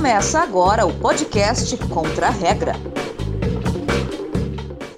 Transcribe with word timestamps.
Começa 0.00 0.40
agora 0.40 0.86
o 0.86 0.98
podcast 0.98 1.76
Contra 1.88 2.28
a 2.28 2.30
Regra. 2.30 2.72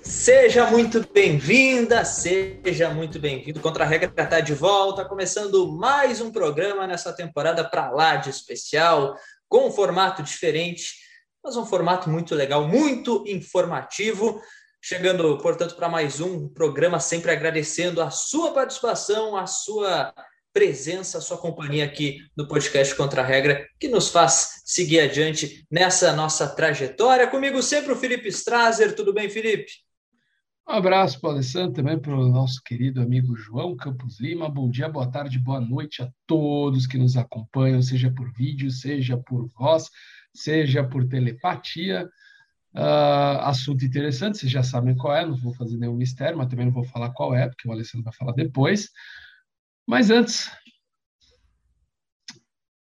Seja 0.00 0.70
muito 0.70 1.04
bem-vinda, 1.12 2.04
seja 2.04 2.88
muito 2.88 3.18
bem-vindo. 3.18 3.58
Contra 3.58 3.82
a 3.82 3.86
Regra 3.86 4.08
está 4.22 4.38
de 4.38 4.54
volta, 4.54 5.04
começando 5.04 5.72
mais 5.72 6.20
um 6.20 6.30
programa 6.30 6.86
nessa 6.86 7.12
temporada 7.12 7.68
para 7.68 7.90
lá 7.90 8.14
de 8.14 8.30
especial, 8.30 9.16
com 9.48 9.66
um 9.66 9.72
formato 9.72 10.22
diferente, 10.22 10.94
mas 11.42 11.56
um 11.56 11.66
formato 11.66 12.08
muito 12.08 12.32
legal, 12.36 12.68
muito 12.68 13.24
informativo. 13.26 14.40
Chegando, 14.80 15.36
portanto, 15.38 15.74
para 15.74 15.88
mais 15.88 16.20
um 16.20 16.48
programa, 16.48 17.00
sempre 17.00 17.32
agradecendo 17.32 18.00
a 18.00 18.08
sua 18.08 18.52
participação, 18.52 19.36
a 19.36 19.48
sua 19.48 20.14
presença, 20.52 21.20
sua 21.20 21.38
companhia 21.38 21.84
aqui 21.84 22.18
no 22.36 22.46
podcast 22.46 22.94
Contra 22.94 23.22
a 23.22 23.24
Regra, 23.24 23.66
que 23.80 23.88
nos 23.88 24.10
faz 24.10 24.62
seguir 24.64 25.00
adiante 25.00 25.66
nessa 25.70 26.14
nossa 26.14 26.46
trajetória. 26.46 27.26
Comigo 27.26 27.62
sempre 27.62 27.92
o 27.92 27.96
Felipe 27.96 28.28
Strazer. 28.28 28.94
Tudo 28.94 29.14
bem, 29.14 29.30
Felipe? 29.30 29.72
Um 30.68 30.74
abraço 30.74 31.20
para 31.20 31.30
o 31.30 31.32
Alessandro, 31.32 31.72
também 31.72 31.98
para 31.98 32.14
o 32.14 32.28
nosso 32.28 32.62
querido 32.62 33.00
amigo 33.00 33.34
João 33.34 33.74
Campos 33.74 34.20
Lima. 34.20 34.48
Bom 34.48 34.70
dia, 34.70 34.88
boa 34.88 35.10
tarde, 35.10 35.38
boa 35.38 35.60
noite 35.60 36.02
a 36.02 36.08
todos 36.26 36.86
que 36.86 36.96
nos 36.96 37.16
acompanham, 37.16 37.82
seja 37.82 38.10
por 38.10 38.32
vídeo, 38.32 38.70
seja 38.70 39.16
por 39.16 39.48
voz, 39.58 39.90
seja 40.32 40.84
por 40.84 41.08
telepatia. 41.08 42.08
Uh, 42.74 43.42
assunto 43.42 43.84
interessante, 43.84 44.38
vocês 44.38 44.52
já 44.52 44.62
sabem 44.62 44.96
qual 44.96 45.14
é, 45.14 45.26
não 45.26 45.36
vou 45.36 45.52
fazer 45.52 45.76
nenhum 45.76 45.96
mistério, 45.96 46.38
mas 46.38 46.48
também 46.48 46.66
não 46.66 46.72
vou 46.72 46.84
falar 46.84 47.10
qual 47.10 47.34
é, 47.34 47.48
porque 47.48 47.68
o 47.68 47.72
Alessandro 47.72 48.04
vai 48.04 48.14
falar 48.14 48.32
depois. 48.32 48.88
Mas 49.86 50.10
antes, 50.10 50.50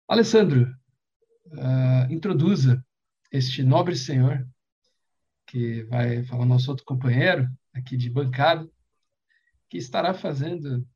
Alessandro, 0.07 0.75
uh, 1.47 2.13
introduza 2.13 2.85
este 3.31 3.63
nobre 3.63 3.95
senhor, 3.95 4.47
que 5.47 5.85
vai 5.85 6.25
falar 6.25 6.45
nosso 6.45 6.71
outro 6.71 6.85
companheiro 6.85 7.49
aqui 7.73 7.97
de 7.97 8.11
bancada, 8.11 8.69
que 9.69 9.79
estará 9.79 10.13
fazendo 10.13 10.87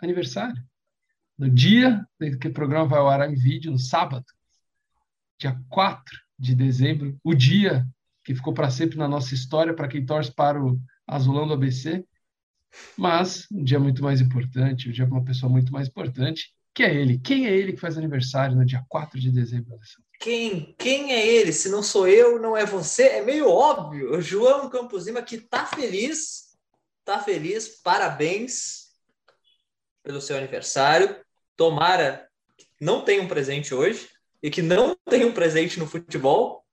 aniversário. 0.00 0.62
No 1.36 1.48
dia 1.48 2.04
que 2.40 2.48
o 2.48 2.52
programa 2.52 2.86
vai 2.86 2.98
ao 2.98 3.08
ar 3.08 3.30
em 3.30 3.34
vídeo, 3.34 3.70
no 3.70 3.78
sábado, 3.78 4.26
dia 5.38 5.56
4 5.68 6.18
de 6.38 6.54
dezembro, 6.54 7.18
o 7.22 7.34
dia 7.34 7.86
que 8.24 8.34
ficou 8.34 8.52
para 8.52 8.70
sempre 8.70 8.98
na 8.98 9.08
nossa 9.08 9.34
história, 9.34 9.74
para 9.74 9.88
quem 9.88 10.04
torce 10.04 10.34
para 10.34 10.62
o 10.62 10.80
Azulão 11.06 11.46
do 11.46 11.54
ABC. 11.54 12.04
Mas 12.96 13.46
um 13.50 13.64
dia 13.64 13.78
muito 13.78 14.02
mais 14.02 14.20
importante, 14.20 14.88
um 14.88 14.92
dia 14.92 15.06
para 15.06 15.16
uma 15.16 15.24
pessoa 15.24 15.50
muito 15.50 15.72
mais 15.72 15.88
importante, 15.88 16.52
que 16.74 16.82
é 16.82 16.94
ele. 16.94 17.18
Quem 17.18 17.46
é 17.46 17.56
ele 17.56 17.72
que 17.72 17.80
faz 17.80 17.98
aniversário 17.98 18.56
no 18.56 18.64
dia 18.64 18.84
4 18.88 19.18
de 19.18 19.30
dezembro, 19.30 19.74
Alessandro? 19.74 20.04
Quem? 20.20 20.74
Quem 20.78 21.12
é 21.12 21.26
ele? 21.26 21.52
Se 21.52 21.68
não 21.68 21.82
sou 21.82 22.06
eu, 22.08 22.40
não 22.40 22.56
é 22.56 22.64
você? 22.64 23.04
É 23.04 23.22
meio 23.22 23.48
óbvio. 23.48 24.12
O 24.12 24.20
João 24.20 24.68
Campos 24.68 25.06
Lima 25.06 25.22
que 25.22 25.38
tá 25.38 25.64
feliz, 25.66 26.56
tá 27.04 27.20
feliz, 27.20 27.80
parabéns 27.82 28.88
pelo 30.02 30.20
seu 30.20 30.36
aniversário. 30.36 31.16
Tomara 31.56 32.28
que 32.56 32.66
não 32.80 33.04
tenha 33.04 33.22
um 33.22 33.28
presente 33.28 33.74
hoje 33.74 34.08
e 34.42 34.50
que 34.50 34.62
não 34.62 34.96
tenha 35.08 35.26
um 35.26 35.32
presente 35.32 35.78
no 35.78 35.86
futebol, 35.86 36.64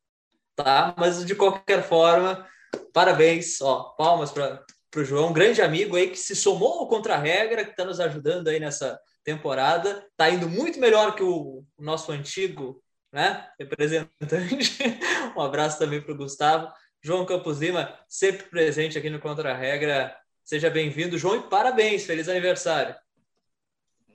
tá? 0.56 0.96
Mas 0.98 1.26
de 1.26 1.36
qualquer 1.36 1.88
forma, 1.88 2.48
parabéns, 2.94 3.62
ó, 3.62 3.96
palmas 3.98 4.32
para 4.32 4.64
o 5.02 5.06
João, 5.06 5.30
um 5.30 5.34
grande 5.34 5.62
amigo 5.62 5.96
aí 5.96 6.10
que 6.10 6.18
se 6.18 6.36
somou 6.36 6.80
ao 6.80 6.88
Contra-Regra, 6.88 7.64
que 7.64 7.72
está 7.72 7.86
nos 7.86 8.00
ajudando 8.00 8.48
aí 8.48 8.60
nessa 8.60 9.00
temporada. 9.24 10.06
Está 10.12 10.30
indo 10.30 10.48
muito 10.48 10.80
melhor 10.80 11.16
que 11.16 11.24
o, 11.24 11.64
o 11.78 11.84
nosso 11.84 12.12
antigo 12.12 12.82
né, 13.12 13.48
representante. 13.60 14.78
um 15.36 15.42
abraço 15.42 15.80
também 15.80 16.02
para 16.02 16.14
o 16.14 16.18
Gustavo. 16.18 16.72
João 17.04 17.26
Campos 17.26 17.60
Lima, 17.60 17.98
sempre 18.08 18.48
presente 18.48 18.98
aqui 18.98 19.10
no 19.10 19.20
Contra-Regra. 19.20 20.16
Seja 20.44 20.70
bem-vindo, 20.70 21.18
João, 21.18 21.38
e 21.38 21.50
parabéns, 21.50 22.06
feliz 22.06 22.28
aniversário. 22.28 22.96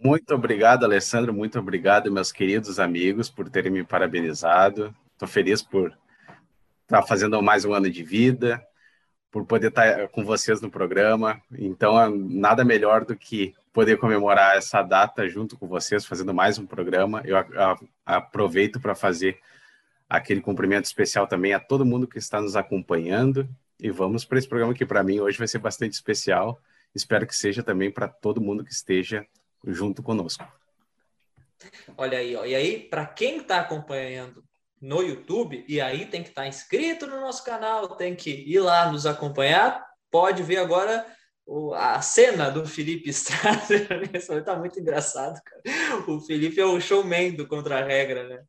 Muito 0.03 0.35
obrigado, 0.35 0.85
Alessandro. 0.85 1.33
Muito 1.33 1.59
obrigado, 1.59 2.11
meus 2.11 2.33
queridos 2.33 2.81
amigos, 2.81 3.29
por 3.29 3.49
terem 3.51 3.71
me 3.71 3.85
parabenizado. 3.85 4.95
Estou 5.13 5.29
feliz 5.29 5.63
por 5.63 5.91
estar 6.83 7.01
tá 7.01 7.03
fazendo 7.03 7.41
mais 7.43 7.65
um 7.65 7.75
ano 7.75 7.91
de 7.91 8.03
vida, 8.03 8.63
por 9.31 9.47
poder 9.47 9.69
estar 9.69 9.97
tá 9.97 10.09
com 10.09 10.25
vocês 10.25 10.61
no 10.61 10.71
programa. 10.71 11.41
Então, 11.53 12.01
é 12.01 12.09
nada 12.09 12.65
melhor 12.65 13.05
do 13.05 13.17
que 13.17 13.55
poder 13.73 13.97
comemorar 13.99 14.57
essa 14.57 14.83
data 14.83 15.29
junto 15.29 15.57
com 15.57 15.69
vocês, 15.69 16.05
fazendo 16.05 16.35
mais 16.35 16.59
um 16.59 16.67
programa. 16.67 17.23
Eu 17.25 17.37
aproveito 18.05 18.81
para 18.81 18.95
fazer 18.95 19.39
aquele 20.09 20.41
cumprimento 20.41 20.87
especial 20.87 21.27
também 21.27 21.55
a 21.55 21.61
todo 21.61 21.85
mundo 21.85 22.09
que 22.09 22.19
está 22.19 22.41
nos 22.41 22.57
acompanhando. 22.57 23.49
E 23.79 23.91
vamos 23.91 24.25
para 24.25 24.39
esse 24.39 24.49
programa 24.49 24.75
que, 24.75 24.85
para 24.85 25.03
mim, 25.05 25.21
hoje 25.21 25.39
vai 25.39 25.47
ser 25.47 25.59
bastante 25.59 25.93
especial. 25.93 26.61
Espero 26.95 27.27
que 27.27 27.37
seja 27.37 27.63
também 27.63 27.91
para 27.91 28.09
todo 28.09 28.41
mundo 28.41 28.65
que 28.65 28.73
esteja 28.73 29.25
junto 29.65 30.03
conosco. 30.03 30.45
Olha 31.97 32.19
aí, 32.19 32.35
ó. 32.35 32.45
e 32.45 32.55
aí, 32.55 32.81
para 32.81 33.07
quem 33.07 33.39
está 33.39 33.61
acompanhando 33.61 34.43
no 34.81 35.03
YouTube, 35.03 35.65
e 35.69 35.81
aí 35.81 36.07
tem 36.07 36.23
que 36.23 36.31
estar 36.31 36.43
tá 36.43 36.49
inscrito 36.49 37.07
no 37.07 37.21
nosso 37.21 37.45
canal, 37.45 37.97
tem 37.97 38.17
que 38.17 38.31
ir 38.31 38.61
lá 38.61 38.91
nos 38.91 39.05
acompanhar. 39.05 39.85
Pode 40.11 40.43
ver 40.43 40.57
agora 40.57 41.05
a 41.75 42.01
cena 42.01 42.51
do 42.51 42.67
Felipe 42.67 43.11
Strasser. 43.11 43.87
Está 44.15 44.57
muito 44.57 44.81
engraçado, 44.81 45.39
cara. 45.43 46.11
O 46.11 46.21
Felipe 46.21 46.61
é 46.61 46.65
o 46.65 46.81
showman 46.81 47.33
do 47.33 47.47
Contra-Regra, 47.47 48.29
né? 48.29 48.43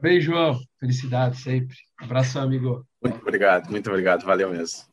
Bem, 0.00 0.20
João. 0.20 0.58
Felicidade 0.78 1.36
sempre. 1.38 1.76
Abraço, 1.98 2.38
amigo. 2.38 2.86
Muito 3.02 3.20
obrigado, 3.20 3.70
muito 3.70 3.88
obrigado. 3.90 4.24
Valeu 4.24 4.50
mesmo. 4.50 4.84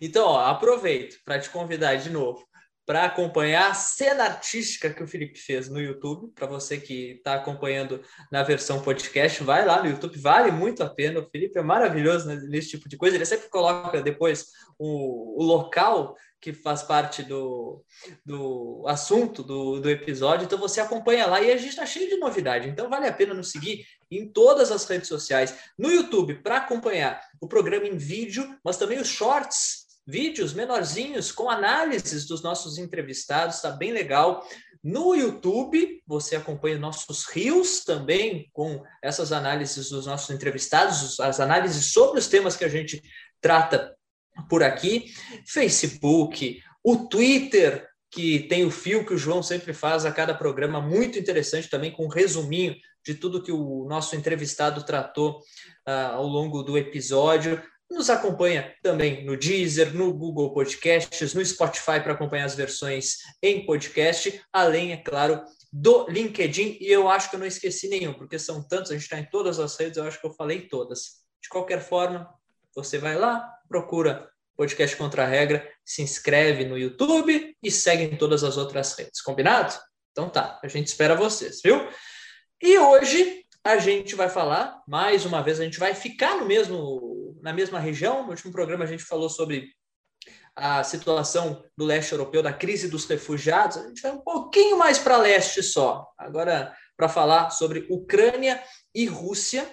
Então, 0.00 0.26
ó, 0.26 0.46
aproveito 0.46 1.18
para 1.24 1.38
te 1.38 1.50
convidar 1.50 1.96
de 1.96 2.10
novo 2.10 2.46
para 2.84 3.04
acompanhar 3.04 3.70
a 3.70 3.74
cena 3.74 4.24
artística 4.24 4.92
que 4.92 5.02
o 5.02 5.06
Felipe 5.06 5.38
fez 5.38 5.68
no 5.68 5.80
YouTube. 5.80 6.32
Para 6.34 6.46
você 6.46 6.78
que 6.78 7.12
está 7.12 7.34
acompanhando 7.34 8.02
na 8.30 8.42
versão 8.42 8.82
podcast, 8.82 9.42
vai 9.44 9.64
lá 9.64 9.82
no 9.82 9.88
YouTube, 9.88 10.18
vale 10.18 10.50
muito 10.50 10.82
a 10.82 10.90
pena. 10.90 11.20
O 11.20 11.30
Felipe 11.30 11.58
é 11.58 11.62
maravilhoso 11.62 12.28
nesse 12.48 12.70
tipo 12.70 12.88
de 12.88 12.96
coisa. 12.96 13.16
Ele 13.16 13.24
sempre 13.24 13.48
coloca 13.48 14.02
depois 14.02 14.46
o, 14.78 15.40
o 15.40 15.44
local 15.44 16.16
que 16.40 16.52
faz 16.52 16.82
parte 16.82 17.22
do, 17.22 17.84
do 18.26 18.84
assunto 18.88 19.44
do, 19.44 19.80
do 19.80 19.88
episódio. 19.88 20.44
Então 20.44 20.58
você 20.58 20.80
acompanha 20.80 21.24
lá 21.26 21.40
e 21.40 21.52
a 21.52 21.56
gente 21.56 21.70
está 21.70 21.86
cheio 21.86 22.08
de 22.08 22.16
novidade. 22.16 22.68
Então 22.68 22.90
vale 22.90 23.06
a 23.06 23.12
pena 23.12 23.32
nos 23.32 23.52
seguir 23.52 23.86
em 24.10 24.28
todas 24.28 24.72
as 24.72 24.84
redes 24.84 25.06
sociais, 25.06 25.56
no 25.78 25.88
YouTube 25.88 26.42
para 26.42 26.56
acompanhar 26.56 27.20
o 27.40 27.46
programa 27.46 27.86
em 27.86 27.96
vídeo, 27.96 28.58
mas 28.64 28.76
também 28.76 28.98
os 28.98 29.06
shorts 29.06 29.81
vídeos 30.06 30.52
menorzinhos 30.52 31.30
com 31.30 31.48
análises 31.48 32.26
dos 32.26 32.42
nossos 32.42 32.78
entrevistados, 32.78 33.56
está 33.56 33.70
bem 33.70 33.92
legal. 33.92 34.46
No 34.82 35.14
YouTube, 35.14 36.02
você 36.06 36.34
acompanha 36.34 36.78
nossos 36.78 37.24
rios 37.24 37.84
também 37.84 38.48
com 38.52 38.82
essas 39.00 39.30
análises 39.30 39.90
dos 39.90 40.06
nossos 40.06 40.30
entrevistados, 40.30 41.20
as 41.20 41.38
análises 41.38 41.92
sobre 41.92 42.18
os 42.18 42.26
temas 42.26 42.56
que 42.56 42.64
a 42.64 42.68
gente 42.68 43.00
trata 43.40 43.94
por 44.48 44.62
aqui. 44.62 45.12
Facebook, 45.46 46.60
o 46.82 47.06
Twitter, 47.06 47.88
que 48.10 48.40
tem 48.40 48.64
o 48.64 48.70
fio 48.70 49.06
que 49.06 49.14
o 49.14 49.18
João 49.18 49.42
sempre 49.42 49.72
faz 49.72 50.04
a 50.04 50.10
cada 50.10 50.34
programa, 50.34 50.80
muito 50.80 51.18
interessante 51.18 51.70
também, 51.70 51.92
com 51.92 52.06
um 52.06 52.10
resuminho 52.10 52.74
de 53.04 53.14
tudo 53.14 53.42
que 53.42 53.52
o 53.52 53.84
nosso 53.88 54.14
entrevistado 54.16 54.84
tratou 54.84 55.38
uh, 55.88 56.14
ao 56.14 56.26
longo 56.26 56.62
do 56.62 56.76
episódio. 56.76 57.60
Nos 57.92 58.08
acompanha 58.08 58.74
também 58.82 59.22
no 59.22 59.36
Deezer, 59.36 59.94
no 59.94 60.14
Google 60.14 60.54
Podcasts, 60.54 61.34
no 61.34 61.44
Spotify 61.44 62.00
para 62.02 62.14
acompanhar 62.14 62.46
as 62.46 62.54
versões 62.54 63.18
em 63.42 63.66
podcast, 63.66 64.42
além, 64.50 64.92
é 64.92 64.96
claro, 64.96 65.42
do 65.70 66.08
LinkedIn. 66.08 66.78
E 66.80 66.90
eu 66.90 67.06
acho 67.10 67.28
que 67.28 67.36
eu 67.36 67.40
não 67.40 67.46
esqueci 67.46 67.88
nenhum, 67.88 68.14
porque 68.14 68.38
são 68.38 68.66
tantos, 68.66 68.90
a 68.90 68.94
gente 68.94 69.02
está 69.02 69.18
em 69.18 69.26
todas 69.26 69.60
as 69.60 69.76
redes, 69.76 69.98
eu 69.98 70.04
acho 70.04 70.18
que 70.18 70.26
eu 70.26 70.32
falei 70.32 70.62
todas. 70.68 71.22
De 71.42 71.50
qualquer 71.50 71.80
forma, 71.80 72.26
você 72.74 72.96
vai 72.96 73.14
lá, 73.14 73.46
procura 73.68 74.26
Podcast 74.56 74.96
Contra 74.96 75.24
a 75.24 75.26
Regra, 75.26 75.68
se 75.84 76.00
inscreve 76.00 76.64
no 76.64 76.78
YouTube 76.78 77.54
e 77.62 77.70
segue 77.70 78.04
em 78.04 78.16
todas 78.16 78.42
as 78.42 78.56
outras 78.56 78.94
redes. 78.94 79.20
Combinado? 79.20 79.74
Então 80.12 80.30
tá, 80.30 80.58
a 80.62 80.68
gente 80.68 80.86
espera 80.86 81.14
vocês, 81.14 81.60
viu? 81.62 81.86
E 82.62 82.78
hoje 82.78 83.44
a 83.64 83.76
gente 83.76 84.14
vai 84.14 84.28
falar, 84.28 84.82
mais 84.88 85.24
uma 85.24 85.42
vez, 85.42 85.60
a 85.60 85.64
gente 85.64 85.78
vai 85.78 85.94
ficar 85.94 86.36
no 86.36 86.46
mesmo 86.46 87.11
na 87.42 87.52
mesma 87.52 87.78
região. 87.78 88.22
No 88.22 88.30
último 88.30 88.52
programa 88.52 88.84
a 88.84 88.86
gente 88.86 89.02
falou 89.02 89.28
sobre 89.28 89.68
a 90.54 90.84
situação 90.84 91.64
do 91.76 91.84
leste 91.84 92.12
europeu, 92.12 92.42
da 92.42 92.52
crise 92.52 92.88
dos 92.88 93.04
refugiados. 93.06 93.78
A 93.78 93.88
gente 93.88 94.00
vai 94.00 94.12
um 94.12 94.20
pouquinho 94.20 94.78
mais 94.78 94.98
para 94.98 95.16
leste 95.16 95.62
só. 95.62 96.06
Agora, 96.16 96.74
para 96.96 97.08
falar 97.08 97.50
sobre 97.50 97.86
Ucrânia 97.90 98.62
e 98.94 99.06
Rússia. 99.06 99.66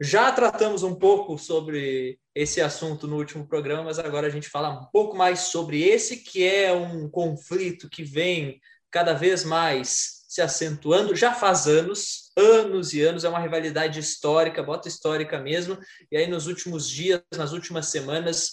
Já 0.00 0.30
tratamos 0.32 0.82
um 0.82 0.94
pouco 0.94 1.38
sobre 1.38 2.18
esse 2.34 2.60
assunto 2.60 3.06
no 3.06 3.16
último 3.16 3.46
programa, 3.46 3.84
mas 3.84 3.98
agora 3.98 4.26
a 4.26 4.30
gente 4.30 4.48
fala 4.48 4.70
um 4.70 4.84
pouco 4.92 5.16
mais 5.16 5.40
sobre 5.40 5.82
esse, 5.82 6.18
que 6.18 6.44
é 6.44 6.72
um 6.72 7.08
conflito 7.08 7.88
que 7.88 8.02
vem 8.02 8.60
cada 8.90 9.14
vez 9.14 9.44
mais 9.44 10.23
se 10.34 10.42
acentuando 10.42 11.14
já 11.14 11.32
faz 11.32 11.68
anos, 11.68 12.32
anos 12.36 12.92
e 12.92 13.00
anos, 13.00 13.22
é 13.22 13.28
uma 13.28 13.38
rivalidade 13.38 14.00
histórica, 14.00 14.64
bota 14.64 14.88
histórica 14.88 15.38
mesmo, 15.38 15.78
e 16.10 16.16
aí 16.16 16.26
nos 16.26 16.48
últimos 16.48 16.90
dias, 16.90 17.22
nas 17.36 17.52
últimas 17.52 17.86
semanas, 17.86 18.50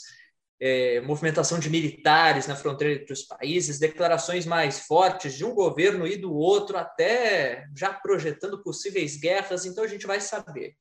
é, 0.59 1.01
movimentação 1.01 1.57
de 1.57 1.71
militares 1.71 2.45
na 2.45 2.55
fronteira 2.55 3.01
entre 3.01 3.11
os 3.11 3.23
países, 3.23 3.79
declarações 3.79 4.45
mais 4.45 4.81
fortes 4.81 5.33
de 5.33 5.43
um 5.43 5.55
governo 5.55 6.05
e 6.05 6.17
do 6.17 6.31
outro, 6.31 6.77
até 6.77 7.65
já 7.75 7.91
projetando 7.91 8.61
possíveis 8.61 9.17
guerras. 9.17 9.65
Então 9.65 9.83
a 9.83 9.87
gente 9.87 10.05
vai 10.05 10.21
saber. 10.21 10.75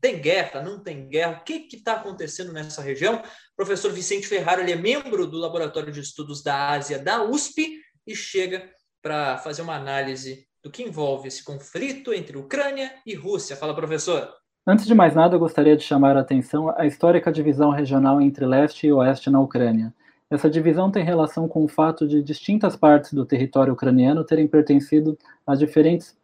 Tem 0.00 0.20
guerra? 0.20 0.62
Não 0.62 0.82
tem 0.82 1.08
guerra? 1.08 1.38
O 1.38 1.44
que 1.44 1.68
está 1.72 1.92
acontecendo 1.92 2.52
nessa 2.52 2.82
região? 2.82 3.22
O 3.52 3.56
professor 3.56 3.92
Vicente 3.92 4.26
Ferraro 4.26 4.62
ele 4.62 4.72
é 4.72 4.76
membro 4.76 5.28
do 5.28 5.38
Laboratório 5.38 5.92
de 5.92 6.00
Estudos 6.00 6.42
da 6.42 6.70
Ásia 6.70 6.98
da 6.98 7.22
USP 7.22 7.80
e 8.04 8.16
chega 8.16 8.68
para 9.02 9.38
fazer 9.38 9.62
uma 9.62 9.76
análise 9.76 10.46
do 10.62 10.70
que 10.70 10.82
envolve 10.82 11.28
esse 11.28 11.42
conflito 11.42 12.12
entre 12.12 12.36
Ucrânia 12.36 12.92
e 13.06 13.14
Rússia. 13.14 13.56
Fala, 13.56 13.74
professor. 13.74 14.28
Antes 14.66 14.86
de 14.86 14.94
mais 14.94 15.14
nada, 15.14 15.34
eu 15.34 15.40
gostaria 15.40 15.76
de 15.76 15.82
chamar 15.82 16.16
a 16.16 16.20
atenção 16.20 16.68
à 16.76 16.86
histórica 16.86 17.32
divisão 17.32 17.70
regional 17.70 18.20
entre 18.20 18.44
leste 18.44 18.86
e 18.86 18.92
oeste 18.92 19.30
na 19.30 19.40
Ucrânia. 19.40 19.92
Essa 20.30 20.48
divisão 20.48 20.90
tem 20.90 21.02
relação 21.02 21.48
com 21.48 21.64
o 21.64 21.68
fato 21.68 22.06
de 22.06 22.22
distintas 22.22 22.76
partes 22.76 23.12
do 23.12 23.26
território 23.26 23.72
ucraniano 23.72 24.22
terem 24.22 24.46
pertencido 24.46 25.18
a 25.46 25.56
diferentes 25.56 26.16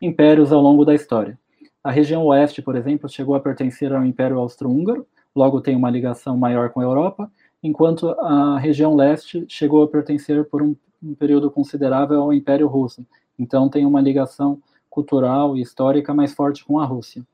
impérios 0.00 0.52
ao 0.52 0.60
longo 0.62 0.84
da 0.84 0.94
história. 0.94 1.38
A 1.84 1.90
região 1.90 2.24
oeste, 2.24 2.62
por 2.62 2.76
exemplo, 2.76 3.08
chegou 3.08 3.34
a 3.34 3.40
pertencer 3.40 3.92
ao 3.92 4.04
Império 4.04 4.38
Austro-Húngaro, 4.38 5.06
logo 5.34 5.60
tem 5.60 5.76
uma 5.76 5.90
ligação 5.90 6.36
maior 6.36 6.70
com 6.70 6.80
a 6.80 6.84
Europa, 6.84 7.30
enquanto 7.62 8.10
a 8.10 8.58
região 8.58 8.94
leste 8.94 9.44
chegou 9.48 9.82
a 9.82 9.88
pertencer 9.88 10.44
por 10.44 10.62
um, 10.62 10.76
um 11.02 11.14
período 11.14 11.50
considerável 11.50 12.20
ao 12.22 12.32
Império 12.32 12.66
Russo, 12.66 13.04
então 13.38 13.68
tem 13.68 13.84
uma 13.84 14.00
ligação 14.00 14.60
cultural 14.88 15.56
e 15.56 15.62
histórica 15.62 16.12
mais 16.14 16.32
forte 16.34 16.64
com 16.64 16.78
a 16.78 16.84
Rússia. 16.84 17.26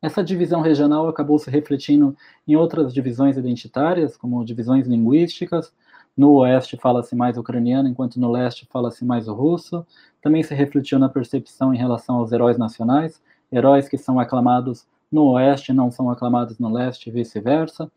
Essa 0.00 0.22
divisão 0.22 0.60
regional 0.60 1.08
acabou 1.08 1.38
se 1.38 1.50
refletindo 1.50 2.16
em 2.46 2.54
outras 2.54 2.94
divisões 2.94 3.36
identitárias, 3.36 4.16
como 4.16 4.44
divisões 4.44 4.86
linguísticas. 4.86 5.72
No 6.16 6.34
oeste 6.34 6.76
fala-se 6.76 7.16
mais 7.16 7.36
ucraniano, 7.36 7.88
enquanto 7.88 8.20
no 8.20 8.30
leste 8.30 8.66
fala-se 8.70 9.04
mais 9.04 9.26
o 9.26 9.34
russo. 9.34 9.84
Também 10.22 10.42
se 10.42 10.54
refletiu 10.54 11.00
na 11.00 11.08
percepção 11.08 11.74
em 11.74 11.78
relação 11.78 12.16
aos 12.16 12.30
heróis 12.30 12.56
nacionais, 12.56 13.20
heróis 13.52 13.88
que 13.88 13.98
são 13.98 14.20
aclamados 14.20 14.86
no 15.10 15.32
oeste 15.32 15.72
não 15.72 15.90
são 15.90 16.10
aclamados 16.10 16.58
no 16.58 16.70
leste 16.70 17.08
e 17.08 17.12
vice-versa. 17.12 17.90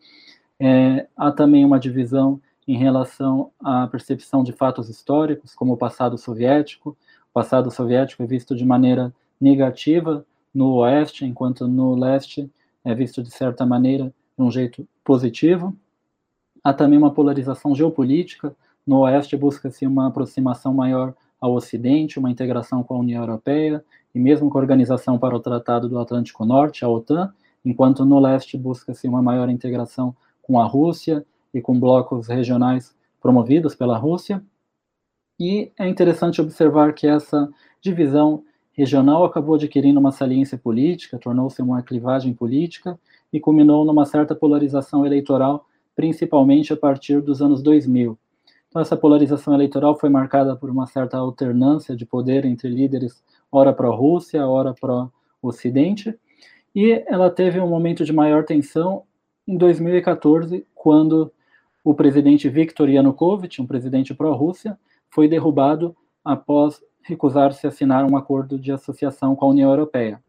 É, 0.60 1.08
há 1.16 1.32
também 1.32 1.66
uma 1.66 1.80
divisão 1.80 2.40
em 2.72 2.78
relação 2.78 3.52
à 3.60 3.86
percepção 3.86 4.46
de 4.46 4.54
fatos 4.54 4.88
históricos, 4.88 5.54
como 5.54 5.74
o 5.74 5.78
passado 5.78 6.18
soviético. 6.18 6.92
O 7.30 7.34
passado 7.34 7.70
soviético 7.70 8.24
é 8.24 8.26
visto 8.26 8.56
de 8.56 8.64
maneira 8.64 9.14
negativa 9.42 10.26
no 10.54 10.76
oeste, 10.76 11.26
enquanto 11.26 11.68
no 11.68 11.94
leste 11.96 12.50
é 12.86 12.96
visto 12.96 13.22
de 13.22 13.30
certa 13.30 13.66
maneira 13.66 14.06
de 14.06 14.42
um 14.42 14.50
jeito 14.50 14.88
positivo. 15.04 15.76
Há 16.64 16.74
também 16.74 16.98
uma 16.98 17.12
polarização 17.12 17.76
geopolítica. 17.76 18.56
No 18.88 19.00
oeste 19.00 19.36
busca-se 19.36 19.86
uma 19.86 20.08
aproximação 20.08 20.74
maior 20.74 21.14
ao 21.42 21.54
Ocidente, 21.54 22.20
uma 22.20 22.32
integração 22.32 22.84
com 22.84 22.94
a 22.94 23.00
União 23.00 23.22
Europeia 23.22 23.84
e 24.16 24.20
mesmo 24.20 24.50
com 24.50 24.58
a 24.58 24.62
Organização 24.62 25.20
para 25.20 25.36
o 25.36 25.42
Tratado 25.42 25.90
do 25.90 26.00
Atlântico 26.00 26.46
Norte, 26.46 26.86
a 26.86 26.88
OTAN, 26.88 27.34
enquanto 27.66 28.06
no 28.06 28.18
leste 28.18 28.58
busca-se 28.58 29.10
uma 29.10 29.22
maior 29.22 29.50
integração 29.50 30.16
com 30.42 30.58
a 30.58 30.66
Rússia 30.66 31.26
e 31.54 31.62
com 31.62 31.80
blocos 31.80 32.28
regionais 32.28 32.96
promovidos 33.22 33.76
pela 33.76 33.98
Rússia. 33.98 34.44
E 35.40 35.72
é 35.78 35.88
interessante 35.88 36.42
observar 36.42 36.94
que 36.94 37.08
essa 37.08 37.50
divisão 37.82 38.44
regional 38.74 39.26
acabou 39.26 39.56
adquirindo 39.56 40.00
uma 40.00 40.12
saliência 40.12 40.58
política, 40.58 41.18
tornou-se 41.18 41.62
uma 41.62 41.82
clivagem 41.82 42.34
política 42.34 43.00
e 43.32 43.40
culminou 43.40 43.86
numa 43.86 44.06
certa 44.06 44.34
polarização 44.36 45.06
eleitoral, 45.06 45.66
principalmente 45.96 46.72
a 46.74 46.78
partir 46.78 47.22
dos 47.22 47.42
anos 47.42 47.62
2000. 47.62 48.18
Então, 48.70 48.82
essa 48.82 48.96
polarização 48.96 49.54
eleitoral 49.54 50.00
foi 50.00 50.10
marcada 50.10 50.56
por 50.56 50.70
uma 50.70 50.88
certa 50.88 51.18
alternância 51.18 51.96
de 51.96 52.06
poder 52.06 52.46
entre 52.46 52.70
líderes, 52.70 53.22
ora 53.52 53.74
pró-Rússia, 53.74 54.48
ora 54.48 54.74
pró-Ocidente, 54.74 56.18
e 56.74 57.04
ela 57.06 57.30
teve 57.30 57.60
um 57.60 57.68
momento 57.68 58.06
de 58.06 58.14
maior 58.14 58.46
tensão 58.46 59.04
em 59.46 59.58
2014, 59.58 60.66
quando 60.74 61.32
o 61.84 61.94
presidente 61.94 62.48
Viktor 62.50 62.90
Yanukovych, 62.90 63.62
um 63.62 63.68
presidente 63.68 64.14
pró-Rússia, 64.14 64.78
foi 65.10 65.28
derrubado 65.28 65.96
após 66.24 66.82
recusar-se 67.02 67.66
a 67.66 67.70
assinar 67.70 68.06
um 68.06 68.16
acordo 68.16 68.60
de 68.60 68.72
associação 68.72 69.36
com 69.36 69.46
a 69.46 69.50
União 69.50 69.70
Europeia. 69.70 70.22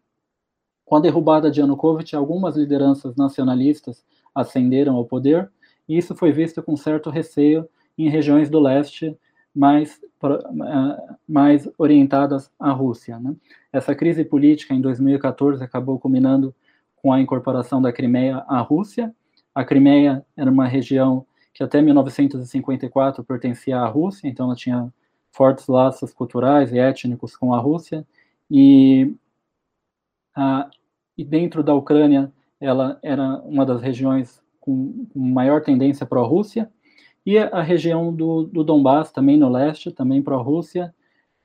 Com 0.85 0.97
a 0.97 1.01
derrubada 1.01 1.51
de 1.51 1.61
Yanukovych, 1.61 2.17
algumas 2.17 2.57
lideranças 2.57 3.15
nacionalistas 3.17 4.05
ascenderam 4.35 4.97
ao 4.97 5.05
poder, 5.05 5.51
e 5.89 5.99
isso 5.99 6.15
foi 6.17 6.33
visto 6.33 6.63
com 6.63 6.77
certo 6.77 7.11
receio 7.11 7.69
em 7.99 8.09
regiões 8.09 8.49
do 8.49 8.59
leste 8.59 9.17
mais, 9.55 10.01
eh, 10.25 11.17
mais 11.29 11.69
orientadas 11.77 12.51
à 12.59 12.71
Rússia. 12.71 13.19
Né? 13.19 13.35
Essa 13.73 13.95
crise 13.95 14.25
política 14.25 14.75
em 14.75 14.81
2014 14.81 15.63
acabou 15.63 15.99
culminando 15.99 16.55
com 16.97 17.13
a 17.13 17.21
incorporação 17.21 17.83
da 17.83 17.93
Crimeia 17.93 18.45
à 18.49 18.61
Rússia. 18.61 19.15
A 19.55 19.65
Crimeia 19.65 20.25
era 20.37 20.51
uma 20.51 20.67
região 20.67 21.27
que 21.53 21.63
até 21.63 21.83
1954 21.83 23.25
pertencia 23.25 23.79
à 23.79 23.87
Rússia, 23.87 24.29
então 24.29 24.47
ela 24.47 24.57
tinha 24.57 24.93
fortes 25.31 25.67
laços 25.67 26.13
culturais 26.13 26.73
e 26.73 26.79
étnicos 26.79 27.37
com 27.37 27.55
a 27.55 27.59
Rússia, 27.59 28.07
e, 28.51 29.15
a, 30.35 30.71
e 31.17 31.25
dentro 31.25 31.63
da 31.63 31.75
Ucrânia 31.75 32.33
ela 32.61 32.99
era 33.03 33.41
uma 33.41 33.67
das 33.67 33.81
regiões 33.81 34.43
com, 34.61 35.07
maior 35.15 35.63
tendência 35.63 36.07
pró-Rússia, 36.07 36.71
e 37.25 37.39
a 37.39 37.63
região 37.63 38.13
do, 38.13 38.45
do 38.45 38.65
Donbass, 38.65 39.13
também 39.13 39.37
no 39.37 39.49
leste, 39.49 39.93
também 39.93 40.23
pró-Rússia, 40.23 40.95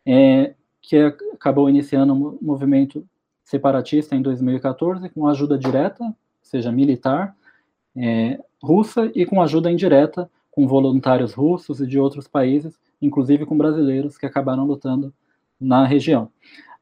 é, 0.05 0.55
que 0.81 0.97
acabou 1.33 1.69
iniciando 1.69 2.13
um 2.13 2.37
movimento 2.41 3.05
separatista 3.43 4.15
em 4.15 4.21
2014, 4.21 5.09
com 5.09 5.27
ajuda 5.27 5.57
direta, 5.57 6.03
seja 6.41 6.71
militar, 6.71 7.35
é, 7.97 8.39
russa, 8.61 9.11
e 9.15 9.25
com 9.25 9.41
ajuda 9.41 9.71
indireta, 9.71 10.29
com 10.51 10.67
voluntários 10.67 11.33
russos 11.33 11.79
e 11.79 11.87
de 11.87 11.99
outros 11.99 12.27
países, 12.27 12.79
inclusive 13.01 13.45
com 13.45 13.57
brasileiros 13.57 14.17
que 14.17 14.25
acabaram 14.25 14.65
lutando 14.65 15.13
na 15.59 15.85
região. 15.85 16.31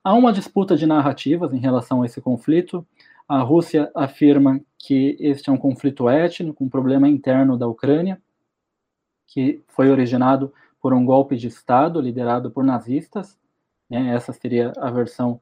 Há 0.04 0.14
uma 0.14 0.32
disputa 0.32 0.78
de 0.78 0.86
narrativas 0.86 1.54
em 1.54 1.58
relação 1.58 2.02
a 2.02 2.06
esse 2.06 2.22
conflito. 2.22 2.86
A 3.28 3.42
Rússia 3.42 3.92
afirma 3.96 4.62
que 4.78 5.18
este 5.20 5.50
é 5.50 5.54
um 5.54 5.58
conflito 5.58 6.08
étnico, 6.08 6.64
um 6.64 6.70
problema 6.70 7.10
interno 7.10 7.58
da 7.58 7.68
Ucrânia, 7.68 8.22
que 9.28 9.64
foi 9.68 9.90
originado 9.90 10.54
por 10.80 10.94
um 10.94 11.04
golpe 11.04 11.36
de 11.36 11.48
Estado 11.48 12.00
liderado 12.00 12.52
por 12.52 12.64
nazistas. 12.64 13.38
Né? 13.90 14.14
Essa 14.14 14.32
seria 14.32 14.72
a 14.78 14.92
versão 14.92 15.42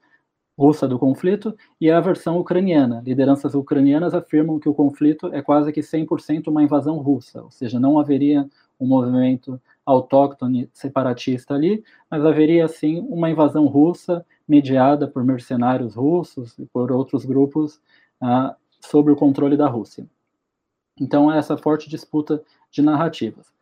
russa 0.57 0.87
do 0.87 0.99
conflito, 0.99 1.55
e 1.81 1.89
a 1.89 1.99
versão 1.99 2.37
ucraniana. 2.37 3.01
Lideranças 3.05 3.55
ucranianas 3.55 4.13
afirmam 4.13 4.59
que 4.59 4.69
o 4.69 4.73
conflito 4.73 5.27
é 5.33 5.41
quase 5.41 5.71
que 5.71 5.81
100% 5.81 6.47
uma 6.47 6.63
invasão 6.63 6.97
russa, 6.97 7.41
ou 7.41 7.51
seja, 7.51 7.79
não 7.79 7.99
haveria 7.99 8.47
um 8.79 8.87
movimento 8.87 9.59
autóctone 9.85 10.69
separatista 10.73 11.53
ali, 11.53 11.83
mas 12.09 12.25
haveria 12.25 12.67
sim 12.67 13.05
uma 13.09 13.29
invasão 13.29 13.65
russa 13.65 14.25
mediada 14.47 15.07
por 15.07 15.23
mercenários 15.23 15.95
russos 15.95 16.57
e 16.59 16.65
por 16.65 16.91
outros 16.91 17.25
grupos 17.25 17.81
ah, 18.21 18.55
o 18.93 19.15
controle 19.15 19.57
da 19.57 19.67
Rússia. 19.67 20.07
Então, 20.99 21.31
essa 21.31 21.57
forte 21.57 21.89
disputa 21.89 22.43
de 22.69 22.81
narrativas. 22.81 23.52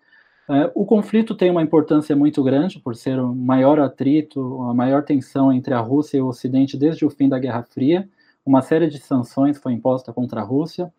É, 0.51 0.69
o 0.75 0.85
conflito 0.85 1.33
tem 1.33 1.49
uma 1.49 1.61
importância 1.61 2.13
muito 2.13 2.43
grande 2.43 2.77
por 2.77 2.93
ser 2.93 3.17
o 3.17 3.33
maior 3.33 3.79
atrito, 3.79 4.61
a 4.63 4.73
maior 4.73 5.01
tensão 5.01 5.49
entre 5.53 5.73
a 5.73 5.79
Rússia 5.79 6.17
e 6.17 6.21
o 6.21 6.27
Ocidente 6.27 6.75
desde 6.75 7.05
o 7.05 7.09
fim 7.09 7.29
da 7.29 7.39
Guerra 7.39 7.63
Fria. 7.63 8.09
Uma 8.45 8.61
série 8.61 8.87
de 8.87 8.99
sanções 8.99 9.57
foi 9.57 9.71
imposta 9.71 10.11
contra 10.11 10.41
a 10.41 10.43
Rússia. 10.43 10.93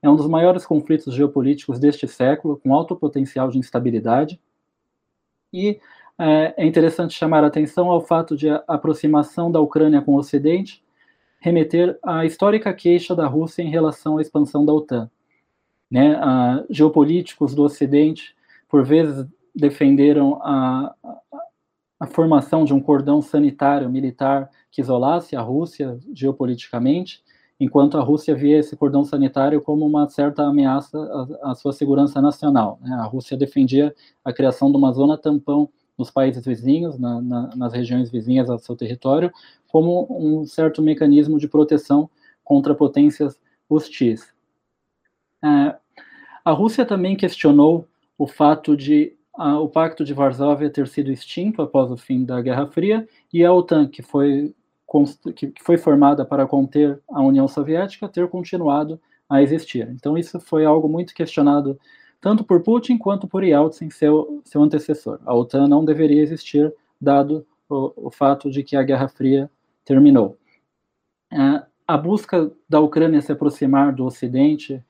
É 0.00 0.08
um 0.08 0.14
dos 0.14 0.28
maiores 0.28 0.64
conflitos 0.64 1.16
geopolíticos 1.16 1.80
deste 1.80 2.06
século, 2.06 2.56
com 2.58 2.72
alto 2.72 2.94
potencial 2.94 3.48
de 3.48 3.58
instabilidade. 3.58 4.40
E 5.52 5.80
é, 6.16 6.54
é 6.58 6.64
interessante 6.64 7.12
chamar 7.12 7.42
a 7.42 7.48
atenção 7.48 7.90
ao 7.90 8.00
fato 8.00 8.36
de 8.36 8.50
a 8.50 8.62
aproximação 8.68 9.50
da 9.50 9.58
Ucrânia 9.58 10.00
com 10.00 10.12
o 10.12 10.18
Ocidente 10.18 10.80
remeter 11.40 11.98
à 12.04 12.24
histórica 12.24 12.72
queixa 12.72 13.16
da 13.16 13.26
Rússia 13.26 13.62
em 13.62 13.68
relação 13.68 14.18
à 14.18 14.22
expansão 14.22 14.64
da 14.64 14.72
OTAN. 14.72 15.10
Né, 15.90 16.16
geopolíticos 16.70 17.52
do 17.52 17.64
Ocidente, 17.64 18.34
por 18.72 18.82
vezes, 18.82 19.26
defenderam 19.54 20.40
a, 20.42 20.94
a, 22.00 22.06
formação 22.06 22.64
de 22.64 22.72
um 22.72 22.80
cordão 22.80 23.20
sanitário 23.20 23.90
militar 23.90 24.48
que 24.70 24.80
isolasse 24.80 25.36
a 25.36 25.42
Rússia 25.42 25.98
geopoliticamente, 26.10 27.22
enquanto 27.60 27.98
a 27.98 28.00
Rússia 28.00 28.34
via 28.34 28.58
esse 28.58 28.74
cordão 28.74 29.04
sanitário 29.04 29.60
como 29.60 29.84
uma 29.84 30.08
certa 30.08 30.44
ameaça 30.44 30.98
à, 31.42 31.50
à 31.50 31.54
sua 31.54 31.74
segurança 31.74 32.22
nacional. 32.22 32.78
Né? 32.80 32.94
A 32.94 33.04
Rússia 33.04 33.36
defendia 33.36 33.94
a 34.24 34.32
criação 34.32 34.70
de 34.70 34.78
uma 34.78 34.90
zona 34.90 35.18
tampão 35.18 35.68
nos 35.98 36.10
países 36.10 36.42
vizinhos, 36.42 36.98
na, 36.98 37.20
na, 37.20 37.54
nas 37.54 37.74
regiões 37.74 38.10
vizinhas 38.10 38.48
ao 38.48 38.58
seu 38.58 38.74
território, 38.74 39.30
como 39.68 40.06
um 40.08 40.46
certo 40.46 40.80
mecanismo 40.80 41.38
de 41.38 41.46
proteção 41.46 42.08
contra 42.42 42.74
potências 42.74 43.38
hostis. 43.68 44.32
É, 45.44 45.76
a 46.42 46.52
Rússia 46.52 46.86
também 46.86 47.14
questionou 47.14 47.86
o 48.22 48.26
fato 48.28 48.76
de 48.76 49.16
a, 49.34 49.58
o 49.58 49.68
Pacto 49.68 50.04
de 50.04 50.14
Varsóvia 50.14 50.70
ter 50.70 50.86
sido 50.86 51.10
extinto 51.10 51.60
após 51.60 51.90
o 51.90 51.96
fim 51.96 52.24
da 52.24 52.40
Guerra 52.40 52.68
Fria 52.68 53.08
e 53.32 53.44
a 53.44 53.52
OTAN, 53.52 53.88
que 53.88 54.00
foi, 54.00 54.54
que 55.34 55.52
foi 55.60 55.76
formada 55.76 56.24
para 56.24 56.46
conter 56.46 57.00
a 57.08 57.20
União 57.20 57.48
Soviética, 57.48 58.08
ter 58.08 58.28
continuado 58.28 59.00
a 59.28 59.42
existir. 59.42 59.88
Então, 59.90 60.16
isso 60.16 60.38
foi 60.38 60.64
algo 60.64 60.88
muito 60.88 61.14
questionado 61.14 61.76
tanto 62.20 62.44
por 62.44 62.62
Putin 62.62 62.96
quanto 62.96 63.26
por 63.26 63.42
Yeltsin, 63.42 63.90
seu, 63.90 64.40
seu 64.44 64.62
antecessor. 64.62 65.18
A 65.26 65.34
OTAN 65.34 65.66
não 65.66 65.84
deveria 65.84 66.22
existir, 66.22 66.72
dado 67.00 67.44
o, 67.68 67.92
o 67.96 68.10
fato 68.12 68.48
de 68.48 68.62
que 68.62 68.76
a 68.76 68.84
Guerra 68.84 69.08
Fria 69.08 69.50
terminou. 69.84 70.38
É, 71.32 71.64
a 71.88 71.98
busca 71.98 72.52
da 72.68 72.78
Ucrânia 72.78 73.20
se 73.20 73.32
aproximar 73.32 73.92
do 73.92 74.04
Ocidente, 74.04 74.80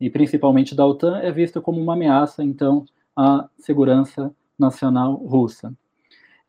e 0.00 0.08
principalmente 0.08 0.74
da 0.74 0.86
OTAN, 0.86 1.18
é 1.18 1.30
vista 1.30 1.60
como 1.60 1.80
uma 1.80 1.92
ameaça, 1.92 2.42
então, 2.42 2.86
à 3.14 3.48
segurança 3.58 4.34
nacional 4.58 5.14
russa. 5.14 5.74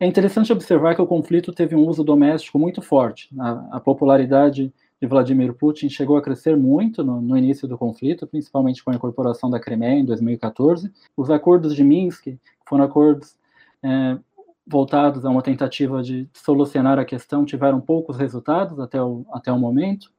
É 0.00 0.06
interessante 0.06 0.52
observar 0.52 0.94
que 0.94 1.02
o 1.02 1.06
conflito 1.06 1.52
teve 1.52 1.76
um 1.76 1.86
uso 1.86 2.02
doméstico 2.02 2.58
muito 2.58 2.82
forte. 2.82 3.28
A, 3.38 3.76
a 3.76 3.80
popularidade 3.80 4.72
de 5.00 5.06
Vladimir 5.06 5.52
Putin 5.54 5.88
chegou 5.88 6.16
a 6.16 6.22
crescer 6.22 6.56
muito 6.56 7.04
no, 7.04 7.20
no, 7.20 7.36
início 7.36 7.68
do 7.68 7.78
conflito, 7.78 8.26
principalmente 8.26 8.82
com 8.82 8.90
a 8.90 8.94
incorporação 8.94 9.50
da 9.50 9.60
Crimeia 9.60 9.98
em 9.98 10.04
2014. 10.04 10.92
Os 11.16 11.30
acordos 11.30 11.74
de 11.74 11.84
Minsk 11.84 12.36
foram 12.66 12.84
acordos 12.84 13.36
é, 13.82 14.18
voltados 14.66 15.24
a 15.24 15.30
uma 15.30 15.42
tentativa 15.42 16.02
de 16.02 16.28
solucionar 16.32 16.98
a 16.98 17.04
questão, 17.04 17.44
tiveram 17.44 17.80
poucos 17.80 18.16
resultados 18.16 18.78
até 18.80 19.02
o, 19.02 19.26
até 19.32 19.52
o 19.52 19.58
momento. 19.58 20.10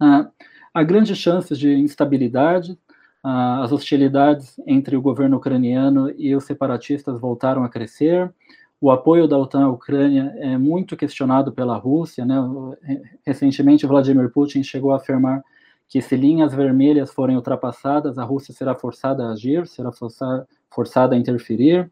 Ah, 0.00 0.30
há 0.72 0.82
grandes 0.82 1.18
chances 1.18 1.58
de 1.58 1.72
instabilidade, 1.74 2.78
ah, 3.22 3.62
as 3.62 3.72
hostilidades 3.72 4.58
entre 4.66 4.96
o 4.96 5.02
governo 5.02 5.36
ucraniano 5.36 6.10
e 6.16 6.34
os 6.34 6.44
separatistas 6.44 7.20
voltaram 7.20 7.64
a 7.64 7.68
crescer. 7.68 8.32
O 8.80 8.90
apoio 8.90 9.28
da 9.28 9.36
OTAN 9.36 9.64
à 9.64 9.68
Ucrânia 9.68 10.34
é 10.38 10.56
muito 10.56 10.96
questionado 10.96 11.52
pela 11.52 11.76
Rússia. 11.76 12.24
Né? 12.24 12.36
Recentemente, 13.26 13.86
Vladimir 13.86 14.30
Putin 14.30 14.62
chegou 14.62 14.92
a 14.92 14.96
afirmar 14.96 15.44
que 15.86 16.00
se 16.00 16.16
linhas 16.16 16.54
vermelhas 16.54 17.12
forem 17.12 17.36
ultrapassadas, 17.36 18.16
a 18.16 18.24
Rússia 18.24 18.54
será 18.54 18.74
forçada 18.74 19.26
a 19.26 19.32
agir, 19.32 19.66
será 19.66 19.90
forçada 20.70 21.14
a 21.14 21.18
interferir. 21.18 21.90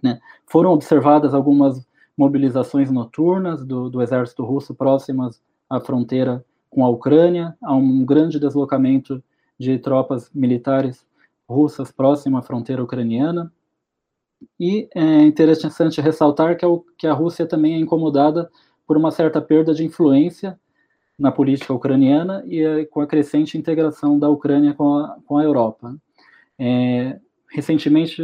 Né? 0.00 0.20
Foram 0.46 0.70
observadas 0.70 1.34
algumas 1.34 1.84
mobilizações 2.16 2.90
noturnas 2.90 3.64
do, 3.64 3.88
do 3.88 4.02
exército 4.02 4.44
russo 4.44 4.74
próximas 4.74 5.42
à 5.68 5.80
fronteira 5.80 6.44
com 6.70 6.84
a 6.84 6.88
Ucrânia, 6.88 7.56
há 7.62 7.74
um 7.74 8.04
grande 8.04 8.38
deslocamento 8.38 9.22
de 9.58 9.78
tropas 9.78 10.30
militares 10.34 11.06
russas 11.48 11.90
próximas 11.90 12.44
à 12.44 12.46
fronteira 12.46 12.82
ucraniana. 12.82 13.52
E 14.58 14.88
é 14.94 15.22
interessante 15.22 16.00
ressaltar 16.00 16.56
que 16.56 16.64
a, 16.64 16.68
que 16.96 17.06
a 17.06 17.12
Rússia 17.12 17.46
também 17.46 17.74
é 17.74 17.78
incomodada 17.78 18.48
por 18.86 18.96
uma 18.96 19.10
certa 19.10 19.40
perda 19.40 19.74
de 19.74 19.84
influência 19.84 20.58
na 21.18 21.32
política 21.32 21.72
ucraniana 21.72 22.44
e 22.46 22.60
é, 22.60 22.84
com 22.84 23.00
a 23.00 23.06
crescente 23.06 23.58
integração 23.58 24.18
da 24.18 24.28
Ucrânia 24.28 24.74
com 24.74 24.94
a, 24.94 25.16
com 25.26 25.36
a 25.36 25.42
Europa. 25.42 25.96
É, 26.58 27.18
recentemente 27.50 28.22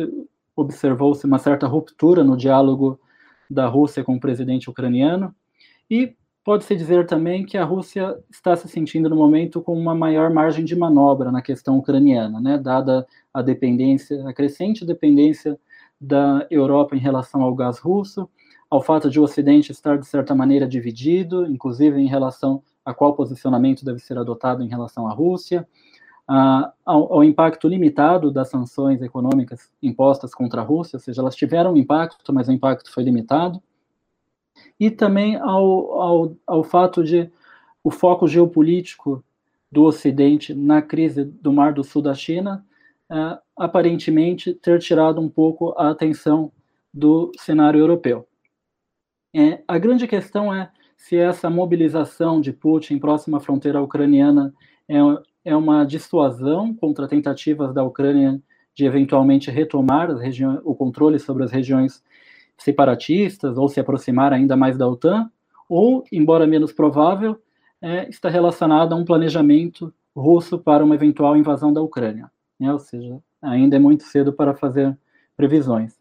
observou-se 0.54 1.26
uma 1.26 1.38
certa 1.38 1.66
ruptura 1.66 2.22
no 2.22 2.36
diálogo 2.36 3.00
da 3.50 3.66
Rússia 3.66 4.04
com 4.04 4.14
o 4.14 4.20
presidente 4.20 4.70
ucraniano 4.70 5.34
e 5.90 6.14
Pode-se 6.44 6.76
dizer 6.76 7.06
também 7.06 7.46
que 7.46 7.56
a 7.56 7.64
Rússia 7.64 8.18
está 8.30 8.54
se 8.54 8.68
sentindo 8.68 9.08
no 9.08 9.16
momento 9.16 9.62
com 9.62 9.72
uma 9.72 9.94
maior 9.94 10.30
margem 10.30 10.62
de 10.62 10.76
manobra 10.76 11.32
na 11.32 11.40
questão 11.40 11.78
ucraniana, 11.78 12.38
né, 12.38 12.58
dada 12.58 13.06
a 13.32 13.40
dependência, 13.40 14.28
a 14.28 14.32
crescente 14.32 14.84
dependência 14.84 15.58
da 15.98 16.46
Europa 16.50 16.94
em 16.94 16.98
relação 16.98 17.40
ao 17.40 17.54
gás 17.54 17.78
russo, 17.78 18.28
ao 18.68 18.82
fato 18.82 19.08
de 19.08 19.18
o 19.18 19.22
Ocidente 19.22 19.72
estar 19.72 19.96
de 19.96 20.06
certa 20.06 20.34
maneira 20.34 20.68
dividido, 20.68 21.46
inclusive 21.46 21.98
em 21.98 22.08
relação 22.08 22.62
a 22.84 22.92
qual 22.92 23.14
posicionamento 23.14 23.82
deve 23.82 24.00
ser 24.00 24.18
adotado 24.18 24.62
em 24.62 24.68
relação 24.68 25.08
à 25.08 25.14
Rússia, 25.14 25.66
ao, 26.26 27.14
ao, 27.14 27.24
impacto 27.24 27.68
limitado 27.68 28.30
das 28.30 28.50
sanções 28.50 29.00
econômicas 29.00 29.70
impostas 29.82 30.34
contra 30.34 30.60
a 30.60 30.64
Rússia, 30.64 30.98
ou 30.98 31.00
seja, 31.00 31.22
elas 31.22 31.36
tiveram 31.36 31.74
impacto, 31.74 32.34
mas 32.34 32.48
o 32.48 32.52
impacto 32.52 32.92
foi 32.92 33.02
limitado 33.02 33.62
e 34.78 34.90
também 34.90 35.36
ao, 35.36 36.00
ao, 36.00 36.36
ao 36.46 36.64
fato 36.64 37.02
de 37.02 37.30
o 37.82 37.90
foco 37.90 38.26
geopolítico 38.26 39.24
do 39.70 39.84
Ocidente 39.84 40.54
na 40.54 40.80
crise 40.80 41.24
do 41.24 41.52
Mar 41.52 41.72
do 41.72 41.84
Sul 41.84 42.00
da 42.00 42.14
China 42.14 42.64
uh, 43.10 43.38
aparentemente 43.56 44.54
ter 44.54 44.78
tirado 44.78 45.20
um 45.20 45.28
pouco 45.28 45.74
a 45.76 45.90
atenção 45.90 46.52
do 46.92 47.32
cenário 47.38 47.80
europeu. 47.80 48.26
É, 49.34 49.62
a 49.66 49.78
grande 49.78 50.06
questão 50.06 50.54
é 50.54 50.70
se 50.96 51.16
essa 51.16 51.50
mobilização 51.50 52.40
de 52.40 52.52
Putin 52.52 52.98
próxima 52.98 53.38
à 53.38 53.40
fronteira 53.40 53.82
ucraniana 53.82 54.54
é, 54.88 54.96
é 55.44 55.56
uma 55.56 55.84
dissuasão 55.84 56.72
contra 56.72 57.08
tentativas 57.08 57.74
da 57.74 57.82
Ucrânia 57.82 58.40
de 58.74 58.84
eventualmente 58.84 59.50
retomar 59.50 60.08
o 60.64 60.74
controle 60.74 61.18
sobre 61.18 61.44
as 61.44 61.50
regiões 61.50 62.02
separatistas 62.58 63.56
ou 63.56 63.68
se 63.68 63.80
aproximar 63.80 64.32
ainda 64.32 64.56
mais 64.56 64.76
da 64.76 64.88
OTAN, 64.88 65.30
ou, 65.68 66.04
embora 66.12 66.46
menos 66.46 66.72
provável, 66.72 67.40
é, 67.80 68.08
está 68.08 68.28
relacionada 68.28 68.94
a 68.94 68.98
um 68.98 69.04
planejamento 69.04 69.92
russo 70.14 70.58
para 70.58 70.84
uma 70.84 70.94
eventual 70.94 71.36
invasão 71.36 71.72
da 71.72 71.82
Ucrânia. 71.82 72.30
Né? 72.58 72.72
Ou 72.72 72.78
seja, 72.78 73.18
ainda 73.42 73.76
é 73.76 73.78
muito 73.78 74.04
cedo 74.04 74.32
para 74.32 74.54
fazer 74.54 74.96
previsões. 75.36 75.96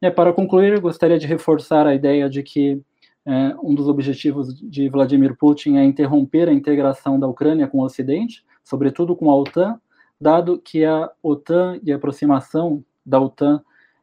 É, 0.00 0.10
para 0.10 0.32
concluir, 0.32 0.80
gostaria 0.80 1.18
de 1.18 1.26
reforçar 1.26 1.86
a 1.86 1.94
ideia 1.94 2.28
de 2.28 2.42
que 2.42 2.80
é, 3.26 3.54
um 3.62 3.74
dos 3.74 3.86
objetivos 3.86 4.54
de 4.54 4.88
Vladimir 4.88 5.36
Putin 5.36 5.76
é 5.76 5.84
interromper 5.84 6.48
a 6.48 6.52
integração 6.52 7.20
da 7.20 7.28
Ucrânia 7.28 7.68
com 7.68 7.78
o 7.78 7.84
Ocidente, 7.84 8.42
sobretudo 8.64 9.14
com 9.14 9.30
a 9.30 9.36
OTAN, 9.36 9.78
dado 10.18 10.58
que 10.58 10.84
a 10.84 11.10
OTAN 11.22 11.78
e 11.82 11.92
a 11.92 11.96
aproximação 11.96 12.82
da 13.04 13.20
OTAN 13.20 13.62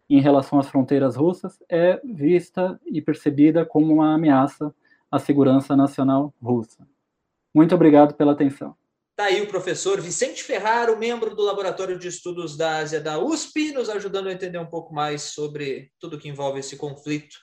em 0.10 0.22
relação 0.22 0.60
às 0.60 0.70
fronteiras 0.70 1.16
russas 1.16 1.60
é 1.70 2.00
vista 2.04 2.80
e 2.86 3.02
percebida 3.02 3.66
como 3.66 3.94
uma 3.94 4.14
ameaça 4.14 4.74
à 5.12 5.20
segurança 5.20 5.76
nacional 5.76 6.34
russa. 6.42 6.88
Muito 7.54 7.76
obrigado 7.76 8.14
pela 8.14 8.34
atenção. 8.34 8.76
Está 9.12 9.26
aí 9.26 9.42
o 9.42 9.48
professor 9.48 10.00
Vicente 10.00 10.44
Ferraro, 10.44 10.96
membro 10.96 11.36
do 11.36 11.42
Laboratório 11.42 11.98
de 11.98 12.08
Estudos 12.08 12.56
da 12.56 12.78
Ásia 12.78 13.02
da 13.02 13.18
USP, 13.18 13.72
nos 13.72 13.90
ajudando 13.90 14.28
a 14.28 14.32
entender 14.32 14.60
um 14.60 14.68
pouco 14.68 14.94
mais 14.94 15.24
sobre 15.24 15.92
tudo 16.00 16.20
que 16.20 16.30
envolve 16.30 16.60
esse 16.60 16.78
conflito, 16.78 17.36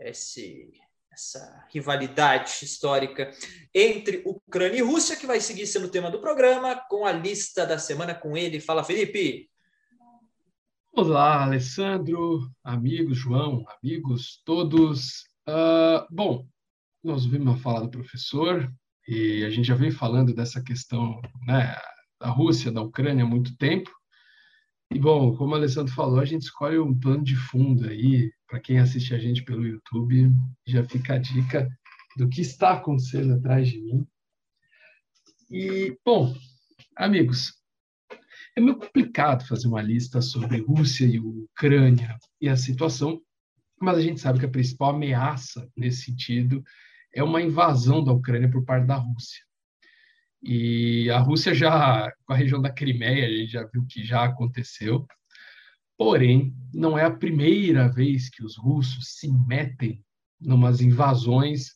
esse, 0.00 0.72
essa 1.12 1.66
rivalidade 1.68 2.50
histórica 2.62 3.30
entre 3.74 4.22
Ucrânia 4.24 4.78
e 4.78 4.82
Rússia, 4.82 5.16
que 5.16 5.26
vai 5.26 5.38
seguir 5.38 5.66
sendo 5.66 5.84
o 5.84 5.90
tema 5.90 6.10
do 6.10 6.18
programa, 6.18 6.74
com 6.88 7.04
a 7.04 7.12
lista 7.12 7.66
da 7.66 7.78
semana 7.78 8.14
com 8.14 8.34
ele. 8.34 8.58
Fala, 8.58 8.82
Felipe! 8.82 9.50
Olá, 11.00 11.44
Alessandro, 11.44 12.50
amigos, 12.64 13.18
João, 13.18 13.64
amigos 13.80 14.42
todos. 14.44 15.22
Uh, 15.48 16.04
bom, 16.10 16.44
nós 17.04 17.24
ouvimos 17.24 17.54
a 17.54 17.58
fala 17.58 17.82
do 17.82 17.88
professor 17.88 18.68
e 19.06 19.44
a 19.44 19.48
gente 19.48 19.68
já 19.68 19.76
vem 19.76 19.92
falando 19.92 20.34
dessa 20.34 20.60
questão 20.60 21.20
né, 21.46 21.72
da 22.20 22.30
Rússia, 22.30 22.72
da 22.72 22.82
Ucrânia 22.82 23.24
há 23.24 23.28
muito 23.28 23.56
tempo. 23.56 23.88
E, 24.92 24.98
bom, 24.98 25.36
como 25.36 25.52
o 25.52 25.54
Alessandro 25.54 25.94
falou, 25.94 26.18
a 26.18 26.24
gente 26.24 26.42
escolhe 26.42 26.80
um 26.80 26.98
plano 26.98 27.22
de 27.22 27.36
fundo 27.36 27.88
aí, 27.88 28.32
para 28.48 28.58
quem 28.58 28.80
assiste 28.80 29.14
a 29.14 29.18
gente 29.20 29.44
pelo 29.44 29.64
YouTube, 29.64 30.32
já 30.66 30.82
fica 30.82 31.14
a 31.14 31.18
dica 31.18 31.68
do 32.16 32.28
que 32.28 32.40
está 32.40 32.72
acontecendo 32.72 33.34
atrás 33.34 33.68
de 33.68 33.80
mim. 33.80 34.04
E, 35.48 35.96
bom, 36.04 36.34
amigos, 36.96 37.57
é 38.58 38.60
meio 38.60 38.76
complicado 38.76 39.46
fazer 39.46 39.68
uma 39.68 39.80
lista 39.80 40.20
sobre 40.20 40.60
Rússia 40.60 41.06
e 41.06 41.20
Ucrânia 41.20 42.18
e 42.40 42.48
a 42.48 42.56
situação, 42.56 43.20
mas 43.80 43.96
a 43.96 44.02
gente 44.02 44.20
sabe 44.20 44.40
que 44.40 44.46
a 44.46 44.50
principal 44.50 44.90
ameaça 44.90 45.68
nesse 45.76 46.06
sentido 46.06 46.62
é 47.14 47.22
uma 47.22 47.40
invasão 47.40 48.02
da 48.02 48.12
Ucrânia 48.12 48.50
por 48.50 48.64
parte 48.64 48.86
da 48.86 48.96
Rússia. 48.96 49.44
E 50.42 51.08
a 51.10 51.18
Rússia 51.18 51.54
já, 51.54 52.12
com 52.26 52.32
a 52.32 52.36
região 52.36 52.60
da 52.60 52.70
Crimeia, 52.70 53.26
a 53.26 53.30
gente 53.30 53.52
já 53.52 53.64
viu 53.64 53.86
que 53.88 54.04
já 54.04 54.24
aconteceu. 54.24 55.06
Porém, 55.96 56.52
não 56.74 56.98
é 56.98 57.04
a 57.04 57.16
primeira 57.16 57.88
vez 57.88 58.28
que 58.28 58.44
os 58.44 58.56
russos 58.56 59.18
se 59.18 59.28
metem 59.46 60.04
numas 60.40 60.80
invasões, 60.80 61.74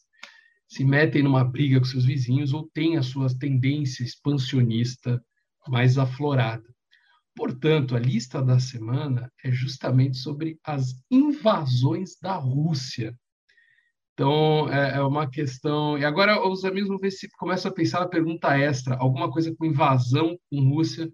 se 0.69 0.85
metem 0.85 1.23
numa 1.23 1.45
briga 1.45 1.79
com 1.79 1.85
seus 1.85 2.05
vizinhos 2.05 2.53
ou 2.53 2.69
têm 2.75 2.97
a 2.97 3.03
sua 3.03 3.29
tendência 3.37 4.03
expansionista 4.03 5.23
mais 5.69 5.97
aflorada. 5.97 6.72
Portanto, 7.35 7.97
a 7.97 7.99
lista 7.99 8.43
da 8.43 8.61
semana 8.61 9.33
é 9.43 9.51
justamente 9.51 10.19
sobre 10.19 10.59
as 10.65 10.93
invasões 11.11 12.17
da 12.21 12.35
Rússia. 12.35 13.15
Então, 14.13 14.69
é, 14.71 14.97
é 14.97 15.01
uma 15.03 15.29
questão. 15.29 15.97
E 15.97 16.05
agora 16.05 16.47
os 16.47 16.65
amigos 16.65 16.89
vão 16.89 16.99
ver 16.99 17.11
se 17.11 17.29
começam 17.39 17.71
a 17.71 17.75
pensar 17.75 18.01
na 18.01 18.09
pergunta 18.09 18.57
extra, 18.59 18.97
alguma 18.97 19.31
coisa 19.31 19.55
com 19.57 19.65
invasão 19.65 20.37
com 20.51 20.69
Rússia. 20.69 21.09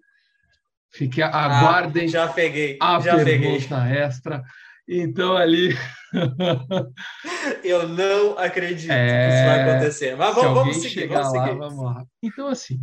Fique, 0.91 1.21
ah, 1.21 1.29
aguardem. 1.29 2.05
Ah, 2.05 2.07
já 2.07 2.27
peguei. 2.27 2.77
A 2.81 2.99
já 2.99 3.15
pergunta 3.15 3.81
peguei. 3.81 3.97
extra. 3.97 4.43
Então, 4.87 5.37
ali. 5.37 5.69
Eu 7.63 7.87
não 7.87 8.37
acredito 8.37 8.91
é... 8.91 9.29
que 9.29 9.35
isso 9.35 9.45
vai 9.45 9.61
acontecer. 9.61 10.15
Mas 10.17 10.35
vamos, 10.35 10.53
vamos 10.53 10.77
seguir. 10.77 11.07
Vamos, 11.07 11.33
lá, 11.33 11.53
vamos 11.53 11.83
lá. 11.83 12.05
Então, 12.23 12.47
assim, 12.47 12.79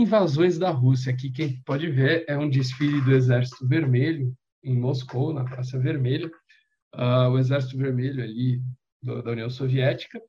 invasões 0.00 0.58
da 0.58 0.70
Rússia. 0.70 1.12
Aqui, 1.12 1.30
quem 1.30 1.60
pode 1.62 1.90
ver, 1.90 2.24
é 2.28 2.36
um 2.36 2.48
desfile 2.48 3.00
do 3.02 3.12
Exército 3.12 3.66
Vermelho 3.66 4.34
em 4.62 4.78
Moscou, 4.78 5.32
na 5.32 5.44
Praça 5.44 5.78
Vermelha. 5.78 6.30
Uh, 6.94 7.30
o 7.30 7.38
Exército 7.38 7.76
Vermelho 7.76 8.22
ali 8.22 8.60
do, 9.02 9.22
da 9.22 9.30
União 9.32 9.50
Soviética. 9.50 10.20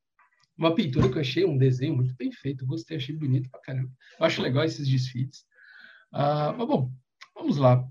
Uma 0.57 0.75
pintura 0.75 1.09
que 1.09 1.17
eu 1.17 1.21
achei, 1.21 1.45
um 1.45 1.57
desenho 1.57 1.95
muito 1.95 2.13
bem 2.15 2.31
feito. 2.31 2.65
Gostei, 2.65 2.97
achei 2.97 3.15
bonito 3.15 3.49
pra 3.49 3.61
caramba. 3.61 3.91
Eu 4.19 4.25
acho 4.25 4.41
legal 4.41 4.63
esses 4.63 4.87
desfiles. 4.87 5.39
Uh, 6.13 6.53
mas, 6.57 6.67
bom, 6.67 6.91
vamos 7.35 7.57
lá. 7.57 7.87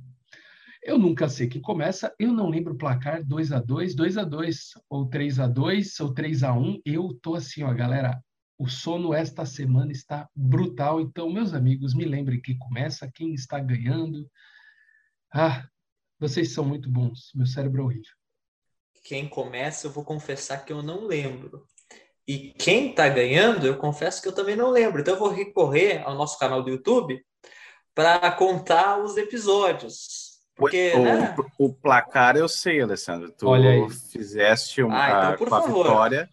Eu 0.83 0.99
nunca 0.99 1.29
sei 1.29 1.47
quem 1.47 1.61
começa, 1.61 2.15
eu 2.19 2.33
não 2.33 2.49
lembro 2.49 2.73
o 2.73 2.79
placar 2.79 3.23
2 3.23 3.53
a 3.53 3.61
2 3.61 3.95
2 3.95 4.17
a 4.17 4.25
2 4.25 4.71
ou 4.89 5.07
3 5.07 5.39
a 5.39 5.47
2 5.47 6.01
ou 6.01 6.15
3 6.15 6.43
a 6.43 6.55
1 6.55 6.81
Eu 6.87 7.13
tô 7.21 7.35
assim, 7.35 7.63
ó, 7.63 7.75
galera, 7.75 8.19
o 8.61 8.69
sono 8.69 9.15
esta 9.15 9.47
semana 9.47 9.91
está 9.91 10.29
brutal, 10.37 11.01
então, 11.01 11.31
meus 11.31 11.55
amigos, 11.55 11.95
me 11.95 12.05
lembrem 12.05 12.43
quem 12.43 12.59
começa, 12.59 13.11
quem 13.11 13.33
está 13.33 13.59
ganhando. 13.59 14.31
Ah, 15.33 15.67
vocês 16.19 16.53
são 16.53 16.63
muito 16.63 16.91
bons, 16.91 17.31
meu 17.35 17.47
cérebro 17.47 17.81
é 17.81 17.85
horrível. 17.87 18.13
Quem 19.03 19.27
começa, 19.27 19.87
eu 19.87 19.91
vou 19.91 20.05
confessar 20.05 20.63
que 20.63 20.75
eu 20.75 20.83
não 20.83 21.07
lembro. 21.07 21.65
E 22.29 22.53
quem 22.53 22.91
está 22.91 23.09
ganhando, 23.09 23.67
eu 23.67 23.79
confesso 23.79 24.21
que 24.21 24.29
eu 24.29 24.35
também 24.35 24.57
não 24.57 24.71
lembro. 24.71 25.01
Então, 25.01 25.15
eu 25.15 25.21
vou 25.21 25.31
recorrer 25.31 26.03
ao 26.07 26.15
nosso 26.15 26.39
canal 26.39 26.63
do 26.63 26.69
YouTube 26.69 27.19
para 27.95 28.31
contar 28.31 29.03
os 29.03 29.17
episódios. 29.17 30.39
Porque, 30.55 30.93
o, 30.93 31.03
né? 31.03 31.35
o, 31.59 31.73
placar 31.73 32.37
eu 32.37 32.47
sei, 32.47 32.83
Alessandro. 32.83 33.33
Tu 33.33 33.49
Olha 33.49 33.71
aí. 33.71 33.91
fizeste 33.91 34.83
uma 34.83 35.31
ah, 35.31 35.35
então, 35.35 35.57
a 35.57 35.67
vitória 35.67 36.29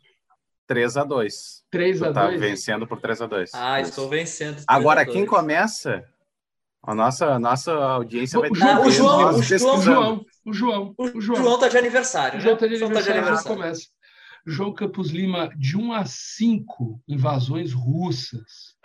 3 0.67 0.97
a 0.97 1.03
2 1.05 1.63
3 1.77 2.01
a 2.01 2.11
2 2.11 2.15
tá 2.15 2.37
vencendo 2.39 2.87
por 2.87 2.99
3 2.99 3.21
a 3.21 3.27
2 3.27 3.51
Ah, 3.53 3.79
Isso. 3.79 3.91
estou 3.91 4.09
vencendo. 4.09 4.63
Agora, 4.67 5.05
quem 5.05 5.25
começa? 5.25 6.03
A 6.81 6.95
nossa, 6.95 7.33
a 7.33 7.39
nossa 7.39 7.71
audiência 7.73 8.39
vai 8.39 8.49
ter 8.49 8.63
ah, 8.63 8.79
o, 8.79 8.89
João, 8.89 9.35
o, 9.35 9.41
João, 9.43 9.75
o 9.75 9.81
João, 9.81 10.25
o 10.45 10.53
João, 10.53 10.95
o 10.97 11.21
João. 11.21 11.43
João 11.43 11.59
tá 11.59 11.67
de 11.67 11.77
aniversário. 11.77 12.39
O 12.39 12.41
João 12.41 12.55
está 12.55 12.65
de, 12.65 12.79
né? 12.79 12.93
tá 12.93 13.01
de 13.01 13.11
aniversário. 13.11 13.57
Começa. 13.57 13.87
João 14.45 14.73
Campos 14.73 15.11
Lima, 15.11 15.49
de 15.55 15.77
1 15.77 15.93
a 15.93 16.05
5 16.05 17.03
invasões 17.07 17.73
russas. 17.73 18.75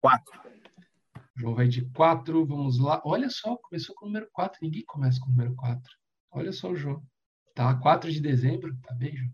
4. 0.00 0.40
João 1.36 1.54
vai 1.54 1.68
de 1.68 1.88
4, 1.92 2.44
vamos 2.44 2.78
lá. 2.78 3.00
Olha 3.04 3.30
só, 3.30 3.56
começou 3.56 3.94
com 3.94 4.06
o 4.06 4.08
número 4.08 4.28
4. 4.32 4.58
Ninguém 4.60 4.84
começa 4.84 5.20
com 5.20 5.26
o 5.26 5.30
número 5.30 5.54
4. 5.54 5.80
Olha 6.32 6.52
só 6.52 6.70
o 6.70 6.76
João. 6.76 7.02
Tá, 7.54 7.74
4 7.76 8.10
de 8.10 8.20
dezembro. 8.20 8.76
Tá 8.82 8.92
bem, 8.94 9.16
João? 9.16 9.30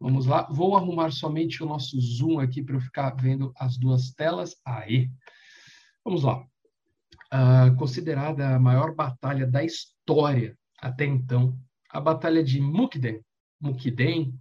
Vamos 0.00 0.26
lá. 0.26 0.48
Vou 0.50 0.76
arrumar 0.76 1.10
somente 1.10 1.62
o 1.62 1.66
nosso 1.66 2.00
zoom 2.00 2.38
aqui 2.38 2.62
para 2.62 2.76
eu 2.76 2.80
ficar 2.80 3.10
vendo 3.16 3.52
as 3.56 3.76
duas 3.76 4.12
telas. 4.12 4.56
Aí. 4.64 5.10
Vamos 6.04 6.22
lá. 6.22 6.44
Uh, 7.32 7.76
considerada 7.76 8.54
a 8.54 8.58
maior 8.58 8.94
batalha 8.94 9.46
da 9.46 9.62
história 9.62 10.56
até 10.80 11.04
então, 11.04 11.58
a 11.90 12.00
Batalha 12.00 12.42
de 12.42 12.60
Mukden, 12.60 13.20
Mukden, 13.60 14.38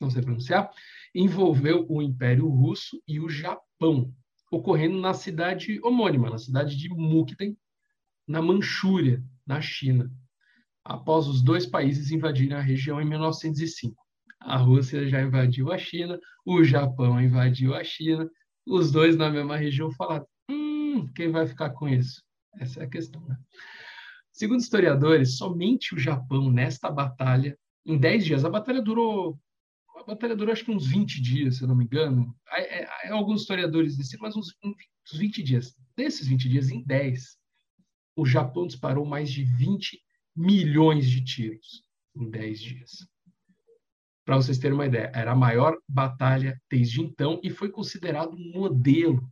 não 0.00 0.08
sei 0.08 0.22
pronunciar, 0.22 0.70
envolveu 1.14 1.84
o 1.88 2.00
Império 2.00 2.48
Russo 2.48 3.02
e 3.06 3.18
o 3.18 3.28
Japão, 3.28 4.14
ocorrendo 4.50 4.98
na 5.00 5.12
cidade 5.12 5.80
homônima, 5.82 6.30
na 6.30 6.38
cidade 6.38 6.76
de 6.76 6.88
Mukden, 6.88 7.56
na 8.26 8.40
Manchúria, 8.40 9.22
na 9.44 9.60
China, 9.60 10.10
após 10.84 11.26
os 11.26 11.42
dois 11.42 11.66
países 11.66 12.12
invadirem 12.12 12.56
a 12.56 12.60
região 12.60 13.00
em 13.00 13.04
1905. 13.04 14.07
A 14.40 14.56
Rússia 14.56 15.08
já 15.08 15.20
invadiu 15.20 15.72
a 15.72 15.78
China, 15.78 16.18
o 16.44 16.62
Japão 16.62 17.20
invadiu 17.20 17.74
a 17.74 17.82
China, 17.82 18.30
os 18.66 18.92
dois 18.92 19.16
na 19.16 19.30
mesma 19.30 19.56
região 19.56 19.90
falaram: 19.90 20.26
hum, 20.50 21.06
quem 21.14 21.30
vai 21.30 21.46
ficar 21.46 21.70
com 21.70 21.88
isso? 21.88 22.22
Essa 22.58 22.80
é 22.80 22.84
a 22.84 22.88
questão. 22.88 23.20
Né? 23.26 23.36
Segundo 24.32 24.60
historiadores, 24.60 25.36
somente 25.36 25.94
o 25.94 25.98
Japão, 25.98 26.50
nesta 26.50 26.90
batalha, 26.90 27.58
em 27.84 27.98
10 27.98 28.24
dias, 28.24 28.44
a 28.44 28.50
batalha 28.50 28.82
durou 28.82 29.38
a 29.96 30.04
batalha 30.04 30.36
durou 30.36 30.52
acho 30.52 30.64
que 30.64 30.70
uns 30.70 30.86
20 30.86 31.20
dias, 31.20 31.56
se 31.56 31.62
eu 31.64 31.68
não 31.68 31.74
me 31.74 31.84
engano. 31.84 32.32
É, 32.52 32.82
é, 32.82 32.88
é 33.04 33.10
alguns 33.10 33.40
historiadores 33.40 33.96
dizem, 33.96 34.18
mas 34.20 34.36
uns, 34.36 34.54
uns 34.62 34.76
20 35.18 35.42
dias. 35.42 35.74
Desses 35.96 36.28
20 36.28 36.48
dias, 36.48 36.70
em 36.70 36.84
10, 36.84 37.36
o 38.14 38.24
Japão 38.24 38.66
disparou 38.66 39.04
mais 39.04 39.30
de 39.30 39.42
20 39.42 40.00
milhões 40.36 41.10
de 41.10 41.24
tiros 41.24 41.82
em 42.14 42.30
10 42.30 42.60
dias. 42.60 42.90
Para 44.28 44.36
vocês 44.36 44.58
terem 44.58 44.74
uma 44.74 44.84
ideia, 44.84 45.10
era 45.14 45.32
a 45.32 45.34
maior 45.34 45.78
batalha 45.88 46.60
desde 46.70 47.00
então 47.00 47.40
e 47.42 47.48
foi 47.48 47.70
considerado 47.70 48.34
um 48.34 48.52
modelo 48.52 49.26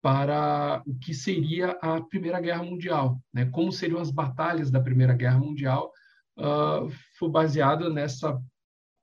para 0.00 0.82
o 0.86 0.98
que 0.98 1.12
seria 1.12 1.72
a 1.72 2.00
Primeira 2.00 2.40
Guerra 2.40 2.62
Mundial. 2.62 3.20
Né? 3.30 3.44
Como 3.44 3.70
seriam 3.70 4.00
as 4.00 4.10
batalhas 4.10 4.70
da 4.70 4.80
Primeira 4.80 5.12
Guerra 5.12 5.38
Mundial, 5.38 5.92
uh, 6.38 6.90
foi 7.18 7.28
baseado 7.28 7.92
nessa 7.92 8.42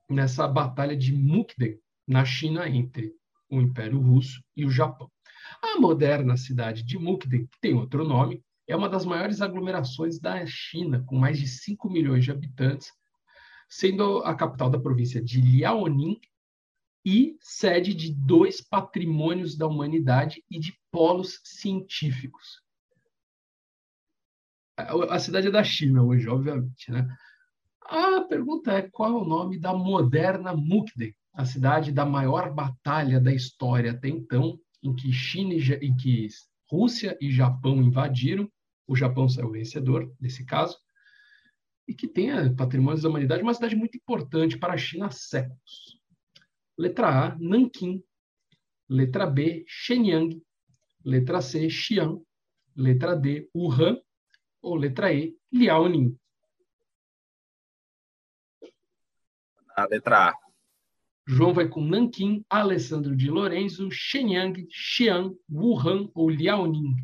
nessa 0.09 0.47
batalha 0.47 0.97
de 0.97 1.13
Mukden, 1.13 1.77
na 2.07 2.25
China, 2.25 2.67
entre 2.67 3.13
o 3.47 3.61
Império 3.61 3.99
Russo 3.99 4.41
e 4.57 4.65
o 4.65 4.71
Japão. 4.71 5.07
A 5.61 5.79
moderna 5.79 6.35
cidade 6.35 6.81
de 6.81 6.97
Mukden, 6.97 7.45
que 7.45 7.59
tem 7.61 7.75
outro 7.75 8.03
nome, 8.03 8.41
é 8.67 8.75
uma 8.75 8.89
das 8.89 9.05
maiores 9.05 9.39
aglomerações 9.39 10.19
da 10.19 10.43
China, 10.47 11.03
com 11.05 11.15
mais 11.15 11.37
de 11.37 11.47
5 11.47 11.91
milhões 11.91 12.23
de 12.23 12.31
habitantes, 12.31 12.91
sendo 13.67 14.19
a 14.19 14.35
capital 14.35 14.69
da 14.69 14.79
província 14.79 15.21
de 15.21 15.41
Liaoning 15.41 16.19
e 17.05 17.37
sede 17.39 17.93
de 17.93 18.13
dois 18.13 18.61
patrimônios 18.61 19.55
da 19.55 19.67
humanidade 19.67 20.43
e 20.49 20.59
de 20.59 20.73
polos 20.91 21.39
científicos. 21.43 22.63
A 24.77 25.19
cidade 25.19 25.47
é 25.47 25.51
da 25.51 25.63
China 25.63 26.03
hoje, 26.03 26.27
obviamente, 26.27 26.91
né? 26.91 27.07
A 27.81 28.21
pergunta 28.21 28.71
é 28.71 28.81
qual 28.81 29.11
é 29.11 29.21
o 29.21 29.25
nome 29.25 29.59
da 29.59 29.73
moderna 29.73 30.55
Mukden, 30.55 31.15
a 31.33 31.45
cidade 31.45 31.91
da 31.91 32.05
maior 32.05 32.53
batalha 32.53 33.21
da 33.21 33.31
história 33.31 33.91
até 33.91 34.09
então, 34.09 34.59
em 34.81 34.93
que 34.93 35.11
China 35.11 35.53
e, 35.53 35.59
em 35.85 35.95
que 35.95 36.27
Rússia 36.69 37.15
e 37.21 37.31
Japão 37.31 37.81
invadiram, 37.81 38.49
o 38.87 38.95
Japão 38.95 39.29
saiu 39.29 39.51
vencedor 39.51 40.11
nesse 40.19 40.43
caso, 40.43 40.77
e 41.87 41.93
que 41.93 42.07
tem 42.07 42.55
patrimônios 42.55 43.03
da 43.03 43.09
humanidade, 43.09 43.43
uma 43.43 43.53
cidade 43.53 43.75
muito 43.75 43.95
importante 43.95 44.57
para 44.57 44.73
a 44.73 44.77
China 44.77 45.07
há 45.07 45.11
séculos. 45.11 45.99
Letra 46.77 47.27
A, 47.27 47.35
Nanquim. 47.39 48.03
Letra 48.89 49.25
B, 49.25 49.63
Shenyang. 49.67 50.41
Letra 51.03 51.41
C, 51.41 51.69
Xi'an. 51.69 52.19
Letra 52.75 53.15
D, 53.15 53.49
Wuhan. 53.55 54.01
Ou 54.61 54.75
letra 54.75 55.13
E, 55.13 55.37
Liaoning. 55.51 56.17
A 59.75 59.85
letra 59.85 60.29
A. 60.29 60.45
João 61.27 61.53
vai 61.53 61.67
com 61.67 61.81
Nanquim, 61.81 62.45
Alessandro 62.49 63.15
de 63.15 63.29
Lorenzo, 63.29 63.89
Shenyang, 63.91 64.67
Xi'an, 64.69 65.35
Wuhan 65.49 66.09
ou 66.13 66.29
Liaoning. 66.29 66.95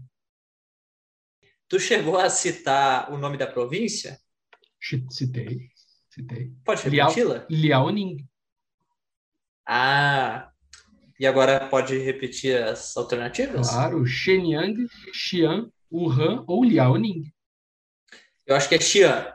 Tu 1.68 1.80
chegou 1.80 2.18
a 2.18 2.30
citar 2.30 3.12
o 3.12 3.18
nome 3.18 3.38
da 3.38 3.48
província? 3.48 4.21
Citei, 4.82 5.70
citei. 6.10 6.52
Pode 6.66 6.90
repeti-la? 6.90 7.46
Liaoning. 7.50 8.28
Ah, 9.68 10.52
e 11.20 11.28
agora 11.28 11.68
pode 11.70 11.98
repetir 12.00 12.62
as 12.64 12.98
alternativas? 12.98 13.70
Claro, 13.70 14.06
Shenyang, 14.06 14.88
Xi'an, 15.14 15.72
Wuhan 15.92 16.44
ou 16.48 16.64
Liaoning. 16.64 17.32
Eu 18.46 18.56
acho 18.56 18.68
que 18.68 18.76
é 18.76 18.80
Xi'an. 18.80 19.32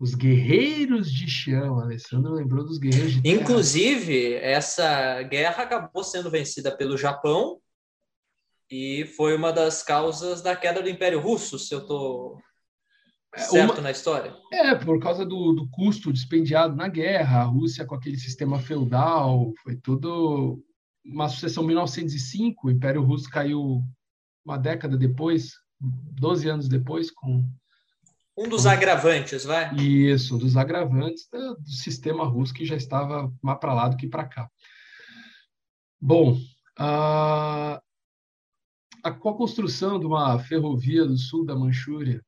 Os 0.00 0.14
guerreiros 0.14 1.10
de 1.12 1.30
Xi'an, 1.30 1.70
o 1.70 1.80
Alessandro 1.80 2.32
lembrou 2.32 2.64
dos 2.64 2.78
guerreiros 2.78 3.12
de 3.12 3.22
Terra. 3.22 3.34
Inclusive, 3.34 4.34
essa 4.34 5.22
guerra 5.22 5.62
acabou 5.62 6.02
sendo 6.02 6.28
vencida 6.28 6.76
pelo 6.76 6.98
Japão 6.98 7.60
e 8.68 9.06
foi 9.16 9.36
uma 9.36 9.52
das 9.52 9.82
causas 9.82 10.42
da 10.42 10.56
queda 10.56 10.82
do 10.82 10.88
Império 10.88 11.20
Russo, 11.20 11.58
se 11.58 11.72
eu 11.72 11.78
estou 11.78 12.42
certo 13.36 13.74
uma... 13.74 13.82
na 13.82 13.90
história. 13.90 14.34
É, 14.52 14.74
por 14.74 15.00
causa 15.00 15.24
do, 15.24 15.52
do 15.52 15.68
custo 15.68 16.12
dispendiado 16.12 16.74
na 16.74 16.88
guerra, 16.88 17.40
a 17.40 17.44
Rússia 17.44 17.84
com 17.84 17.94
aquele 17.94 18.16
sistema 18.16 18.58
feudal, 18.58 19.52
foi 19.62 19.76
tudo 19.76 20.62
uma 21.04 21.28
sucessão 21.28 21.62
1905, 21.62 22.66
o 22.66 22.70
Império 22.70 23.02
Russo 23.02 23.28
caiu 23.28 23.82
uma 24.44 24.56
década 24.56 24.96
depois 24.96 25.52
12 25.80 26.48
anos 26.48 26.68
depois, 26.68 27.10
com. 27.10 27.44
Um 28.36 28.48
dos 28.48 28.62
com... 28.62 28.68
agravantes, 28.68 29.44
vai? 29.44 29.74
Isso, 29.76 30.34
um 30.34 30.38
dos 30.38 30.56
agravantes 30.56 31.28
do, 31.30 31.56
do 31.56 31.70
sistema 31.70 32.24
russo 32.24 32.52
que 32.52 32.64
já 32.64 32.76
estava 32.76 33.32
mais 33.42 33.58
para 33.58 33.74
lá 33.74 33.88
do 33.88 33.96
que 33.96 34.08
para 34.08 34.24
cá. 34.24 34.50
Bom, 36.00 36.38
a, 36.76 37.80
a, 39.02 39.10
com 39.12 39.28
a 39.28 39.36
construção 39.36 39.98
de 40.00 40.06
uma 40.06 40.38
ferrovia 40.38 41.04
do 41.04 41.16
sul 41.16 41.44
da 41.44 41.54
Manchúria, 41.54 42.22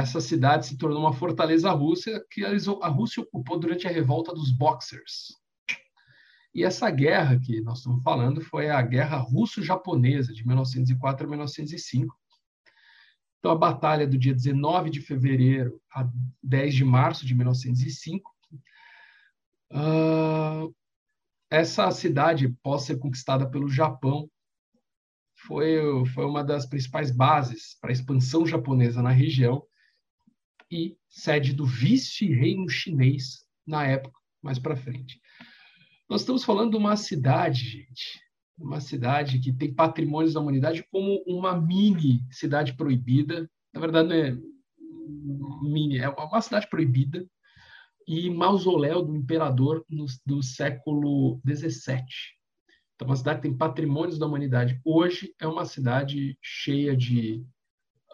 essa 0.00 0.22
cidade 0.22 0.66
se 0.66 0.78
tornou 0.78 1.00
uma 1.00 1.12
fortaleza 1.12 1.70
russa 1.70 2.24
que 2.30 2.42
a 2.44 2.88
Rússia 2.88 3.22
ocupou 3.22 3.58
durante 3.58 3.86
a 3.86 3.90
revolta 3.90 4.32
dos 4.32 4.50
Boxers. 4.50 5.36
E 6.54 6.64
essa 6.64 6.90
guerra 6.90 7.38
que 7.38 7.60
nós 7.60 7.78
estamos 7.78 8.02
falando 8.02 8.40
foi 8.40 8.70
a 8.70 8.80
Guerra 8.80 9.18
Russo-Japonesa, 9.18 10.32
de 10.32 10.46
1904 10.46 11.26
a 11.26 11.28
1905. 11.28 12.14
Então, 13.38 13.50
a 13.50 13.56
batalha 13.56 14.06
do 14.06 14.16
dia 14.16 14.34
19 14.34 14.88
de 14.88 15.00
fevereiro 15.00 15.78
a 15.92 16.08
10 16.42 16.74
de 16.74 16.84
março 16.84 17.26
de 17.26 17.34
1905. 17.34 18.30
Uh, 19.72 20.74
essa 21.50 21.90
cidade, 21.90 22.48
pós 22.62 22.84
ser 22.84 22.98
conquistada 22.98 23.48
pelo 23.50 23.68
Japão, 23.68 24.26
foi, 25.34 26.06
foi 26.14 26.24
uma 26.24 26.42
das 26.42 26.64
principais 26.64 27.10
bases 27.10 27.76
para 27.80 27.90
a 27.90 27.92
expansão 27.92 28.46
japonesa 28.46 29.02
na 29.02 29.10
região 29.10 29.62
e 30.72 30.96
sede 31.06 31.52
do 31.52 31.66
vice-reino 31.66 32.66
chinês 32.66 33.44
na 33.66 33.86
época, 33.86 34.18
mais 34.42 34.58
para 34.58 34.74
frente. 34.74 35.20
Nós 36.08 36.22
estamos 36.22 36.44
falando 36.44 36.70
de 36.70 36.76
uma 36.78 36.96
cidade, 36.96 37.62
gente, 37.62 38.18
uma 38.56 38.80
cidade 38.80 39.38
que 39.38 39.52
tem 39.52 39.74
patrimônios 39.74 40.32
da 40.32 40.40
humanidade 40.40 40.82
como 40.90 41.22
uma 41.26 41.60
mini 41.60 42.26
cidade 42.30 42.74
proibida. 42.74 43.48
Na 43.72 43.80
verdade, 43.80 44.08
não 44.08 44.16
é 44.16 44.36
mini, 45.62 45.98
é 45.98 46.08
uma 46.08 46.40
cidade 46.40 46.66
proibida 46.70 47.26
e 48.08 48.30
mausoléu 48.30 49.02
do 49.02 49.14
imperador 49.14 49.84
no, 49.88 50.06
do 50.24 50.42
século 50.42 51.38
XVII. 51.46 52.02
Então, 52.94 53.08
uma 53.08 53.16
cidade 53.16 53.42
que 53.42 53.48
tem 53.48 53.56
patrimônios 53.56 54.18
da 54.18 54.26
humanidade. 54.26 54.80
Hoje 54.84 55.34
é 55.38 55.46
uma 55.46 55.66
cidade 55.66 56.36
cheia 56.40 56.96
de 56.96 57.44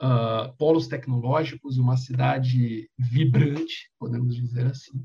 uh, 0.03 0.57
polos 0.57 0.87
tecnológicos, 0.87 1.79
uma 1.79 1.97
cidade 1.97 2.91
vibrante, 2.99 3.91
podemos 3.99 4.35
dizer 4.35 4.67
assim. 4.67 5.05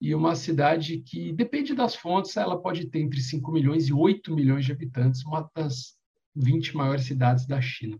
E 0.00 0.14
uma 0.14 0.36
cidade 0.36 0.98
que, 0.98 1.32
depende 1.32 1.74
das 1.74 1.94
fontes, 1.94 2.36
ela 2.36 2.60
pode 2.60 2.86
ter 2.88 3.00
entre 3.00 3.20
5 3.20 3.50
milhões 3.50 3.88
e 3.88 3.92
8 3.92 4.34
milhões 4.34 4.64
de 4.64 4.72
habitantes, 4.72 5.24
uma 5.24 5.50
das 5.54 5.96
20 6.34 6.76
maiores 6.76 7.04
cidades 7.04 7.46
da 7.46 7.60
China. 7.60 7.98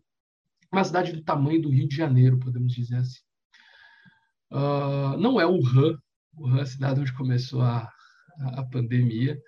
Uma 0.72 0.85
cidade 0.85 1.12
do 1.12 1.22
tamanho 1.22 1.62
do 1.62 1.70
Rio 1.70 1.88
de 1.88 1.96
Janeiro, 1.96 2.38
podemos 2.38 2.72
dizer 2.72 2.96
assim. 2.96 3.20
Uh, 4.50 5.16
não 5.18 5.40
é 5.40 5.46
Wuhan, 5.46 5.98
Wuhan 6.37 6.59
é 6.59 6.62
a 6.62 6.66
cidade 6.66 7.00
onde 7.00 7.12
começou 7.12 7.61
a, 7.62 7.90
a 8.38 8.64
pandemia, 8.64 9.38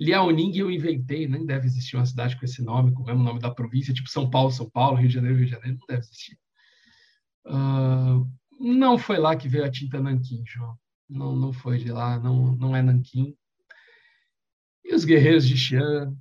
Liaoning 0.00 0.56
eu 0.56 0.70
inventei, 0.70 1.28
nem 1.28 1.46
deve 1.46 1.66
existir 1.66 1.96
uma 1.96 2.06
cidade 2.06 2.36
com 2.36 2.44
esse 2.44 2.62
nome, 2.62 2.92
com 2.92 3.02
o 3.02 3.06
mesmo 3.06 3.22
nome 3.22 3.40
da 3.40 3.50
província, 3.50 3.94
tipo 3.94 4.08
São 4.08 4.28
Paulo, 4.28 4.50
São 4.50 4.68
Paulo, 4.68 4.96
Rio 4.96 5.08
de 5.08 5.14
Janeiro, 5.14 5.36
Rio 5.36 5.46
de 5.46 5.52
Janeiro, 5.52 5.78
não 5.78 5.86
deve 5.86 6.00
existir. 6.00 6.38
Uh, 7.46 8.28
não 8.58 8.98
foi 8.98 9.18
lá 9.18 9.36
que 9.36 9.48
veio 9.48 9.64
a 9.64 9.70
tinta 9.70 10.00
Nanquim, 10.00 10.42
João. 10.46 10.76
Não, 11.08 11.36
não 11.36 11.52
foi 11.52 11.78
de 11.78 11.92
lá, 11.92 12.18
não, 12.18 12.56
não 12.56 12.74
é 12.74 12.82
Nanquim. 12.82 13.36
E 14.84 14.94
os 14.94 15.04
guerreiros 15.04 15.46
de 15.46 15.56
Xi'an? 15.56 16.14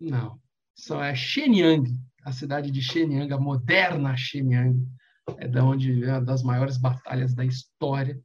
Não. 0.00 0.40
Só 0.74 1.02
é 1.02 1.14
Shenyang, 1.14 1.96
a 2.22 2.32
cidade 2.32 2.70
de 2.70 2.82
Shenyang, 2.82 3.32
a 3.32 3.38
moderna 3.38 4.16
Shenyang. 4.16 4.86
É 5.38 5.48
da 5.48 5.64
onde 5.64 6.04
é 6.04 6.12
uma 6.12 6.20
das 6.20 6.42
maiores 6.42 6.76
batalhas 6.76 7.34
da 7.34 7.44
história 7.44 8.20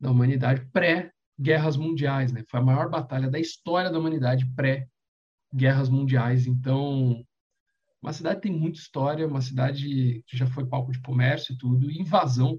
da 0.00 0.10
humanidade 0.10 0.64
pré 0.72 1.12
guerras 1.38 1.76
mundiais, 1.76 2.32
né? 2.32 2.44
Foi 2.48 2.60
a 2.60 2.62
maior 2.62 2.90
batalha 2.90 3.30
da 3.30 3.38
história 3.38 3.90
da 3.90 3.98
humanidade 3.98 4.46
pré-guerras 4.54 5.88
mundiais. 5.88 6.46
Então, 6.46 7.24
uma 8.02 8.12
cidade 8.12 8.40
tem 8.40 8.52
muita 8.52 8.78
história, 8.78 9.26
uma 9.26 9.40
cidade 9.40 10.22
que 10.26 10.36
já 10.36 10.46
foi 10.46 10.66
palco 10.66 10.92
de 10.92 11.00
comércio 11.00 11.54
e 11.54 11.58
tudo, 11.58 11.90
e 11.90 12.00
invasão 12.00 12.56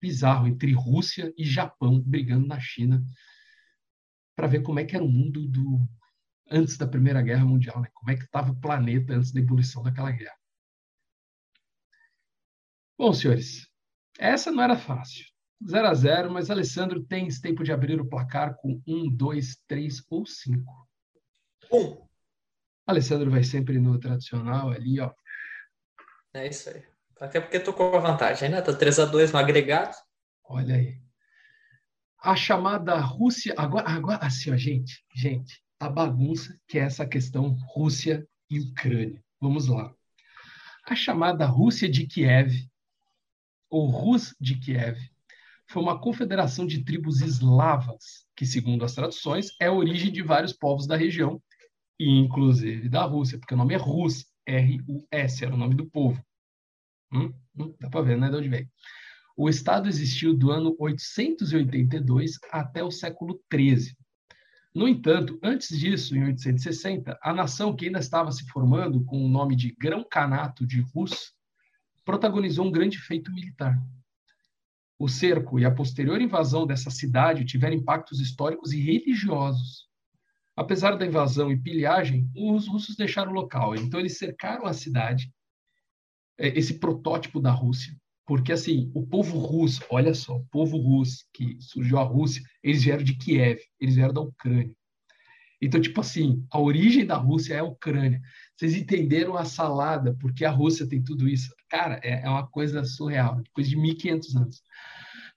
bizarro 0.00 0.46
entre 0.46 0.72
Rússia 0.72 1.32
e 1.36 1.44
Japão 1.44 2.00
brigando 2.00 2.46
na 2.46 2.58
China 2.58 3.02
para 4.34 4.46
ver 4.46 4.62
como 4.62 4.80
é 4.80 4.84
que 4.84 4.96
era 4.96 5.04
o 5.04 5.08
mundo 5.08 5.46
do 5.46 5.86
antes 6.50 6.76
da 6.76 6.86
Primeira 6.86 7.22
Guerra 7.22 7.44
Mundial, 7.44 7.80
né? 7.80 7.88
Como 7.94 8.10
é 8.10 8.16
que 8.16 8.24
estava 8.24 8.50
o 8.50 8.60
planeta 8.60 9.14
antes 9.14 9.32
da 9.32 9.40
ebulição 9.40 9.82
daquela 9.82 10.10
guerra. 10.10 10.34
Bom, 12.98 13.12
senhores, 13.12 13.68
essa 14.18 14.50
não 14.50 14.62
era 14.62 14.76
fácil. 14.76 15.29
0 15.64 15.88
a 15.88 15.94
0 15.94 16.30
mas 16.30 16.50
Alessandro 16.50 17.02
tem 17.02 17.28
tempo 17.28 17.62
de 17.62 17.72
abrir 17.72 18.00
o 18.00 18.08
placar 18.08 18.56
com 18.56 18.80
1, 18.86 19.10
2, 19.10 19.62
3 19.66 20.02
ou 20.08 20.26
5. 20.26 20.88
Um. 21.72 22.06
Alessandro 22.86 23.30
vai 23.30 23.44
sempre 23.44 23.78
no 23.78 23.98
tradicional 23.98 24.70
ali, 24.70 24.98
ó. 25.00 25.12
É 26.34 26.48
isso 26.48 26.70
aí. 26.70 26.82
Até 27.20 27.40
porque 27.40 27.60
tô 27.60 27.72
com 27.72 27.94
a 27.94 28.00
vantagem, 28.00 28.48
né? 28.48 28.62
Tá 28.62 28.74
3 28.74 28.98
a 28.98 29.04
2 29.04 29.32
no 29.32 29.38
agregado. 29.38 29.94
Olha 30.44 30.74
aí. 30.74 30.98
A 32.18 32.34
chamada 32.34 32.98
Rússia. 32.98 33.54
Agora, 33.56 33.88
agora 33.88 34.18
assim, 34.24 34.50
ó, 34.50 34.56
gente, 34.56 35.04
gente, 35.14 35.62
a 35.78 35.88
bagunça 35.88 36.58
que 36.66 36.78
é 36.78 36.82
essa 36.82 37.06
questão 37.06 37.56
Rússia 37.68 38.26
e 38.48 38.60
Ucrânia. 38.60 39.22
Vamos 39.40 39.68
lá. 39.68 39.94
A 40.84 40.94
chamada 40.96 41.46
Rússia 41.46 41.88
de 41.88 42.06
Kiev, 42.06 42.68
ou 43.68 43.86
Rus 43.86 44.34
de 44.40 44.58
Kiev, 44.58 44.98
foi 45.70 45.80
uma 45.80 46.00
confederação 46.00 46.66
de 46.66 46.82
tribos 46.82 47.20
eslavas, 47.20 48.26
que, 48.34 48.44
segundo 48.44 48.84
as 48.84 48.92
traduções, 48.92 49.52
é 49.60 49.66
a 49.66 49.72
origem 49.72 50.10
de 50.10 50.20
vários 50.20 50.52
povos 50.52 50.84
da 50.84 50.96
região, 50.96 51.40
inclusive 51.98 52.88
da 52.88 53.04
Rússia, 53.04 53.38
porque 53.38 53.54
o 53.54 53.56
nome 53.56 53.74
é 53.74 53.76
Rus, 53.76 54.26
R-U-S, 54.44 55.44
era 55.44 55.54
o 55.54 55.56
nome 55.56 55.76
do 55.76 55.88
povo. 55.88 56.20
Hum? 57.12 57.32
Hum? 57.56 57.72
Dá 57.78 57.88
para 57.88 58.02
ver, 58.02 58.18
né, 58.18 58.28
de 58.28 58.36
onde 58.36 58.48
veio. 58.48 58.68
O 59.36 59.48
Estado 59.48 59.88
existiu 59.88 60.36
do 60.36 60.50
ano 60.50 60.74
882 60.76 62.32
até 62.50 62.82
o 62.82 62.90
século 62.90 63.40
XIII. 63.52 63.94
No 64.74 64.88
entanto, 64.88 65.38
antes 65.40 65.78
disso, 65.78 66.16
em 66.16 66.24
860, 66.24 67.16
a 67.22 67.32
nação 67.32 67.76
que 67.76 67.86
ainda 67.86 68.00
estava 68.00 68.32
se 68.32 68.44
formando 68.46 69.04
com 69.04 69.24
o 69.24 69.28
nome 69.28 69.54
de 69.54 69.72
Grão-Canato 69.78 70.66
de 70.66 70.80
Rus 70.80 71.32
protagonizou 72.04 72.66
um 72.66 72.72
grande 72.72 72.98
feito 72.98 73.30
militar 73.32 73.80
o 75.00 75.08
cerco 75.08 75.58
e 75.58 75.64
a 75.64 75.70
posterior 75.70 76.20
invasão 76.20 76.66
dessa 76.66 76.90
cidade 76.90 77.46
tiveram 77.46 77.74
impactos 77.74 78.20
históricos 78.20 78.70
e 78.74 78.78
religiosos. 78.78 79.88
Apesar 80.54 80.96
da 80.96 81.06
invasão 81.06 81.50
e 81.50 81.58
pilhagem, 81.58 82.30
os 82.36 82.68
russos 82.68 82.96
deixaram 82.96 83.32
o 83.32 83.34
local. 83.34 83.74
Então, 83.74 83.98
eles 83.98 84.18
cercaram 84.18 84.66
a 84.66 84.74
cidade, 84.74 85.32
é, 86.38 86.48
esse 86.48 86.78
protótipo 86.78 87.40
da 87.40 87.50
Rússia, 87.50 87.96
porque, 88.26 88.52
assim, 88.52 88.90
o 88.94 89.06
povo 89.06 89.38
russo, 89.38 89.82
olha 89.88 90.12
só, 90.12 90.36
o 90.36 90.46
povo 90.50 90.76
russo 90.76 91.24
que 91.32 91.56
surgiu 91.60 91.98
a 91.98 92.02
Rússia, 92.02 92.42
eles 92.62 92.84
vieram 92.84 93.02
de 93.02 93.16
Kiev, 93.16 93.58
eles 93.80 93.94
vieram 93.94 94.12
da 94.12 94.20
Ucrânia. 94.20 94.74
Então, 95.62 95.80
tipo 95.80 96.02
assim, 96.02 96.46
a 96.50 96.60
origem 96.60 97.06
da 97.06 97.16
Rússia 97.16 97.54
é 97.54 97.58
a 97.60 97.64
Ucrânia. 97.64 98.20
Vocês 98.60 98.74
entenderam 98.74 99.38
a 99.38 99.46
salada, 99.46 100.14
porque 100.20 100.44
a 100.44 100.50
Rússia 100.50 100.86
tem 100.86 101.02
tudo 101.02 101.26
isso? 101.26 101.50
Cara, 101.66 101.98
é, 102.02 102.26
é 102.26 102.28
uma 102.28 102.46
coisa 102.46 102.84
surreal, 102.84 103.36
depois 103.36 103.66
de 103.66 103.74
1500 103.74 104.36
anos. 104.36 104.62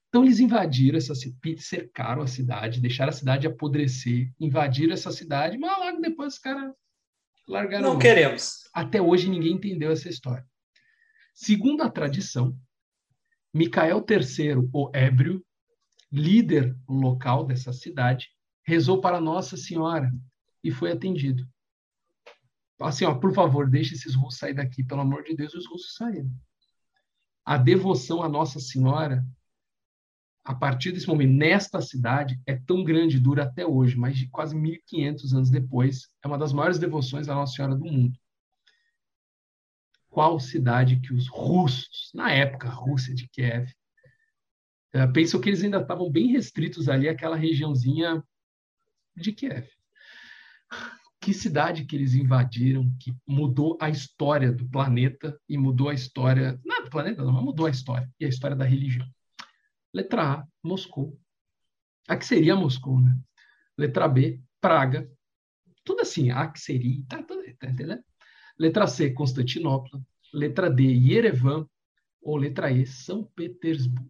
Então, 0.10 0.26
eles 0.26 0.42
invadiram 0.42 0.98
essa 0.98 1.16
cidade, 1.16 1.62
cercaram 1.62 2.22
a 2.22 2.28
cidade, 2.28 2.82
deixaram 2.82 3.12
a 3.12 3.16
cidade 3.16 3.48
apodrecer, 3.48 4.30
invadiram 4.38 4.92
essa 4.94 5.10
cidade, 5.10 5.58
mas 5.58 5.72
logo 5.80 6.02
depois 6.02 6.34
os 6.34 6.40
caras 6.40 6.74
largaram. 7.48 7.94
Não 7.94 7.98
queremos. 7.98 8.70
Até 8.74 9.02
hoje 9.02 9.30
ninguém 9.30 9.54
entendeu 9.54 9.94
essa 9.94 10.10
história. 10.10 10.46
Segundo 11.34 11.82
a 11.82 11.90
tradição, 11.90 12.54
Micael 13.54 14.06
III, 14.06 14.70
o 14.74 14.92
ébrio, 14.94 15.42
líder 16.12 16.76
local 16.90 17.46
dessa 17.46 17.72
cidade, 17.72 18.28
rezou 18.68 19.00
para 19.00 19.22
Nossa 19.22 19.56
Senhora 19.56 20.12
e 20.62 20.72
foi 20.72 20.92
atendido. 20.92 21.48
Assim, 22.80 23.06
ó, 23.06 23.16
por 23.16 23.34
favor, 23.34 23.70
deixe 23.70 23.94
esses 23.94 24.16
russos 24.16 24.40
sair 24.40 24.54
daqui, 24.54 24.84
pelo 24.84 25.02
amor 25.02 25.24
de 25.24 25.36
Deus, 25.36 25.54
os 25.54 25.68
russos 25.68 25.96
saíram. 25.96 26.30
A 27.46 27.58
devoção 27.58 28.22
à 28.24 28.30
Nossa 28.30 28.60
Senhora, 28.60 29.26
a 30.44 30.54
partir 30.54 30.92
desse 30.92 31.08
momento, 31.08 31.34
nesta 31.34 31.82
cidade, 31.82 32.42
é 32.46 32.56
tão 32.56 32.84
grande, 32.84 33.20
dura 33.20 33.44
até 33.44 33.66
hoje, 33.66 33.96
mais 33.96 34.18
de 34.18 34.28
quase 34.28 34.56
1.500 34.56 35.34
anos 35.34 35.50
depois, 35.50 36.10
é 36.22 36.28
uma 36.28 36.38
das 36.38 36.52
maiores 36.52 36.78
devoções 36.78 37.30
à 37.30 37.36
Nossa 37.36 37.54
Senhora 37.54 37.76
do 37.76 37.86
mundo. 37.86 38.18
Qual 40.10 40.40
cidade 40.40 41.00
que 41.00 41.14
os 41.14 41.28
russos, 41.28 42.12
na 42.14 42.32
época, 42.32 42.70
Rússia 42.70 43.16
de 43.16 43.28
Kiev, 43.30 43.74
eh, 44.94 45.08
pensam 45.08 45.42
que 45.42 45.50
eles 45.50 45.64
ainda 45.64 45.82
estavam 45.82 46.10
bem 46.12 46.28
restritos 46.28 46.88
ali 46.88 47.10
àquela 47.10 47.36
regiãozinha 47.36 48.24
de 49.16 49.32
Kiev. 49.32 49.68
Que 51.24 51.34
cidade 51.34 51.86
que 51.86 51.96
eles 51.96 52.14
invadiram 52.16 52.94
que 53.00 53.16
mudou 53.26 53.78
a 53.80 53.90
história 53.90 54.52
do 54.52 54.68
planeta 54.68 55.40
e 55.48 55.58
mudou 55.58 55.88
a 55.88 55.94
história. 55.94 56.60
Não 56.66 56.84
do 56.84 56.90
planeta, 56.90 57.24
não, 57.24 57.32
mas 57.32 57.44
mudou 57.44 57.66
a 57.66 57.70
história. 57.70 58.12
E 58.20 58.26
a 58.26 58.28
história 58.28 58.58
da 58.58 58.66
religião. 58.66 59.08
Letra 59.94 60.34
A, 60.34 60.48
Moscou. 60.62 61.18
A 62.10 62.18
que 62.18 62.26
seria 62.26 62.58
Moscou, 62.58 63.00
né? 63.00 63.18
Letra 63.78 64.06
B, 64.10 64.42
Praga. 64.60 65.10
Tudo 65.86 66.02
assim, 66.02 66.30
a 66.30 66.46
que 66.52 66.60
seria. 66.60 67.02
Tá, 67.08 67.24
tá, 67.24 67.36
tá 67.58 67.70
entendendo? 67.70 68.04
Letra 68.60 68.86
C, 68.86 69.12
Constantinopla. 69.12 70.02
Letra 70.34 70.70
D, 70.70 70.84
Yerevan. 70.84 71.66
Ou 72.22 72.36
letra 72.36 72.70
E, 72.70 72.86
São 72.86 73.24
Petersburgo. 73.24 74.10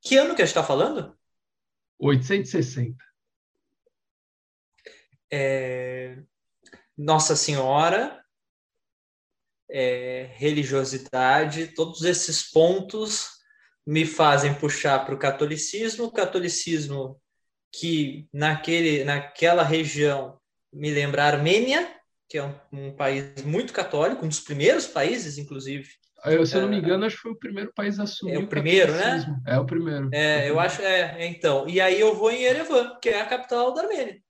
Que 0.00 0.16
ano 0.16 0.34
que 0.34 0.42
a 0.42 0.44
gente 0.44 0.56
está 0.56 0.64
falando? 0.64 1.16
860 2.00 3.11
é, 5.32 6.18
Nossa 6.96 7.34
Senhora, 7.34 8.22
é, 9.70 10.28
religiosidade, 10.34 11.68
todos 11.68 12.02
esses 12.02 12.50
pontos 12.50 13.30
me 13.86 14.04
fazem 14.04 14.54
puxar 14.54 15.04
para 15.04 15.14
o 15.14 15.18
catolicismo, 15.18 16.04
o 16.04 16.12
catolicismo 16.12 17.18
que 17.74 18.28
naquele, 18.32 19.02
naquela 19.02 19.62
região 19.62 20.38
me 20.70 20.90
lembra 20.90 21.24
a 21.24 21.28
Armênia, 21.28 21.88
que 22.28 22.36
é 22.36 22.44
um, 22.44 22.54
um, 22.72 22.92
país 22.94 23.42
muito 23.42 23.72
católico, 23.72 24.24
um 24.24 24.28
dos 24.28 24.40
primeiros 24.40 24.86
países, 24.86 25.38
inclusive. 25.38 25.88
Eu, 26.24 26.46
se 26.46 26.54
eu 26.54 26.62
não 26.62 26.68
me 26.68 26.76
é, 26.76 26.78
engano, 26.78 27.04
acho 27.04 27.16
que 27.16 27.22
foi 27.22 27.32
o 27.32 27.38
primeiro 27.38 27.72
país 27.74 27.98
a 27.98 28.04
assumir. 28.04 28.34
É 28.34 28.38
o 28.38 28.46
primeiro, 28.46 28.92
né? 28.92 29.40
É 29.46 29.58
o 29.58 29.66
primeiro. 29.66 30.08
É, 30.12 30.48
eu 30.48 30.60
acho, 30.60 30.80
é, 30.82 31.26
então. 31.26 31.68
E 31.68 31.80
aí 31.80 31.98
eu 31.98 32.14
vou 32.14 32.30
em 32.30 32.42
Yerevan, 32.42 32.96
que 33.00 33.08
é 33.08 33.20
a 33.20 33.26
capital 33.26 33.74
da 33.74 33.82
Armênia. 33.82 34.21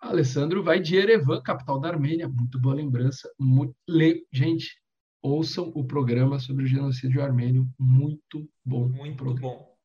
Alessandro 0.00 0.62
vai 0.62 0.80
de 0.80 0.96
Erevan, 0.96 1.42
capital 1.42 1.78
da 1.78 1.88
Armênia. 1.88 2.28
Muito 2.28 2.58
boa 2.58 2.74
lembrança. 2.74 3.30
Muito... 3.38 3.74
Le... 3.88 4.26
Gente, 4.32 4.80
ouçam 5.22 5.70
o 5.74 5.84
programa 5.84 6.38
sobre 6.38 6.64
o 6.64 6.66
genocídio 6.66 7.22
armênio. 7.22 7.68
Muito 7.78 8.48
bom. 8.64 8.88
Muito 8.88 9.16
programa. 9.16 9.40
bom. 9.40 9.76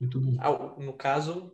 Muito 0.00 0.20
bom. 0.20 0.36
Ah, 0.38 0.82
no 0.82 0.94
caso, 0.94 1.52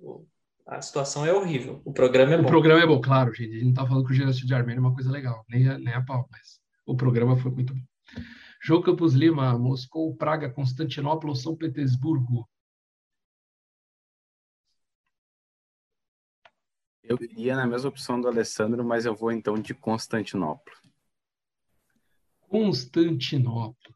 a 0.66 0.81
situação 0.81 1.27
é 1.27 1.33
horrível. 1.33 1.83
O 1.85 1.92
programa 1.92 2.35
é 2.35 2.37
bom. 2.37 2.45
O 2.45 2.47
programa 2.47 2.83
é 2.83 2.87
bom, 2.87 3.01
claro, 3.01 3.35
gente. 3.35 3.51
A 3.51 3.55
gente 3.55 3.64
não 3.64 3.71
está 3.71 3.87
falando 3.87 4.05
que 4.07 4.12
o 4.12 4.16
genocídio 4.16 4.57
armênio 4.57 4.79
é 4.79 4.87
uma 4.87 4.95
coisa 4.95 5.11
legal. 5.11 5.45
Nem 5.49 5.69
a, 5.69 5.79
nem 5.79 5.92
a 5.92 6.05
pau, 6.05 6.29
mas 6.31 6.61
o 6.87 6.97
programa 6.97 7.37
foi 7.37 7.51
muito 7.51 7.75
bom. 7.75 7.83
João 8.62 8.83
Campos 8.83 9.14
Lima, 9.14 9.59
Moscou, 9.59 10.14
Praga, 10.16 10.49
Constantinopla 10.49 11.31
ou 11.31 11.37
São 11.37 11.57
Petersburgo? 11.57 12.49
Eu 17.09 17.16
iria 17.21 17.55
na 17.55 17.66
mesma 17.66 17.88
opção 17.88 18.21
do 18.21 18.27
Alessandro, 18.27 18.85
mas 18.85 19.07
eu 19.07 19.14
vou 19.14 19.31
então 19.31 19.55
de 19.55 19.73
Constantinopla. 19.73 20.75
Constantinopla. 22.49 23.95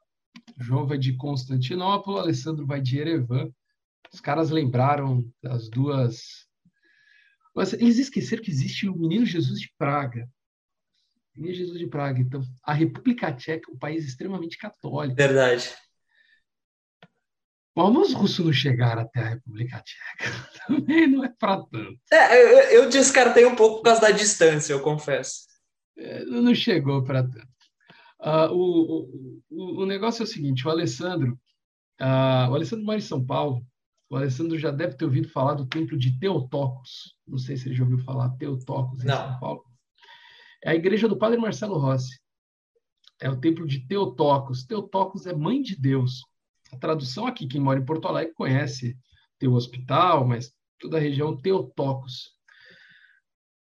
João 0.57 0.87
vai 0.87 0.99
de 0.99 1.17
Constantinopla, 1.17 2.21
Alessandro 2.21 2.67
vai 2.67 2.81
de 2.81 2.99
Erevan. 2.99 3.53
Os 4.13 4.21
caras 4.21 4.51
lembraram 4.51 5.29
das 5.43 5.69
duas. 5.69 6.49
Eles 7.79 7.99
esqueceram 7.99 8.43
que 8.43 8.51
existe 8.51 8.89
o 8.89 8.97
Menino 8.97 9.27
Jesus 9.27 9.61
de 9.61 9.73
Praga. 9.77 10.29
Menino 11.35 11.55
Jesus 11.55 11.79
de 11.79 11.87
Praga. 11.87 12.21
Então, 12.21 12.43
a 12.63 12.73
República 12.73 13.33
Tcheca 13.33 13.71
é 13.71 13.75
um 13.75 13.79
país 13.79 14.07
extremamente 14.07 14.57
católico. 14.57 15.17
Verdade. 15.17 15.75
Como 17.75 18.01
os 18.01 18.13
russos 18.13 18.45
não 18.45 18.53
chegaram 18.53 19.03
até 19.03 19.21
a 19.21 19.29
República 19.31 19.83
Tcheca? 19.83 20.51
Também 20.67 21.07
não 21.07 21.25
é 21.25 21.29
para 21.29 21.63
tanto. 21.65 21.99
É, 22.13 22.43
eu, 22.43 22.83
eu, 22.83 22.91
descartei 22.91 23.47
um 23.47 23.55
pouco 23.55 23.77
por 23.77 23.85
causa 23.85 24.01
da 24.01 24.11
distância, 24.11 24.73
eu 24.73 24.81
confesso. 24.81 25.47
É, 25.97 26.25
não 26.25 26.55
chegou 26.55 27.05
para 27.05 27.23
tanto. 27.23 27.49
Uh, 28.21 28.53
o, 28.53 29.41
o, 29.51 29.83
o 29.83 29.87
negócio 29.87 30.23
é 30.23 30.25
o 30.25 30.27
seguinte: 30.27 30.67
o 30.67 30.71
Alessandro, 30.71 31.39
uh, 32.01 32.51
o 32.51 32.55
Alessandro 32.55 32.85
mora 32.85 32.99
em 32.99 33.03
São 33.03 33.25
Paulo. 33.25 33.65
O 34.11 34.17
Alessandro 34.17 34.59
já 34.59 34.73
deve 34.73 34.97
ter 34.97 35.05
ouvido 35.05 35.29
falar 35.29 35.55
do 35.55 35.67
templo 35.67 35.97
de 35.97 36.19
Teotocos. 36.19 37.15
Não 37.27 37.39
sei 37.39 37.57
se 37.57 37.69
ele 37.69 37.77
já 37.77 37.85
ouviu 37.85 37.99
falar 37.99 38.31
Teotocos 38.31 39.05
em 39.05 39.07
não. 39.07 39.17
São 39.17 39.39
Paulo. 39.39 39.65
É 40.63 40.71
a 40.71 40.75
igreja 40.75 41.09
do 41.09 41.17
Padre 41.17 41.39
Marcelo 41.39 41.79
Rossi. 41.79 42.21
É 43.21 43.31
o 43.31 43.41
templo 43.41 43.67
de 43.67 43.87
Teotocos. 43.87 44.65
Teotocos 44.65 45.27
é 45.27 45.33
mãe 45.33 45.63
de 45.63 45.77
Deus. 45.77 46.25
A 46.73 46.77
tradução 46.77 47.27
aqui, 47.27 47.47
quem 47.47 47.61
mora 47.61 47.81
em 47.81 47.85
Porto 47.85 48.07
Alegre 48.09 48.35
conhece 48.35 48.97
o 49.43 49.53
hospital, 49.53 50.27
mas 50.27 50.53
toda 50.79 50.97
a 50.97 51.01
região 51.01 51.37
Teotocos. 51.37 52.33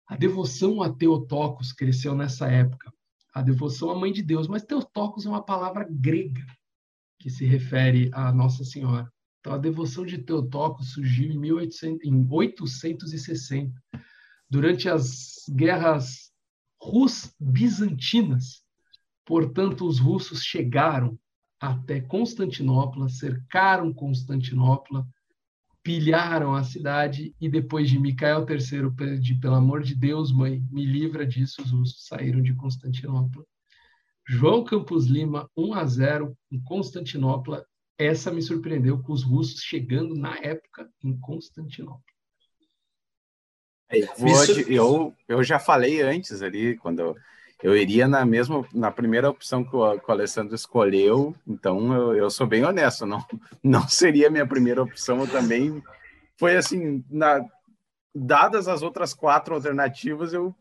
A 0.08 0.16
devoção 0.16 0.82
a 0.82 0.92
Teotocos 0.92 1.72
cresceu 1.72 2.16
nessa 2.16 2.48
época. 2.48 2.92
A 3.34 3.42
devoção 3.42 3.92
à 3.92 3.96
Mãe 3.96 4.12
de 4.12 4.24
Deus, 4.24 4.48
mas 4.48 4.64
Teotocos 4.64 5.26
é 5.26 5.30
uma 5.30 5.44
palavra 5.44 5.88
grega 5.90 6.46
que 7.20 7.30
se 7.30 7.46
refere 7.46 8.10
a 8.14 8.32
Nossa 8.32 8.64
Senhora. 8.64 9.12
Então, 9.40 9.54
a 9.54 9.58
devoção 9.58 10.06
de 10.06 10.18
Teotocos 10.18 10.94
surgiu 10.94 11.32
em, 11.32 11.38
1800, 11.38 12.06
em 12.06 12.28
860, 12.30 13.82
durante 14.50 14.90
as 14.90 15.46
guerras 15.50 16.32
rus-bizantinas. 16.82 18.64
Portanto, 19.26 19.86
os 19.86 20.00
russos 20.00 20.42
chegaram 20.42 21.20
até 21.60 22.00
Constantinopla, 22.02 23.10
cercaram 23.10 23.94
Constantinopla, 23.94 25.08
pilharam 25.84 26.54
a 26.54 26.64
cidade 26.64 27.34
e 27.40 27.50
depois 27.50 27.90
de 27.90 27.98
Micael 27.98 28.46
III 28.48 28.92
pedir, 28.92 29.40
pelo 29.40 29.56
amor 29.56 29.82
de 29.82 29.96
Deus, 29.96 30.32
mãe, 30.34 30.62
me 30.70 30.86
livra 30.86 31.26
disso, 31.26 31.62
os 31.62 31.72
russos 31.72 32.06
saíram 32.06 32.42
de 32.42 32.54
Constantinopla. 32.54 33.46
João 34.28 34.64
Campos 34.64 35.06
Lima, 35.06 35.50
1 35.56 35.74
a 35.74 35.86
0 35.86 36.38
em 36.52 36.62
Constantinopla. 36.62 37.66
Essa 37.98 38.30
me 38.30 38.42
surpreendeu 38.42 39.02
com 39.02 39.14
os 39.14 39.24
russos 39.24 39.62
chegando 39.62 40.14
na 40.14 40.38
época 40.40 40.90
em 41.02 41.18
Constantinopla. 41.18 42.04
Eu, 43.90 44.68
eu, 44.68 45.16
eu 45.30 45.44
já 45.44 45.58
falei 45.58 46.02
antes 46.02 46.42
ali, 46.42 46.76
quando 46.76 47.16
eu 47.62 47.76
iria 47.76 48.08
na 48.08 48.26
mesma, 48.26 48.66
na 48.74 48.92
primeira 48.92 49.30
opção 49.30 49.64
que 49.64 49.76
o, 49.76 50.00
que 50.00 50.10
o 50.10 50.12
Alessandro 50.12 50.54
escolheu, 50.54 51.36
então 51.48 51.94
eu, 51.94 52.16
eu, 52.16 52.30
sou 52.30 52.46
bem 52.46 52.64
honesto, 52.64 53.06
não, 53.06 53.24
não 53.64 53.88
seria 53.88 54.28
a 54.28 54.32
minha 54.32 54.46
primeira 54.46 54.82
opção, 54.82 55.22
eu 55.22 55.28
também, 55.28 55.82
foi 56.38 56.56
assim, 56.56 57.04
na, 57.10 57.44
dadas 58.14 58.68
as 58.68 58.84
outras 58.84 59.14
quatro 59.14 59.56
alternativas, 59.56 60.34
eu, 60.34 60.54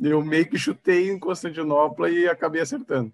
eu 0.00 0.22
meio 0.22 0.48
que 0.48 0.58
chutei 0.58 1.10
em 1.10 1.18
Constantinopla 1.18 2.08
e 2.10 2.28
acabei 2.28 2.62
acertando. 2.62 3.12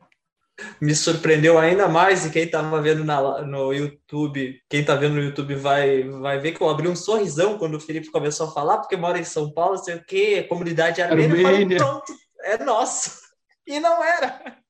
Me 0.79 0.95
surpreendeu 0.95 1.59
ainda 1.59 1.89
mais, 1.89 2.27
e 2.27 2.31
quem 2.31 2.45
estava 2.45 2.83
vendo 2.83 3.03
na, 3.03 3.41
no 3.41 3.73
YouTube, 3.73 4.61
quem 4.69 4.83
está 4.83 4.95
vendo 4.95 5.15
no 5.15 5.23
YouTube 5.23 5.55
vai, 5.55 6.03
vai 6.03 6.39
ver 6.39 6.53
que 6.53 6.61
eu 6.61 6.69
abri 6.69 6.87
um 6.87 6.95
sorrisão 6.95 7.57
quando 7.57 7.77
o 7.77 7.81
Felipe 7.81 8.11
começou 8.11 8.47
a 8.47 8.53
falar, 8.53 8.77
porque 8.77 8.95
mora 8.95 9.19
em 9.19 9.25
São 9.25 9.51
Paulo, 9.51 9.79
sei 9.79 9.97
o 9.97 10.05
quê, 10.05 10.43
comunidade 10.43 11.01
armênia, 11.01 11.49
armênia. 11.49 11.79
pronto, 11.79 12.13
é 12.43 12.63
nosso. 12.63 13.22
E 13.67 13.79
não 13.79 14.03
era. 14.03 14.63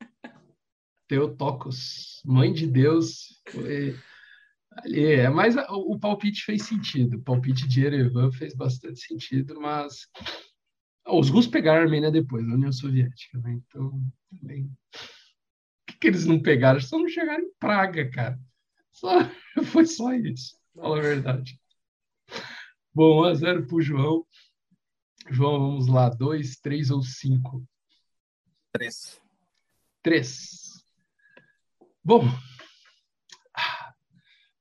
Teotocos, 1.08 2.22
mãe 2.24 2.52
de 2.52 2.66
Deus, 2.66 3.40
foi. 3.50 3.96
É, 4.86 5.28
mas 5.28 5.54
o, 5.68 5.98
palpite 5.98 6.42
fez 6.44 6.62
sentido. 6.62 7.18
O 7.18 7.22
palpite 7.22 7.68
de 7.68 7.84
Erevan 7.84 8.32
fez 8.32 8.54
bastante 8.54 9.00
sentido, 9.00 9.60
mas 9.60 10.08
os 11.06 11.28
russos 11.28 11.50
pegaram 11.50 11.80
a 11.80 11.84
Armênia 11.84 12.10
depois, 12.10 12.48
a 12.48 12.54
União 12.54 12.72
Soviética, 12.72 13.38
né? 13.38 13.52
Então, 13.52 14.02
também. 14.30 14.64
O 14.64 15.86
que, 15.86 15.98
que 15.98 16.06
eles 16.06 16.24
não 16.24 16.40
pegaram? 16.40 16.80
Só 16.80 16.98
não 16.98 17.08
chegaram 17.08 17.44
em 17.44 17.52
Praga, 17.58 18.10
cara. 18.10 18.40
Só... 18.92 19.10
Foi 19.72 19.84
só 19.84 20.14
isso, 20.14 20.56
fala 20.74 20.98
a 20.98 21.02
verdade. 21.02 21.60
Bom, 22.94 23.22
1 23.22 23.24
a 23.24 23.34
0 23.34 23.66
para 23.66 23.76
o 23.76 23.82
João. 23.82 24.26
João, 25.30 25.58
vamos 25.58 25.86
lá, 25.86 26.08
2, 26.08 26.56
3 26.56 26.90
ou 26.90 27.02
5? 27.02 27.66
Três. 28.72 29.20
Três. 30.02 30.84
Bom, 32.02 32.24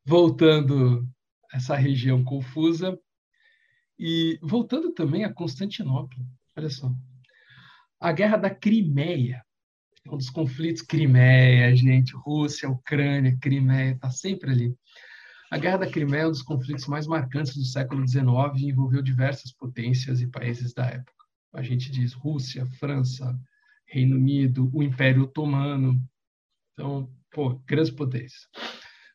voltando 0.06 1.08
a 1.52 1.58
essa 1.58 1.78
região 1.78 2.22
confusa 2.22 3.00
e 3.98 4.38
voltando 4.42 4.92
também 4.94 5.24
a 5.24 5.34
Constantinopla. 5.34 6.20
Olha 6.58 6.70
só. 6.70 6.94
A 8.02 8.12
Guerra 8.12 8.36
da 8.36 8.50
Crimeia, 8.50 9.46
um 10.08 10.18
dos 10.18 10.30
conflitos 10.30 10.82
Crimeia, 10.82 11.74
gente, 11.74 12.14
Rússia, 12.14 12.70
Ucrânia, 12.70 13.38
Crimeia, 13.40 13.94
está 13.94 14.12
sempre 14.12 14.52
ali. 14.52 14.76
A 15.50 15.58
Guerra 15.58 15.78
da 15.78 15.90
Crimeia 15.90 16.24
é 16.24 16.28
um 16.28 16.32
dos 16.32 16.42
conflitos 16.42 16.86
mais 16.88 17.08
marcantes 17.08 17.56
do 17.56 17.64
século 17.64 18.06
XIX 18.06 18.28
e 18.58 18.70
envolveu 18.70 19.02
diversas 19.02 19.54
potências 19.54 20.20
e 20.20 20.28
países 20.28 20.74
da 20.74 20.86
época. 20.88 21.26
A 21.54 21.62
gente 21.62 21.90
diz 21.90 22.12
Rússia, 22.14 22.66
França, 22.78 23.40
Reino 23.92 24.16
Unido, 24.16 24.72
o 24.74 24.82
Império 24.82 25.24
Otomano. 25.24 26.02
Então, 26.74 27.12
pô, 27.30 27.62
grandes 27.68 27.92
potências. 27.92 28.48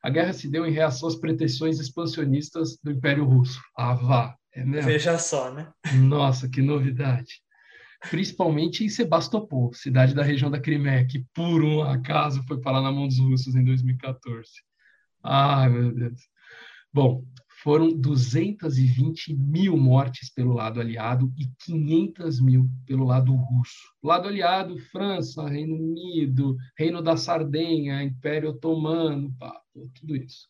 A 0.02 0.10
guerra 0.10 0.32
se 0.34 0.48
deu 0.48 0.66
em 0.66 0.70
reação 0.70 1.08
às 1.08 1.16
pretensões 1.16 1.80
expansionistas 1.80 2.78
do 2.84 2.92
Império 2.92 3.24
Russo. 3.24 3.60
Ah, 3.76 3.94
vá. 3.94 4.36
É 4.52 4.64
mesmo? 4.64 4.90
Veja 4.90 5.18
só, 5.18 5.52
né? 5.52 5.72
Nossa, 5.94 6.48
que 6.48 6.62
novidade. 6.62 7.42
principalmente 8.10 8.84
em 8.84 8.88
Sebastopol, 8.88 9.72
cidade 9.72 10.14
da 10.14 10.22
região 10.22 10.50
da 10.50 10.60
Crimeia, 10.60 11.06
que 11.06 11.24
por 11.34 11.64
um 11.64 11.82
acaso 11.82 12.42
foi 12.46 12.60
parar 12.60 12.82
na 12.82 12.92
mão 12.92 13.08
dos 13.08 13.18
russos 13.18 13.54
em 13.54 13.64
2014. 13.64 14.48
Ai, 15.22 15.68
meu 15.70 15.92
Deus. 15.92 16.20
Bom, 16.92 17.24
foram 17.66 17.88
220 17.88 19.34
mil 19.34 19.76
mortes 19.76 20.30
pelo 20.30 20.52
lado 20.52 20.80
aliado 20.80 21.34
e 21.36 21.48
500 21.64 22.40
mil 22.40 22.70
pelo 22.86 23.04
lado 23.04 23.34
russo. 23.34 23.92
Lado 24.00 24.28
aliado, 24.28 24.78
França, 24.78 25.48
Reino 25.48 25.74
Unido, 25.74 26.56
Reino 26.78 27.02
da 27.02 27.16
Sardenha, 27.16 28.04
Império 28.04 28.50
Otomano, 28.50 29.34
pá, 29.36 29.60
tudo 29.94 30.14
isso. 30.14 30.46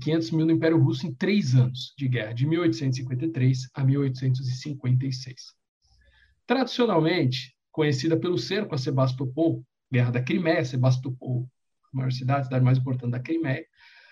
500 0.00 0.30
mil 0.30 0.46
no 0.46 0.52
Império 0.52 0.82
Russo 0.82 1.06
em 1.06 1.12
três 1.12 1.54
anos 1.54 1.92
de 1.98 2.08
guerra, 2.08 2.32
de 2.32 2.46
1853 2.46 3.68
a 3.74 3.84
1856. 3.84 5.34
Tradicionalmente, 6.46 7.54
conhecida 7.70 8.18
pelo 8.18 8.38
cerco 8.38 8.74
a 8.74 8.78
Sebastopol, 8.78 9.62
Guerra 9.92 10.12
da 10.12 10.22
Crimeia, 10.22 10.64
Sebastopol, 10.64 11.46
a 11.92 11.96
maior 11.96 12.10
cidade, 12.10 12.40
a 12.40 12.44
cidade 12.44 12.64
mais 12.64 12.78
importante 12.78 13.10
da 13.10 13.20
Crimeia, 13.20 13.66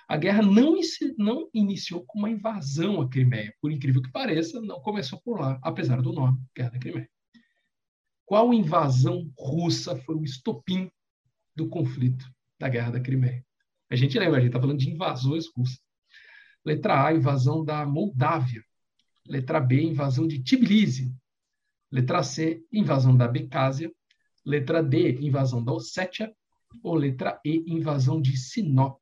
a 0.08 0.16
guerra 0.16 0.42
não, 0.42 0.76
não 1.16 1.48
iniciou 1.54 2.04
com 2.06 2.18
uma 2.18 2.30
invasão 2.30 3.00
à 3.00 3.08
Crimeia. 3.08 3.54
Por 3.60 3.72
incrível 3.72 4.02
que 4.02 4.12
pareça, 4.12 4.60
não 4.60 4.80
começou 4.80 5.20
por 5.22 5.40
lá, 5.40 5.58
apesar 5.62 6.02
do 6.02 6.12
nome, 6.12 6.38
Guerra 6.54 6.70
da 6.70 6.78
Crimeia. 6.78 7.08
Qual 8.26 8.52
invasão 8.52 9.30
russa 9.38 9.96
foi 9.96 10.14
o 10.14 10.24
estopim 10.24 10.90
do 11.56 11.68
conflito 11.68 12.26
da 12.58 12.68
Guerra 12.68 12.92
da 12.92 13.00
Crimeia? 13.00 13.44
A 13.90 13.96
gente 13.96 14.18
lembra, 14.18 14.38
a 14.38 14.40
gente 14.40 14.48
está 14.48 14.60
falando 14.60 14.78
de 14.78 14.90
invasões 14.90 15.46
russas. 15.54 15.80
Letra 16.64 17.06
A, 17.06 17.12
invasão 17.12 17.64
da 17.64 17.84
Moldávia. 17.84 18.64
Letra 19.26 19.60
B, 19.60 19.82
invasão 19.82 20.26
de 20.26 20.42
Tbilisi. 20.42 21.14
Letra 21.90 22.22
C, 22.22 22.62
invasão 22.72 23.16
da 23.16 23.28
Becásia. 23.28 23.92
Letra 24.44 24.82
D, 24.82 25.18
invasão 25.20 25.62
da 25.62 25.72
Ossétia. 25.72 26.34
Ou 26.82 26.94
letra 26.94 27.40
E, 27.44 27.62
invasão 27.66 28.20
de 28.20 28.36
Sinop. 28.36 29.00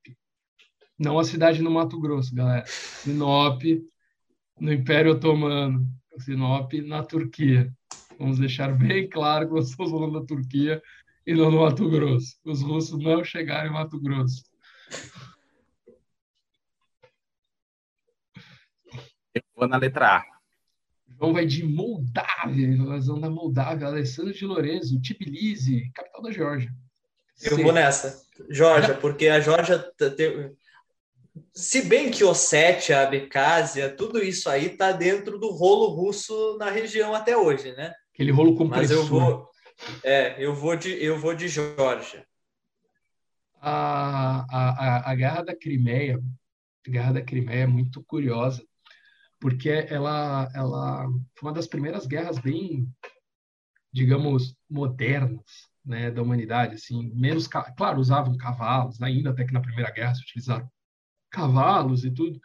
Não 1.02 1.18
a 1.18 1.24
cidade 1.24 1.60
no 1.60 1.70
Mato 1.70 1.98
Grosso, 1.98 2.32
galera. 2.32 2.64
Sinop, 2.64 3.60
no 4.60 4.72
Império 4.72 5.12
Otomano. 5.12 5.84
Sinop, 6.20 6.72
na 6.74 7.02
Turquia. 7.02 7.72
Vamos 8.16 8.38
deixar 8.38 8.72
bem 8.72 9.08
claro 9.08 9.48
que 9.48 9.54
nós 9.54 9.68
estamos 9.68 9.90
falando 9.90 10.20
da 10.20 10.24
Turquia 10.24 10.80
e 11.26 11.34
não 11.34 11.50
no 11.50 11.62
Mato 11.62 11.90
Grosso. 11.90 12.36
Os 12.44 12.62
russos 12.62 13.02
não 13.02 13.24
chegaram 13.24 13.70
em 13.70 13.72
Mato 13.72 14.00
Grosso. 14.00 14.44
Eu 19.34 19.42
vou 19.56 19.66
na 19.66 19.76
letra 19.76 20.18
A. 20.18 20.24
João 21.18 21.32
vai 21.32 21.46
de 21.46 21.64
Moldávia, 21.64 22.66
invasão 22.66 23.18
da 23.18 23.28
Moldávia, 23.28 23.88
Alessandro 23.88 24.32
de 24.32 24.46
Lorenzo, 24.46 25.00
Tbilisi, 25.00 25.90
capital 25.94 26.22
da 26.22 26.30
Geórgia. 26.30 26.72
Eu 27.42 27.56
vou 27.58 27.72
nessa, 27.72 28.22
Geórgia, 28.48 28.94
porque 28.94 29.26
a 29.26 29.40
Geórgia 29.40 29.84
se 31.54 31.82
bem 31.82 32.10
que 32.10 32.24
Ossétia, 32.24 33.02
Abcásia, 33.02 33.94
tudo 33.94 34.22
isso 34.22 34.50
aí 34.50 34.66
está 34.66 34.92
dentro 34.92 35.38
do 35.38 35.50
rolo 35.50 35.88
russo 35.88 36.56
na 36.58 36.70
região 36.70 37.14
até 37.14 37.36
hoje, 37.36 37.72
né? 37.72 37.94
Aquele 38.12 38.30
rolo 38.30 38.54
compressor. 38.54 38.80
Mas 38.80 38.90
eu 38.90 39.04
vou, 39.06 39.48
é, 40.02 40.44
eu 40.44 40.54
vou 40.54 40.76
de, 40.76 40.90
eu 41.02 41.18
vou 41.18 41.34
de 41.34 41.48
Geórgia. 41.48 42.26
A, 43.60 44.44
a, 44.50 45.10
a, 45.10 45.14
guerra 45.14 45.42
da 45.42 45.56
Crimeia, 45.56 46.20
a 46.86 46.90
guerra 46.90 47.12
da 47.12 47.22
Crimeia 47.22 47.62
é 47.62 47.66
muito 47.66 48.02
curiosa, 48.04 48.62
porque 49.40 49.70
ela, 49.88 50.50
ela 50.54 51.06
foi 51.34 51.48
uma 51.48 51.54
das 51.54 51.66
primeiras 51.66 52.06
guerras 52.06 52.38
bem, 52.38 52.88
digamos, 53.92 54.54
modernas, 54.68 55.70
né, 55.84 56.10
da 56.10 56.22
humanidade, 56.22 56.74
assim, 56.74 57.10
menos, 57.14 57.48
claro, 57.48 58.00
usavam 58.00 58.36
cavalos, 58.36 59.00
ainda 59.00 59.30
até 59.30 59.44
que 59.44 59.52
na 59.52 59.60
Primeira 59.60 59.90
Guerra 59.90 60.14
se 60.14 60.22
utilizaram 60.22 60.70
cavalos 61.32 62.04
e 62.04 62.10
tudo, 62.10 62.38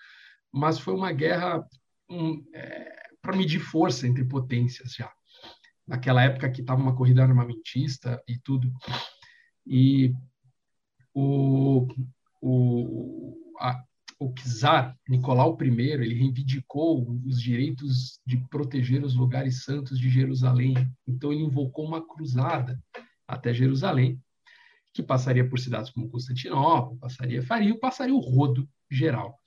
mas 0.51 0.79
foi 0.79 0.95
uma 0.95 1.11
guerra 1.11 1.63
um, 2.09 2.43
é, 2.53 2.97
para 3.21 3.35
medir 3.35 3.59
força 3.59 4.07
entre 4.07 4.23
potências 4.23 4.93
já. 4.93 5.11
Naquela 5.85 6.23
época 6.23 6.49
que 6.49 6.61
estava 6.61 6.81
uma 6.81 6.95
corrida 6.95 7.23
armamentista 7.23 8.21
e 8.27 8.37
tudo. 8.39 8.71
E 9.65 10.13
o, 11.13 11.87
o, 12.41 13.53
a, 13.59 13.83
o 14.19 14.33
czar 14.33 14.97
Nicolau 15.07 15.57
I 15.61 15.67
ele 15.67 16.13
reivindicou 16.13 17.05
os 17.25 17.41
direitos 17.41 18.19
de 18.25 18.37
proteger 18.49 19.03
os 19.03 19.15
lugares 19.15 19.63
santos 19.63 19.99
de 19.99 20.09
Jerusalém. 20.09 20.75
Então 21.07 21.31
ele 21.31 21.43
invocou 21.43 21.85
uma 21.85 22.05
cruzada 22.05 22.81
até 23.27 23.53
Jerusalém, 23.53 24.21
que 24.93 25.03
passaria 25.03 25.47
por 25.47 25.59
cidades 25.59 25.91
como 25.91 26.09
Constantinopla, 26.09 26.97
passaria 26.97 27.43
faria, 27.43 27.77
passaria 27.77 28.15
o 28.15 28.19
rodo 28.19 28.67
geral. 28.89 29.37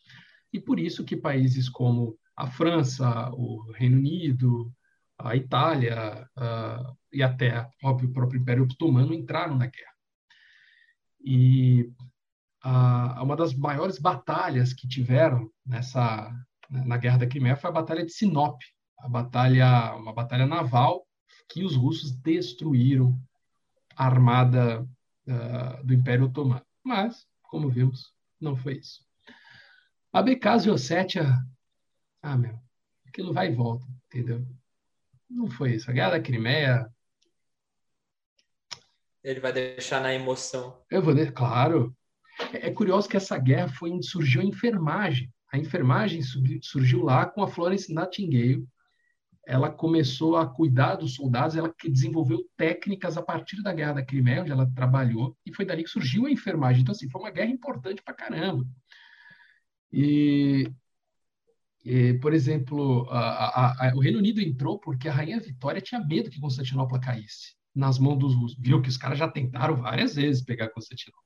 E 0.52 0.60
por 0.60 0.78
isso 0.78 1.04
que 1.04 1.16
países 1.16 1.68
como 1.68 2.18
a 2.36 2.46
França, 2.46 3.30
o 3.32 3.70
Reino 3.72 3.98
Unido, 3.98 4.72
a 5.18 5.36
Itália 5.36 6.28
uh, 6.36 6.96
e 7.12 7.22
até, 7.22 7.68
óbvio, 7.82 8.08
o 8.08 8.12
próprio 8.12 8.40
Império 8.40 8.64
Otomano 8.64 9.12
entraram 9.12 9.56
na 9.56 9.66
guerra. 9.66 9.94
E 11.22 11.82
uh, 12.64 13.22
uma 13.22 13.36
das 13.36 13.54
maiores 13.54 13.98
batalhas 13.98 14.72
que 14.72 14.88
tiveram 14.88 15.50
nessa 15.64 16.32
na 16.70 16.96
Guerra 16.96 17.18
da 17.18 17.26
Crimeia 17.26 17.56
foi 17.56 17.68
a 17.68 17.72
Batalha 17.72 18.06
de 18.06 18.12
Sinop, 18.12 18.60
a 19.00 19.08
batalha, 19.08 19.94
uma 19.96 20.12
batalha 20.12 20.46
naval 20.46 21.04
que 21.48 21.64
os 21.64 21.74
russos 21.74 22.12
destruíram 22.12 23.20
a 23.96 24.06
armada 24.06 24.82
uh, 24.82 25.84
do 25.84 25.92
Império 25.92 26.26
Otomano. 26.26 26.64
Mas, 26.84 27.26
como 27.42 27.68
vimos, 27.68 28.14
não 28.40 28.54
foi 28.54 28.78
isso. 28.78 29.04
A 30.12 30.22
Becásio 30.22 30.72
Ossétia, 30.72 31.36
ah, 32.22 32.36
meu, 32.36 32.58
aquilo 33.06 33.32
vai 33.32 33.48
e 33.48 33.54
volta, 33.54 33.86
entendeu? 34.06 34.44
Não 35.28 35.48
foi 35.48 35.74
isso. 35.74 35.88
A 35.88 35.94
guerra 35.94 36.10
da 36.10 36.20
Crimeia. 36.20 36.90
Ele 39.22 39.38
vai 39.38 39.52
deixar 39.52 40.00
na 40.00 40.12
emoção. 40.12 40.82
Eu 40.90 41.00
vou, 41.00 41.14
de... 41.14 41.30
claro. 41.30 41.96
É, 42.52 42.68
é 42.68 42.72
curioso 42.72 43.08
que 43.08 43.16
essa 43.16 43.38
guerra 43.38 43.68
foi 43.68 43.90
surgiu 44.02 44.40
a 44.40 44.44
enfermagem. 44.44 45.32
A 45.52 45.58
enfermagem 45.58 46.20
surgiu 46.60 47.04
lá 47.04 47.26
com 47.26 47.42
a 47.42 47.48
Florence 47.48 47.92
Nightingale. 47.92 48.66
Ela 49.46 49.70
começou 49.70 50.36
a 50.36 50.46
cuidar 50.46 50.96
dos 50.96 51.14
soldados, 51.14 51.56
ela 51.56 51.72
desenvolveu 51.84 52.44
técnicas 52.56 53.16
a 53.16 53.22
partir 53.22 53.62
da 53.62 53.72
Guerra 53.72 53.94
da 53.94 54.04
Crimeia, 54.04 54.42
onde 54.42 54.52
ela 54.52 54.70
trabalhou, 54.74 55.36
e 55.44 55.52
foi 55.52 55.64
dali 55.64 55.82
que 55.82 55.90
surgiu 55.90 56.26
a 56.26 56.30
enfermagem. 56.30 56.82
Então, 56.82 56.92
assim, 56.92 57.10
foi 57.10 57.20
uma 57.20 57.30
guerra 57.30 57.50
importante 57.50 58.02
pra 58.02 58.14
caramba. 58.14 58.64
E, 59.92 60.70
e 61.84 62.14
por 62.14 62.32
exemplo, 62.32 63.08
a, 63.10 63.18
a, 63.18 63.88
a, 63.88 63.94
o 63.94 64.00
Reino 64.00 64.18
Unido 64.18 64.40
entrou 64.40 64.78
porque 64.78 65.08
a 65.08 65.12
Rainha 65.12 65.40
Vitória 65.40 65.80
tinha 65.80 66.00
medo 66.00 66.30
que 66.30 66.40
Constantinopla 66.40 67.00
caísse 67.00 67.54
nas 67.74 67.98
mãos 67.98 68.18
dos 68.18 68.34
russos. 68.34 68.58
Viu 68.58 68.82
que 68.82 68.88
os 68.88 68.96
caras 68.96 69.18
já 69.18 69.28
tentaram 69.28 69.76
várias 69.76 70.14
vezes 70.14 70.44
pegar 70.44 70.70
Constantinopla. 70.70 71.20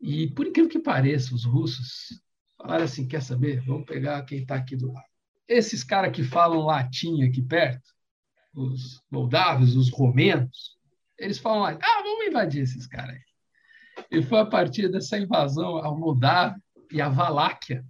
E 0.00 0.28
por 0.34 0.46
incrível 0.46 0.70
que 0.70 0.78
pareça, 0.78 1.34
os 1.34 1.44
russos 1.44 2.20
falaram 2.56 2.84
assim: 2.84 3.06
quer 3.06 3.22
saber? 3.22 3.60
Vamos 3.64 3.86
pegar 3.86 4.22
quem 4.24 4.40
está 4.40 4.56
aqui 4.56 4.76
do 4.76 4.92
lado. 4.92 5.06
Esses 5.46 5.84
caras 5.84 6.14
que 6.14 6.22
falam 6.22 6.60
latim 6.60 7.22
aqui 7.22 7.42
perto, 7.42 7.90
os 8.54 9.02
moldavos, 9.10 9.76
os 9.76 9.90
romenos, 9.90 10.78
eles 11.18 11.38
falam 11.38 11.64
ah, 11.64 12.02
vamos 12.02 12.26
invadir 12.26 12.62
esses 12.62 12.86
caras 12.86 13.16
aí. 13.16 13.22
E 14.10 14.22
foi 14.22 14.40
a 14.40 14.46
partir 14.46 14.90
dessa 14.90 15.18
invasão 15.18 15.76
ao 15.78 15.98
Moldávia 15.98 16.63
e 16.94 17.02
a 17.02 17.08
Valáquia, 17.08 17.84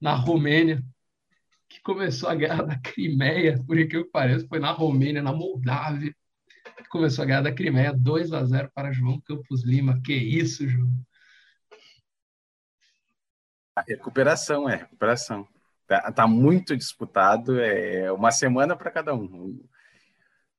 na 0.00 0.14
Romênia, 0.14 0.80
que 1.68 1.80
começou 1.82 2.28
a 2.28 2.34
guerra 2.36 2.62
da 2.62 2.78
Crimeia, 2.78 3.60
por 3.66 3.76
incrível 3.76 4.04
que 4.04 4.12
pareça, 4.12 4.46
foi 4.46 4.60
na 4.60 4.70
Romênia, 4.70 5.20
na 5.20 5.32
Moldávia, 5.32 6.14
que 6.76 6.88
começou 6.88 7.24
a 7.24 7.26
guerra 7.26 7.42
da 7.42 7.52
Crimeia, 7.52 7.92
2 7.92 8.32
a 8.32 8.44
0 8.44 8.70
para 8.72 8.92
João 8.92 9.20
Campos 9.20 9.64
Lima. 9.64 10.00
Que 10.04 10.14
isso, 10.14 10.66
João? 10.68 10.88
A 13.74 13.82
recuperação, 13.82 14.70
é, 14.70 14.76
recuperação. 14.76 15.48
Tá, 15.88 16.12
tá 16.12 16.26
muito 16.28 16.76
disputado, 16.76 17.60
é 17.60 18.12
uma 18.12 18.30
semana 18.30 18.76
para 18.76 18.92
cada 18.92 19.12
um. 19.12 19.60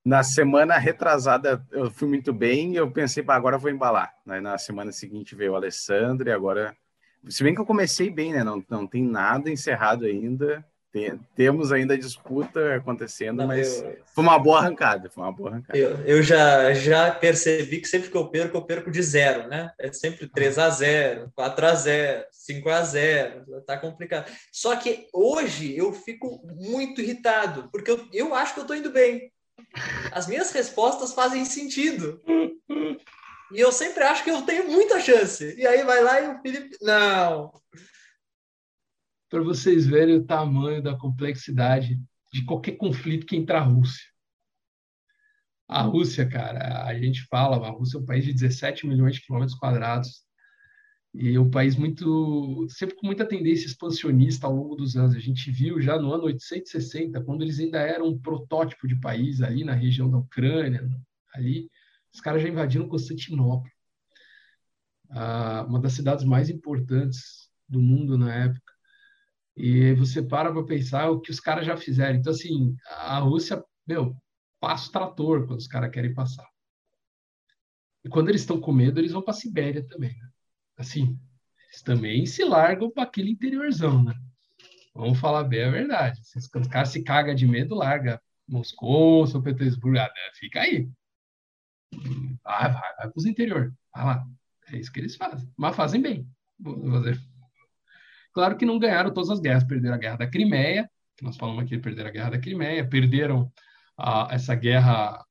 Na 0.03 0.23
semana 0.23 0.77
retrasada 0.77 1.65
eu 1.71 1.89
fui 1.89 2.09
muito 2.09 2.33
bem, 2.33 2.75
eu 2.75 2.91
pensei, 2.91 3.23
agora 3.29 3.55
eu 3.55 3.59
vou 3.61 3.71
embalar. 3.71 4.13
Na 4.25 4.57
semana 4.57 4.91
seguinte 4.91 5.35
veio 5.35 5.53
o 5.53 5.55
Alessandro 5.55 6.27
e 6.27 6.33
agora 6.33 6.75
se 7.29 7.43
bem 7.43 7.53
que 7.53 7.61
eu 7.61 7.65
comecei 7.65 8.09
bem, 8.09 8.33
né? 8.33 8.43
Não, 8.43 8.63
não 8.69 8.87
tem 8.87 9.03
nada 9.03 9.49
encerrado 9.49 10.05
ainda. 10.05 10.65
tem, 10.91 11.17
temos 11.35 11.71
ainda 11.71 11.97
disputa 11.97 12.75
acontecendo, 12.75 13.37
Não, 13.37 13.47
mas 13.47 13.81
eu- 13.81 13.97
foi 14.13 14.23
uma 14.25 14.37
boa 14.37 14.59
arrancada, 14.59 15.09
foi 15.09 15.23
uma 15.23 15.31
boa 15.31 15.49
arrancada. 15.51 15.79
Eu, 15.79 15.95
eu 16.05 16.21
já, 16.21 16.73
já 16.73 17.09
percebi 17.11 17.79
que 17.79 17.87
sempre 17.87 18.09
que 18.09 18.17
eu 18.17 18.27
perco, 18.27 18.57
eu 18.57 18.61
perco 18.61 18.91
de 18.91 19.01
zero, 19.01 19.47
né? 19.47 19.71
É 19.79 19.93
sempre 19.93 20.27
3 20.27 20.57
a 20.57 20.69
0 20.69 21.31
4 21.33 21.65
a 21.65 21.73
0 21.75 22.25
5 22.29 22.69
a 22.69 22.81
0 22.81 23.61
tá 23.65 23.77
complicado. 23.77 24.29
Só 24.51 24.75
que 24.75 25.07
hoje 25.13 25.77
eu 25.77 25.93
fico 25.93 26.41
muito 26.57 26.99
irritado, 26.99 27.69
porque 27.71 27.89
eu, 27.91 28.05
eu 28.11 28.35
acho 28.35 28.53
que 28.53 28.59
eu 28.59 28.65
tô 28.65 28.73
indo 28.73 28.89
bem. 28.91 29.31
As 30.11 30.27
minhas 30.27 30.51
respostas 30.51 31.13
fazem 31.13 31.45
sentido. 31.45 32.19
E 33.53 33.59
eu 33.59 33.71
sempre 33.71 34.03
acho 34.03 34.23
que 34.23 34.29
eu 34.29 34.41
tenho 34.43 34.69
muita 34.69 34.99
chance. 34.99 35.55
E 35.57 35.65
aí 35.65 35.83
vai 35.83 36.03
lá 36.03 36.21
e 36.21 36.27
o 36.29 36.41
Felipe. 36.41 36.77
Não. 36.81 37.51
Para 39.29 39.41
vocês 39.41 39.85
verem 39.85 40.17
o 40.17 40.25
tamanho 40.25 40.81
da 40.81 40.97
complexidade 40.97 41.99
de 42.31 42.45
qualquer 42.45 42.77
conflito 42.77 43.25
que 43.25 43.35
entra 43.35 43.59
a 43.59 43.63
Rússia. 43.63 44.05
A 45.67 45.81
Rússia, 45.83 46.27
cara, 46.27 46.85
a 46.85 46.93
gente 46.97 47.23
fala, 47.27 47.55
a 47.65 47.69
Rússia 47.69 47.97
é 47.97 48.01
um 48.01 48.05
país 48.05 48.25
de 48.25 48.33
17 48.33 48.85
milhões 48.85 49.15
de 49.15 49.21
quilômetros 49.21 49.57
quadrados 49.57 50.25
e 51.13 51.35
é 51.35 51.39
um 51.39 51.49
país 51.49 51.75
muito, 51.75 52.65
sempre 52.69 52.95
com 52.95 53.05
muita 53.05 53.25
tendência 53.25 53.67
expansionista 53.67 54.47
ao 54.47 54.55
longo 54.55 54.75
dos 54.75 54.95
anos. 54.95 55.15
A 55.15 55.19
gente 55.19 55.51
viu 55.51 55.81
já 55.81 55.99
no 55.99 56.13
ano 56.13 56.23
860, 56.23 57.21
quando 57.23 57.41
eles 57.41 57.59
ainda 57.59 57.79
eram 57.81 58.07
um 58.07 58.19
protótipo 58.19 58.87
de 58.87 58.95
país 58.95 59.41
ali 59.41 59.63
na 59.65 59.73
região 59.73 60.09
da 60.09 60.17
Ucrânia, 60.17 60.89
ali, 61.33 61.69
os 62.13 62.19
caras 62.21 62.41
já 62.41 62.49
invadiram 62.49 62.87
Constantinopla, 62.87 63.69
uma 65.67 65.79
das 65.79 65.93
cidades 65.93 66.23
mais 66.25 66.49
importantes 66.49 67.49
do 67.67 67.81
mundo 67.81 68.17
na 68.17 68.33
época. 68.33 68.73
E 69.55 69.93
você 69.95 70.21
para 70.21 70.51
para 70.51 70.63
pensar 70.63 71.09
o 71.09 71.19
que 71.19 71.31
os 71.31 71.39
caras 71.39 71.65
já 71.65 71.75
fizeram. 71.75 72.17
Então, 72.17 72.31
assim, 72.31 72.75
a 72.87 73.19
Rússia, 73.19 73.63
meu, 73.85 74.15
passa 74.59 74.89
o 74.89 74.91
trator 74.91 75.45
quando 75.45 75.59
os 75.59 75.67
caras 75.67 75.91
querem 75.91 76.13
passar. 76.13 76.47
E 78.03 78.09
quando 78.09 78.29
eles 78.29 78.41
estão 78.41 78.59
com 78.59 78.71
medo, 78.71 78.99
eles 78.99 79.11
vão 79.11 79.21
para 79.21 79.33
a 79.33 79.37
Sibéria 79.37 79.85
também. 79.85 80.17
Né? 80.17 80.29
Assim, 80.77 81.19
eles 81.67 81.81
também 81.81 82.25
se 82.25 82.43
largam 82.43 82.89
para 82.89 83.03
aquele 83.03 83.31
interiorzão, 83.31 84.03
né? 84.03 84.13
Vamos 84.93 85.19
falar 85.19 85.43
bem 85.43 85.63
a 85.63 85.71
verdade. 85.71 86.19
Se 86.23 86.37
os 86.37 86.47
caras 86.67 86.89
se 86.89 87.03
cagam 87.03 87.33
de 87.33 87.47
medo, 87.47 87.75
larga 87.75 88.21
Moscou, 88.47 89.25
São 89.27 89.41
Petersburgo, 89.41 89.97
ah, 89.97 90.03
né? 90.03 90.31
fica 90.33 90.61
aí. 90.61 90.89
Vai, 92.43 92.71
vai, 92.71 92.73
vai 92.73 93.09
para 93.09 93.13
os 93.15 93.25
interior. 93.25 93.73
Vai 93.93 94.05
lá. 94.05 94.25
É 94.67 94.77
isso 94.77 94.91
que 94.91 94.99
eles 94.99 95.15
fazem. 95.15 95.49
Mas 95.57 95.75
fazem 95.75 96.01
bem. 96.01 96.27
Claro 98.33 98.57
que 98.57 98.65
não 98.65 98.79
ganharam 98.79 99.13
todas 99.13 99.29
as 99.29 99.39
guerras. 99.39 99.63
Perderam 99.63 99.95
a 99.95 99.99
guerra 99.99 100.17
da 100.17 100.27
Crimeia, 100.27 100.89
que 101.17 101.23
nós 101.23 101.37
falamos 101.37 101.63
aqui, 101.63 101.77
perderam 101.77 102.09
a 102.09 102.13
guerra 102.13 102.29
da 102.31 102.39
Crimeia, 102.39 102.87
perderam 102.87 103.51
a, 103.97 104.27
essa 104.31 104.55
guerra 104.55 105.23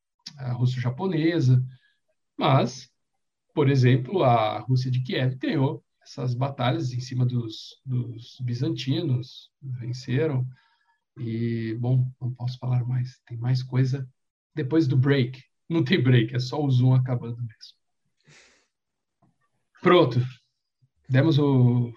russo-japonesa, 0.53 1.63
mas, 2.37 2.91
por 3.55 3.69
exemplo, 3.69 4.23
a 4.23 4.61
Rússia 4.61 4.91
de 4.91 5.03
Kiev 5.03 5.37
ganhou 5.37 5.85
essas 6.03 6.35
batalhas 6.35 6.93
em 6.93 7.01
cima 7.01 7.27
dos, 7.27 7.81
dos 7.85 8.39
bizantinos, 8.41 9.51
venceram, 9.61 10.47
e, 11.19 11.77
bom, 11.79 12.11
não 12.21 12.33
posso 12.33 12.59
falar 12.59 12.85
mais, 12.85 13.21
tem 13.27 13.37
mais 13.37 13.63
coisa 13.63 14.09
depois 14.55 14.87
do 14.87 14.97
break. 14.97 15.43
Não 15.71 15.85
tem 15.85 16.03
break, 16.03 16.35
é 16.35 16.41
só 16.41 16.61
o 16.61 16.69
Zoom 16.69 16.95
acabando 16.95 17.37
mesmo. 17.37 17.79
Pronto, 19.81 20.21
demos 21.09 21.39
o 21.39 21.93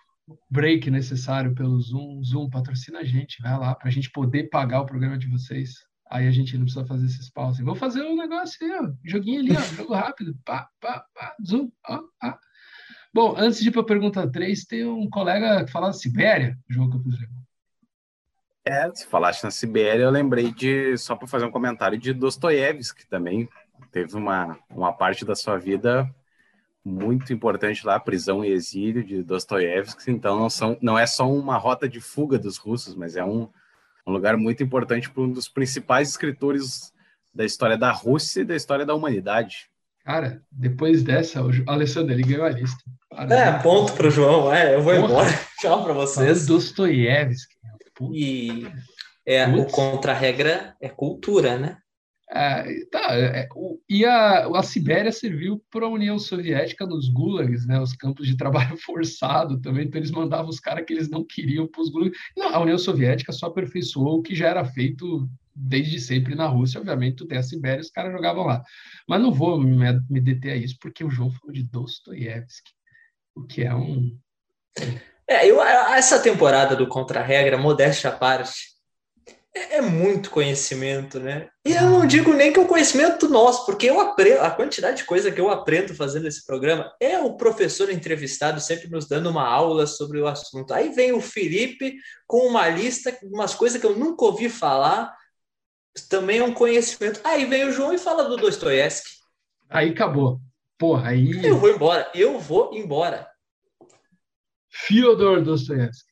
break 0.48 0.92
necessário 0.92 1.56
pelo 1.56 1.82
Zoom. 1.82 2.24
Zoom 2.24 2.50
patrocina 2.52 3.00
a 3.00 3.04
gente, 3.04 3.42
vai 3.42 3.58
lá, 3.58 3.74
para 3.74 3.88
a 3.88 3.92
gente 3.92 4.12
poder 4.12 4.44
pagar 4.50 4.82
o 4.82 4.86
programa 4.86 5.18
de 5.18 5.28
vocês. 5.28 5.72
Aí 6.08 6.28
a 6.28 6.32
gente 6.32 6.56
não 6.56 6.66
precisa 6.66 6.86
fazer 6.86 7.08
esses 7.08 7.32
paus. 7.32 7.58
Vou 7.60 7.74
fazer 7.74 8.04
um 8.04 8.16
negócio 8.16 8.64
aí, 8.64 8.80
ó, 8.80 8.92
joguinho 9.04 9.40
ali, 9.40 9.58
ó, 9.58 9.62
jogo 9.76 9.96
rápido. 9.96 10.38
Pá, 10.46 10.70
pá, 10.80 11.04
pá, 11.16 11.36
Zoom, 11.44 11.72
ó, 11.90 12.00
ó. 12.24 12.38
Bom, 13.12 13.36
antes 13.36 13.60
de 13.60 13.70
ir 13.70 13.72
para 13.72 13.82
a 13.82 13.86
pergunta 13.86 14.32
3, 14.32 14.66
tem 14.66 14.86
um 14.86 15.10
colega 15.10 15.66
que 15.66 15.72
fala 15.72 15.88
da 15.88 15.94
Sibéria, 15.94 16.58
João 16.70 16.92
Campos 16.92 17.20
Leão. 17.20 17.44
É, 18.66 18.90
se 18.96 19.06
falaste 19.08 19.44
na 19.44 19.52
Sibéria, 19.52 20.04
eu 20.04 20.10
lembrei 20.10 20.52
de, 20.54 20.98
só 20.98 21.16
para 21.16 21.28
fazer 21.28 21.46
um 21.46 21.52
comentário, 21.52 21.98
de 21.98 22.14
Dostoiévski, 22.14 23.02
que 23.02 23.10
também 23.10 23.50
teve 23.94 24.18
uma, 24.18 24.58
uma 24.70 24.92
parte 24.92 25.24
da 25.24 25.36
sua 25.36 25.58
vida 25.58 26.10
muito 26.84 27.32
importante 27.32 27.86
lá, 27.86 28.00
prisão 28.00 28.44
e 28.44 28.52
exílio 28.52 29.04
de 29.04 29.24
Dostoiévski. 29.24 30.12
Então, 30.12 30.38
não, 30.38 30.50
são, 30.50 30.78
não 30.82 31.00
é 31.00 31.06
só 31.06 31.32
uma 31.32 31.58
rota 31.58 31.88
de 31.88 32.02
fuga 32.02 32.38
dos 32.38 32.58
russos, 32.58 32.96
mas 32.96 33.16
é 33.16 33.24
um, 33.24 33.48
um 34.06 34.12
lugar 34.12 34.36
muito 34.36 34.64
importante 34.64 35.10
para 35.10 35.24
um 35.24 35.32
dos 35.32 35.48
principais 35.48 36.10
escritores 36.10 36.92
da 37.34 37.46
história 37.46 37.78
da 37.78 37.92
Rússia 37.92 38.42
e 38.42 38.46
da 38.46 38.56
história 38.56 38.86
da 38.86 38.96
humanidade. 38.96 39.70
Cara, 40.04 40.42
depois 40.52 41.02
dessa, 41.04 41.42
o 41.42 41.52
Alessandro, 41.68 42.12
ele 42.12 42.24
ganhou 42.24 42.46
a 42.46 42.50
lista. 42.50 42.84
Parabéns. 43.10 43.40
É, 43.40 43.60
ponto 43.60 43.94
para 43.94 44.08
o 44.08 44.12
João. 44.12 44.54
É, 44.54 44.76
eu 44.76 44.82
vou 44.82 44.94
Porra. 44.94 45.06
embora. 45.06 45.30
Tchau 45.62 45.84
para 45.84 45.94
vocês. 45.94 46.46
Dostoiévski. 46.46 47.56
E 48.12 48.68
é, 49.26 49.48
o 49.48 49.66
contra-regra 49.68 50.76
é 50.82 50.90
cultura, 50.90 51.58
né? 51.58 51.78
É, 52.36 52.86
tá, 52.86 53.16
é, 53.16 53.48
e 53.88 54.04
a, 54.06 54.48
a 54.48 54.64
Sibéria 54.64 55.12
serviu 55.12 55.64
para 55.70 55.86
a 55.86 55.90
União 55.90 56.18
Soviética 56.18 56.84
nos 56.84 57.08
gulags, 57.08 57.68
né, 57.68 57.80
os 57.80 57.94
campos 57.94 58.26
de 58.26 58.36
trabalho 58.38 58.76
forçado 58.76 59.62
também, 59.62 59.86
então 59.86 60.00
eles 60.00 60.10
mandavam 60.10 60.50
os 60.50 60.60
caras 60.60 60.84
que 60.84 60.94
eles 60.94 61.08
não 61.10 61.24
queriam 61.24 61.68
para 61.68 61.82
os 61.82 61.90
gulags. 61.92 62.18
Não, 62.36 62.48
a 62.48 62.60
União 62.60 62.78
Soviética 62.78 63.32
só 63.32 63.46
aperfeiçoou 63.46 64.18
o 64.18 64.22
que 64.24 64.34
já 64.34 64.48
era 64.48 64.66
feito 64.66 65.30
desde 65.56 66.00
sempre 66.00 66.34
na 66.34 66.48
Rússia, 66.48 66.80
obviamente 66.80 67.18
tu 67.18 67.28
tem 67.28 67.38
a 67.38 67.44
Sibéria, 67.44 67.82
os 67.82 67.92
caras 67.92 68.12
jogavam 68.12 68.46
lá. 68.46 68.64
Mas 69.08 69.22
não 69.22 69.32
vou 69.32 69.62
me, 69.62 69.78
me 70.10 70.20
deter 70.20 70.54
a 70.54 70.56
isso, 70.56 70.76
porque 70.82 71.04
o 71.04 71.12
João 71.12 71.30
falou 71.30 71.54
de 71.54 71.62
Dostoiévski, 71.62 72.72
o 73.36 73.44
que 73.44 73.62
é 73.62 73.76
um... 73.76 74.18
É, 75.28 75.48
eu, 75.48 75.62
essa 75.62 76.20
temporada 76.20 76.76
do 76.76 76.88
Contra-Regra, 76.88 77.60
modéstia 77.60 78.10
à 78.10 78.14
parte, 78.14 78.73
é, 79.56 79.78
é, 79.78 79.82
muito 79.82 80.32
conhecimento, 80.32 81.20
né? 81.20 81.48
E 81.64 81.74
eu 81.74 81.84
não 81.84 82.08
digo 82.08 82.34
nem 82.34 82.52
que 82.52 82.60
é 82.60 82.64
o 82.64 82.68
conhecimento 82.68 83.30
nosso, 83.30 83.66
porque 83.66 83.88
eu 83.88 84.00
aprendo, 84.00 84.42
a 84.42 84.50
quantidade 84.50 84.98
de 84.98 85.04
coisa 85.06 85.32
que 85.32 85.40
eu 85.40 85.50
aprendo 85.50 85.94
fazendo 85.94 86.28
esse 86.28 86.44
programa 86.44 86.92
é 87.00 87.20
o 87.20 87.38
professor 87.38 87.92
entrevistado 87.92 88.60
sempre 88.60 88.90
nos 88.90 89.08
dando 89.08 89.30
uma 89.30 89.48
aula 89.48 89.86
sobre 89.86 90.20
o 90.20 90.28
assunto. 90.28 90.74
Aí 90.74 90.90
vem 90.90 91.14
o 91.14 91.22
Felipe 91.22 91.96
com 92.26 92.48
uma 92.48 92.68
lista, 92.68 93.16
umas 93.24 93.54
coisas 93.54 93.80
que 93.80 93.86
eu 93.86 93.96
nunca 93.96 94.26
ouvi 94.26 94.50
falar, 94.50 95.16
também 96.10 96.40
é 96.40 96.44
um 96.44 96.54
conhecimento. 96.54 97.22
Aí 97.24 97.46
vem 97.46 97.66
o 97.66 97.72
João 97.72 97.94
e 97.94 98.00
fala 98.00 98.24
do 98.24 98.38
Dostoiévski. 98.38 99.12
Aí 99.70 99.92
acabou. 99.92 100.42
Porra, 100.80 101.10
aí. 101.10 101.46
Eu 101.46 101.60
vou 101.60 101.70
embora, 101.70 102.12
eu 102.16 102.40
vou 102.40 102.74
embora. 102.74 103.30
Fyodor 104.68 105.44
Dostoiévski. 105.44 106.12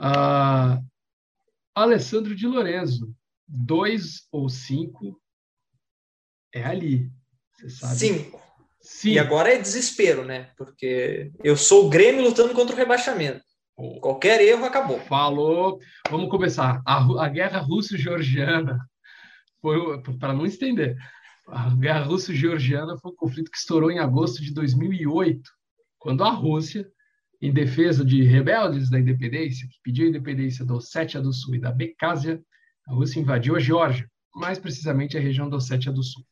Ah, 0.00 0.78
Alessandro 1.78 2.34
de 2.34 2.46
Lorenzo, 2.46 3.14
dois 3.46 4.26
ou 4.30 4.48
cinco 4.48 5.20
é 6.52 6.64
ali. 6.64 7.10
Você 7.56 7.70
sabe? 7.70 7.96
Cinco. 7.96 8.48
Sim. 8.80 9.10
E 9.10 9.18
agora 9.18 9.52
é 9.52 9.58
desespero, 9.58 10.24
né? 10.24 10.50
Porque 10.56 11.32
eu 11.42 11.56
sou 11.56 11.86
o 11.86 11.90
Grêmio 11.90 12.22
lutando 12.22 12.54
contra 12.54 12.74
o 12.74 12.78
rebaixamento. 12.78 13.42
Oh. 13.76 14.00
Qualquer 14.00 14.40
erro 14.40 14.64
acabou. 14.64 15.00
Falou. 15.00 15.78
Vamos 16.10 16.30
começar. 16.30 16.80
A, 16.86 17.24
a 17.24 17.28
guerra 17.28 17.58
russo-georgiana 17.58 18.78
foi 19.60 20.02
para 20.18 20.32
não 20.32 20.46
estender. 20.46 20.96
A 21.48 21.70
guerra 21.74 22.02
russo-georgiana 22.02 22.96
foi 22.98 23.12
um 23.12 23.16
conflito 23.16 23.50
que 23.50 23.58
estourou 23.58 23.90
em 23.90 23.98
agosto 23.98 24.42
de 24.42 24.52
2008, 24.52 25.40
quando 25.98 26.22
a 26.22 26.30
Rússia 26.30 26.88
em 27.40 27.52
defesa 27.52 28.04
de 28.04 28.22
rebeldes 28.22 28.90
da 28.90 28.98
independência, 28.98 29.68
que 29.68 29.78
pediu 29.82 30.06
a 30.06 30.08
independência 30.08 30.64
da 30.64 30.74
Ossétia 30.74 31.20
do 31.20 31.32
Sul 31.32 31.54
e 31.54 31.60
da 31.60 31.70
Becásia, 31.70 32.42
a 32.86 32.92
Rússia 32.92 33.20
invadiu 33.20 33.54
a 33.54 33.60
Geórgia, 33.60 34.10
mais 34.34 34.58
precisamente 34.58 35.16
a 35.16 35.20
região 35.20 35.48
da 35.48 35.56
Ossétia 35.56 35.92
do 35.92 36.02
Sul. 36.02 36.24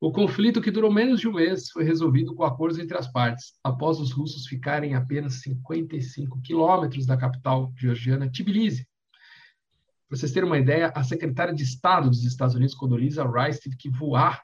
O 0.00 0.10
conflito, 0.10 0.60
que 0.60 0.70
durou 0.70 0.92
menos 0.92 1.20
de 1.20 1.28
um 1.28 1.34
mês, 1.34 1.70
foi 1.70 1.84
resolvido 1.84 2.34
com 2.34 2.42
acordos 2.42 2.78
entre 2.78 2.96
as 2.96 3.10
partes, 3.12 3.52
após 3.62 4.00
os 4.00 4.10
russos 4.10 4.46
ficarem 4.46 4.94
apenas 4.94 5.42
55 5.42 6.40
quilômetros 6.40 7.06
da 7.06 7.16
capital 7.16 7.72
georgiana, 7.76 8.30
Tbilisi. 8.30 8.86
Para 10.08 10.18
vocês 10.18 10.32
terem 10.32 10.48
uma 10.48 10.58
ideia, 10.58 10.92
a 10.94 11.04
secretária 11.04 11.54
de 11.54 11.62
Estado 11.62 12.08
dos 12.08 12.24
Estados 12.24 12.54
Unidos, 12.54 12.74
Condoleezza 12.74 13.24
Rice, 13.24 13.60
teve 13.60 13.76
que 13.76 13.88
voar. 13.88 14.42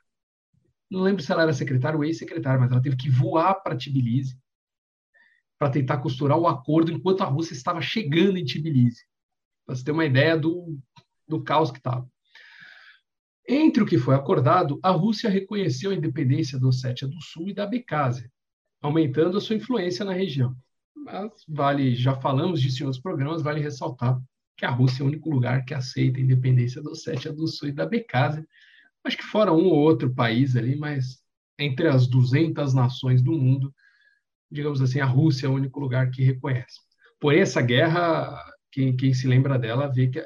Não 0.90 1.00
lembro 1.00 1.22
se 1.22 1.32
ela 1.32 1.42
era 1.42 1.52
secretária 1.52 1.96
ou 1.96 2.04
ex-secretária, 2.04 2.60
mas 2.60 2.70
ela 2.70 2.80
teve 2.80 2.96
que 2.96 3.10
voar 3.10 3.54
para 3.54 3.76
Tbilisi 3.76 4.38
para 5.58 5.70
tentar 5.70 5.98
costurar 5.98 6.38
o 6.38 6.46
acordo 6.46 6.92
enquanto 6.92 7.22
a 7.22 7.26
Rússia 7.26 7.54
estava 7.54 7.80
chegando 7.80 8.38
em 8.38 8.44
Tbilisi. 8.44 9.04
Para 9.66 9.74
você 9.74 9.84
ter 9.84 9.90
uma 9.90 10.04
ideia 10.04 10.36
do, 10.36 10.78
do 11.26 11.42
caos 11.42 11.70
que 11.70 11.78
estava. 11.78 12.08
Entre 13.46 13.82
o 13.82 13.86
que 13.86 13.98
foi 13.98 14.14
acordado, 14.14 14.78
a 14.82 14.90
Rússia 14.90 15.28
reconheceu 15.28 15.90
a 15.90 15.94
independência 15.94 16.60
da 16.60 16.68
Ossétia 16.68 17.08
do 17.08 17.20
Sul 17.22 17.48
e 17.48 17.54
da 17.54 17.64
Abcásia, 17.64 18.30
aumentando 18.80 19.38
a 19.38 19.40
sua 19.40 19.56
influência 19.56 20.04
na 20.04 20.12
região. 20.12 20.54
Mas 20.94 21.32
vale, 21.48 21.94
já 21.94 22.14
falamos 22.14 22.60
disso 22.60 22.82
em 22.82 22.86
outros 22.86 23.02
programas, 23.02 23.42
vale 23.42 23.60
ressaltar 23.60 24.20
que 24.56 24.66
a 24.66 24.70
Rússia 24.70 25.02
é 25.02 25.04
o 25.04 25.08
único 25.08 25.30
lugar 25.30 25.64
que 25.64 25.72
aceita 25.72 26.18
a 26.18 26.22
independência 26.22 26.82
do 26.82 26.90
Ossétia 26.90 27.32
do 27.32 27.46
Sul 27.46 27.68
e 27.68 27.72
da 27.72 27.84
Abkhazia. 27.84 28.46
Acho 29.04 29.16
que 29.16 29.24
fora 29.24 29.52
um 29.52 29.66
ou 29.66 29.78
outro 29.78 30.12
país 30.12 30.56
ali, 30.56 30.76
mas 30.76 31.22
entre 31.58 31.88
as 31.88 32.06
200 32.06 32.74
nações 32.74 33.22
do 33.22 33.32
mundo, 33.32 33.72
digamos 34.50 34.80
assim, 34.80 35.00
a 35.00 35.06
Rússia 35.06 35.46
é 35.46 35.48
o 35.50 35.54
único 35.54 35.78
lugar 35.80 36.10
que 36.10 36.22
reconhece. 36.22 36.80
Porém, 37.20 37.40
essa 37.40 37.60
guerra, 37.60 38.42
quem, 38.70 38.96
quem 38.96 39.12
se 39.12 39.26
lembra 39.26 39.58
dela 39.58 39.88
vê 39.88 40.08
que, 40.08 40.22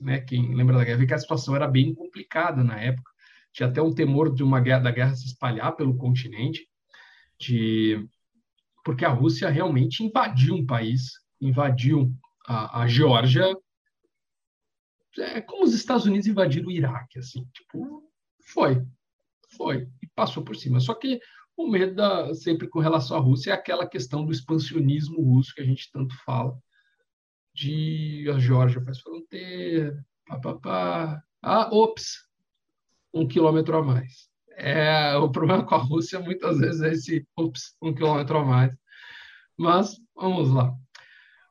né, 0.00 0.20
quem 0.20 0.54
lembra 0.54 0.76
da 0.76 0.84
guerra 0.84 0.98
vê 0.98 1.06
que 1.06 1.14
a 1.14 1.18
situação 1.18 1.54
era 1.54 1.68
bem 1.68 1.94
complicada 1.94 2.64
na 2.64 2.80
época. 2.80 3.10
Tinha 3.52 3.68
até 3.68 3.82
um 3.82 3.94
temor 3.94 4.34
de 4.34 4.42
uma 4.42 4.60
guerra, 4.60 4.80
da 4.80 4.90
guerra 4.90 5.14
se 5.14 5.26
espalhar 5.26 5.74
pelo 5.76 5.96
continente, 5.96 6.66
de 7.38 8.06
porque 8.84 9.04
a 9.04 9.10
Rússia 9.10 9.50
realmente 9.50 10.02
invadiu 10.02 10.54
um 10.54 10.64
país, 10.64 11.12
invadiu 11.40 12.12
a, 12.46 12.82
a 12.82 12.88
Geórgia, 12.88 13.54
é 15.18 15.40
como 15.40 15.64
os 15.64 15.74
Estados 15.74 16.06
Unidos 16.06 16.26
invadiram 16.26 16.68
o 16.68 16.72
Iraque, 16.72 17.18
assim, 17.18 17.44
tipo, 17.52 18.10
foi, 18.42 18.82
foi 19.56 19.88
e 20.02 20.06
passou 20.14 20.42
por 20.42 20.56
cima. 20.56 20.80
Só 20.80 20.94
que 20.94 21.20
o 21.64 21.70
medo 21.70 21.94
da, 21.94 22.34
sempre 22.34 22.68
com 22.68 22.80
relação 22.80 23.16
à 23.16 23.20
Rússia 23.20 23.50
é 23.50 23.54
aquela 23.54 23.86
questão 23.86 24.24
do 24.24 24.32
expansionismo 24.32 25.22
russo 25.22 25.54
que 25.54 25.60
a 25.60 25.64
gente 25.64 25.90
tanto 25.92 26.14
fala, 26.24 26.58
de 27.54 28.30
a 28.34 28.38
Geórgia 28.38 28.82
faz 28.82 29.00
fronteira, 29.00 30.04
pá, 30.62 31.22
Ah, 31.42 31.68
ops, 31.72 32.26
um 33.12 33.26
quilômetro 33.26 33.76
a 33.76 33.82
mais. 33.82 34.28
É, 34.56 35.16
o 35.16 35.30
problema 35.30 35.64
com 35.64 35.74
a 35.74 35.78
Rússia 35.78 36.20
muitas 36.20 36.58
vezes 36.58 36.82
é 36.82 36.92
esse, 36.92 37.26
ops, 37.36 37.76
um 37.82 37.94
quilômetro 37.94 38.38
a 38.38 38.44
mais. 38.44 38.76
Mas, 39.56 39.96
vamos 40.14 40.50
lá. 40.50 40.74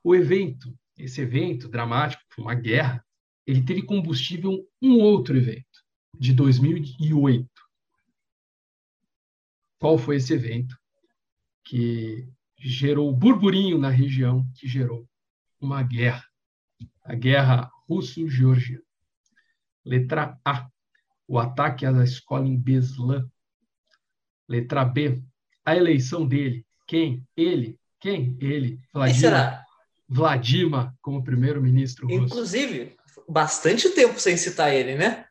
O 0.03 0.15
evento, 0.15 0.73
esse 0.97 1.21
evento 1.21 1.67
dramático, 1.67 2.23
foi 2.29 2.43
uma 2.43 2.55
guerra, 2.55 3.03
ele 3.45 3.63
teve 3.63 3.81
combustível 3.81 4.65
um 4.81 4.99
outro 4.99 5.35
evento, 5.35 5.65
de 6.17 6.33
2008. 6.33 7.47
Qual 9.79 9.97
foi 9.97 10.17
esse 10.17 10.33
evento 10.33 10.77
que 11.63 12.27
gerou 12.57 13.11
burburinho 13.15 13.77
na 13.77 13.89
região, 13.89 14.45
que 14.55 14.67
gerou 14.67 15.07
uma 15.59 15.81
guerra, 15.81 16.25
a 17.03 17.15
guerra 17.15 17.71
russo-georgiana. 17.87 18.83
Letra 19.83 20.37
A, 20.45 20.69
o 21.27 21.39
ataque 21.39 21.85
à 21.85 21.91
escola 22.03 22.47
em 22.47 22.57
Beslan. 22.57 23.27
Letra 24.47 24.83
B, 24.83 25.23
a 25.63 25.75
eleição 25.75 26.27
dele. 26.27 26.65
Quem? 26.87 27.25
Ele. 27.35 27.79
Quem? 27.99 28.37
Ele. 28.39 28.79
Vladimir. 28.93 29.19
será? 29.19 29.65
Vladimir 30.07 30.91
como 31.01 31.23
primeiro-ministro 31.23 32.07
russo. 32.07 32.25
Inclusive, 32.25 32.97
bastante 33.27 33.89
tempo 33.89 34.19
sem 34.19 34.35
citar 34.37 34.73
ele, 34.73 34.95
né? 34.95 35.25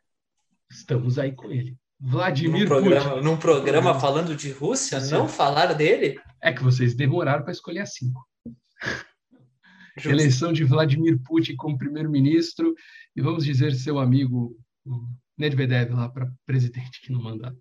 Estamos 0.71 1.19
aí 1.19 1.33
com 1.33 1.51
ele. 1.51 1.77
Vladimir 2.01 2.61
num 2.61 2.67
programa, 2.67 3.11
Putin. 3.11 3.25
Num 3.25 3.37
programa 3.37 4.01
falando 4.01 4.37
de 4.37 4.53
Rússia, 4.53 5.01
Sim. 5.01 5.15
não 5.15 5.29
falar 5.29 5.75
dele? 5.75 6.21
É 6.41 6.53
que 6.53 6.63
vocês 6.63 6.95
demoraram 6.95 7.43
para 7.43 7.53
escolher 7.53 7.81
a 7.81 7.87
cinco. 7.87 8.25
Justo. 9.97 10.11
Eleição 10.11 10.53
de 10.53 10.63
Vladimir 10.63 11.19
Putin 11.25 11.57
como 11.57 11.77
primeiro-ministro 11.77 12.73
e 13.17 13.21
vamos 13.21 13.45
dizer 13.45 13.73
seu 13.73 13.99
amigo 13.99 14.57
Medvedev 15.37 15.93
lá 15.93 16.09
para 16.09 16.33
presidente 16.47 17.01
que 17.01 17.13
não 17.13 17.21
manda. 17.21 17.53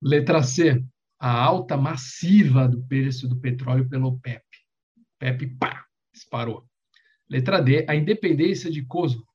Letra 0.00 0.44
C, 0.44 0.80
a 1.18 1.32
alta 1.32 1.76
massiva 1.76 2.68
do 2.68 2.80
preço 2.84 3.28
do 3.28 3.40
petróleo 3.40 3.88
pelo 3.88 4.06
OPEP. 4.06 4.44
PEP, 5.18 5.56
pá, 5.58 5.84
disparou. 6.12 6.64
Letra 7.28 7.60
D, 7.60 7.84
a 7.88 7.96
independência 7.96 8.70
de 8.70 8.84
Kosovo. 8.84 9.26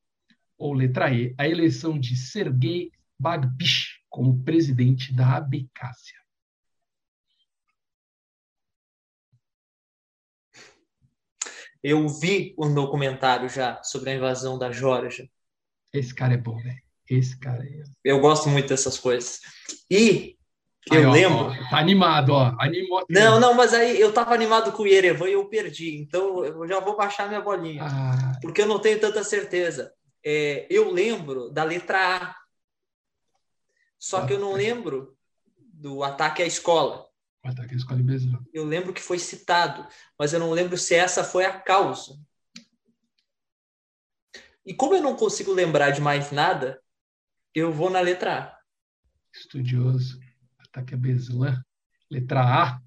Ou 0.57 0.71
letra 0.71 1.13
E, 1.13 1.35
a 1.37 1.45
eleição 1.49 1.99
de 1.99 2.15
Sergei 2.15 2.89
Bagpish 3.19 4.01
como 4.09 4.43
presidente 4.43 5.13
da 5.13 5.37
Abkhazia. 5.37 6.23
Eu 11.83 12.07
vi 12.07 12.55
um 12.57 12.73
documentário 12.73 13.49
já 13.49 13.83
sobre 13.83 14.11
a 14.11 14.15
invasão 14.15 14.57
da 14.57 14.71
Geórgia. 14.71 15.29
Esse 15.91 16.15
cara 16.15 16.33
é 16.33 16.37
bom, 16.37 16.55
velho. 16.57 16.81
Esse 17.09 17.37
cara 17.37 17.63
é. 17.63 17.83
Eu 18.03 18.19
gosto 18.21 18.47
muito 18.47 18.69
dessas 18.69 18.97
coisas. 18.97 19.41
E 19.91 20.37
eu 20.91 20.99
aí, 20.99 21.05
ó, 21.05 21.11
lembro. 21.11 21.45
Ó, 21.45 21.69
tá 21.69 21.77
animado, 21.77 22.29
ó. 22.29 22.55
Animou. 22.59 23.05
Não, 23.09 23.39
não, 23.39 23.53
mas 23.53 23.73
aí 23.73 23.99
eu 23.99 24.13
tava 24.13 24.33
animado 24.33 24.71
com 24.71 24.83
o 24.83 24.87
Yerevan 24.87 25.29
e 25.29 25.33
eu 25.33 25.45
perdi. 25.49 25.97
Então 25.97 26.43
eu 26.45 26.67
já 26.67 26.79
vou 26.79 26.95
baixar 26.95 27.27
minha 27.27 27.41
bolinha. 27.41 27.83
Ah. 27.83 28.39
Porque 28.41 28.61
eu 28.61 28.67
não 28.67 28.79
tenho 28.79 28.99
tanta 28.99 29.23
certeza. 29.23 29.93
É, 30.25 30.65
eu 30.69 30.91
lembro 30.91 31.49
da 31.49 31.63
letra 31.63 32.17
A. 32.17 32.42
Só 34.03 34.17
ah, 34.17 34.27
que 34.27 34.33
eu 34.33 34.39
não 34.39 34.51
lembro 34.51 35.17
do 35.55 36.03
ataque 36.03 36.43
à 36.43 36.45
escola. 36.45 37.07
Ataque 37.41 37.73
à 37.73 37.77
escola 37.77 38.01
em 38.01 38.05
Eu 38.53 38.65
lembro 38.65 38.91
que 38.93 39.01
foi 39.01 39.17
citado, 39.17 39.87
mas 40.19 40.33
eu 40.33 40.41
não 40.41 40.51
lembro 40.51 40.77
se 40.77 40.93
essa 40.93 41.23
foi 41.23 41.45
a 41.45 41.57
causa. 41.57 42.19
E 44.65 44.73
como 44.73 44.93
eu 44.93 45.01
não 45.01 45.15
consigo 45.15 45.53
lembrar 45.53 45.91
de 45.91 46.01
mais 46.01 46.33
nada, 46.33 46.83
eu 47.55 47.71
vou 47.71 47.89
na 47.89 48.01
letra 48.01 48.39
A. 48.39 48.59
Estudioso. 49.33 50.19
Ataque 50.59 50.95
a 50.95 50.97
Beslan. 50.97 51.63
Letra 52.11 52.41
A. 52.41 52.81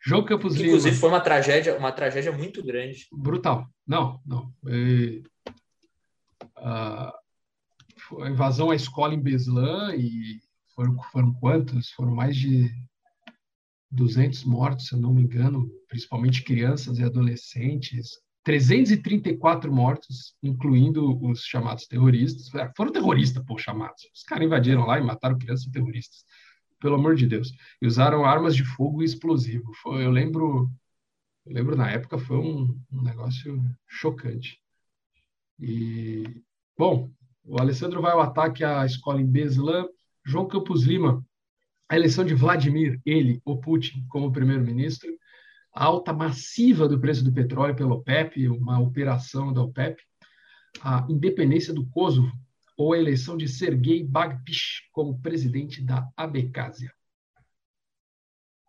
João 0.00 0.24
Campos 0.24 0.54
Lima. 0.54 0.68
Inclusive 0.68 0.96
foi 0.96 1.10
uma 1.10 1.20
tragédia, 1.20 1.76
uma 1.76 1.92
tragédia 1.92 2.32
muito 2.32 2.64
grande. 2.64 3.06
Brutal. 3.12 3.68
Não, 3.86 4.18
não. 4.24 4.50
É, 4.66 5.22
a, 6.56 7.17
a 8.20 8.30
invasão 8.30 8.70
à 8.70 8.74
escola 8.74 9.14
em 9.14 9.20
Beslan 9.20 9.94
e 9.94 10.40
foram, 10.74 11.02
foram 11.10 11.32
quantos? 11.34 11.90
Foram 11.90 12.14
mais 12.14 12.36
de 12.36 12.70
200 13.90 14.44
mortos, 14.44 14.88
se 14.88 14.94
eu 14.94 15.00
não 15.00 15.12
me 15.14 15.22
engano, 15.22 15.70
principalmente 15.88 16.44
crianças 16.44 16.98
e 16.98 17.04
adolescentes. 17.04 18.18
334 18.44 19.70
mortos, 19.70 20.34
incluindo 20.42 21.22
os 21.22 21.44
chamados 21.44 21.86
terroristas. 21.86 22.54
É, 22.54 22.70
foram 22.76 22.92
terroristas, 22.92 23.44
pô, 23.44 23.58
chamados. 23.58 24.08
Os 24.14 24.22
caras 24.22 24.46
invadiram 24.46 24.86
lá 24.86 24.98
e 24.98 25.02
mataram 25.02 25.38
crianças 25.38 25.66
e 25.66 25.70
terroristas. 25.70 26.24
Pelo 26.80 26.94
amor 26.94 27.14
de 27.14 27.26
Deus. 27.26 27.52
E 27.82 27.86
usaram 27.86 28.24
armas 28.24 28.54
de 28.54 28.64
fogo 28.64 29.02
e 29.02 29.04
explosivo. 29.04 29.72
Foi, 29.82 30.04
eu 30.04 30.10
lembro, 30.10 30.70
eu 31.44 31.52
lembro 31.52 31.76
na 31.76 31.90
época 31.90 32.18
foi 32.18 32.38
um, 32.38 32.80
um 32.90 33.02
negócio 33.02 33.60
chocante. 33.86 34.58
E, 35.58 36.42
bom, 36.78 37.10
o 37.48 37.60
Alessandro 37.60 38.00
vai 38.00 38.12
ao 38.12 38.20
ataque 38.20 38.62
à 38.62 38.84
escola 38.84 39.20
em 39.20 39.26
Beslan. 39.26 39.86
João 40.24 40.46
Campos 40.46 40.84
Lima 40.84 41.24
a 41.88 41.96
eleição 41.96 42.22
de 42.22 42.34
Vladimir, 42.34 43.00
ele, 43.04 43.40
o 43.44 43.56
Putin, 43.56 44.04
como 44.08 44.30
primeiro-ministro, 44.30 45.10
a 45.74 45.84
alta 45.84 46.12
massiva 46.12 46.86
do 46.86 47.00
preço 47.00 47.24
do 47.24 47.32
petróleo 47.32 47.74
pelo 47.74 47.94
OPEP, 47.94 48.46
uma 48.48 48.78
operação 48.78 49.52
da 49.52 49.62
OPEP, 49.62 50.02
a 50.82 51.06
independência 51.08 51.72
do 51.72 51.88
Kosovo 51.88 52.30
ou 52.76 52.92
a 52.92 52.98
eleição 52.98 53.36
de 53.36 53.48
Sergei 53.48 54.04
Bagpish 54.04 54.82
como 54.92 55.18
presidente 55.20 55.82
da 55.82 56.06
Abkhazia. 56.16 56.92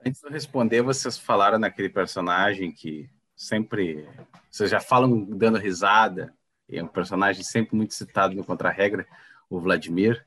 Antes 0.05 0.21
de 0.21 0.29
responder, 0.29 0.81
vocês 0.81 1.17
falaram 1.17 1.59
naquele 1.59 1.89
personagem 1.89 2.71
que 2.71 3.09
sempre 3.35 4.07
vocês 4.49 4.71
já 4.71 4.79
falam 4.79 5.25
dando 5.25 5.57
risada, 5.57 6.33
é 6.71 6.83
um 6.83 6.87
personagem 6.87 7.43
sempre 7.43 7.75
muito 7.75 7.93
citado 7.93 8.35
no 8.35 8.43
Contra-Regra, 8.43 9.07
o 9.49 9.59
Vladimir. 9.59 10.25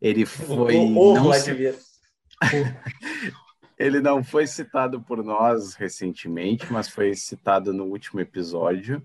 Ele 0.00 0.24
foi. 0.26 0.76
O, 0.76 0.96
o, 0.96 1.12
o 1.12 1.22
Vladimir. 1.22 1.74
Se 1.74 1.98
Ele 3.78 4.00
não 4.00 4.24
foi 4.24 4.44
citado 4.46 5.00
por 5.00 5.22
nós 5.22 5.74
recentemente, 5.74 6.66
mas 6.72 6.88
foi 6.88 7.14
citado 7.14 7.72
no 7.72 7.84
último 7.84 8.20
episódio. 8.20 9.00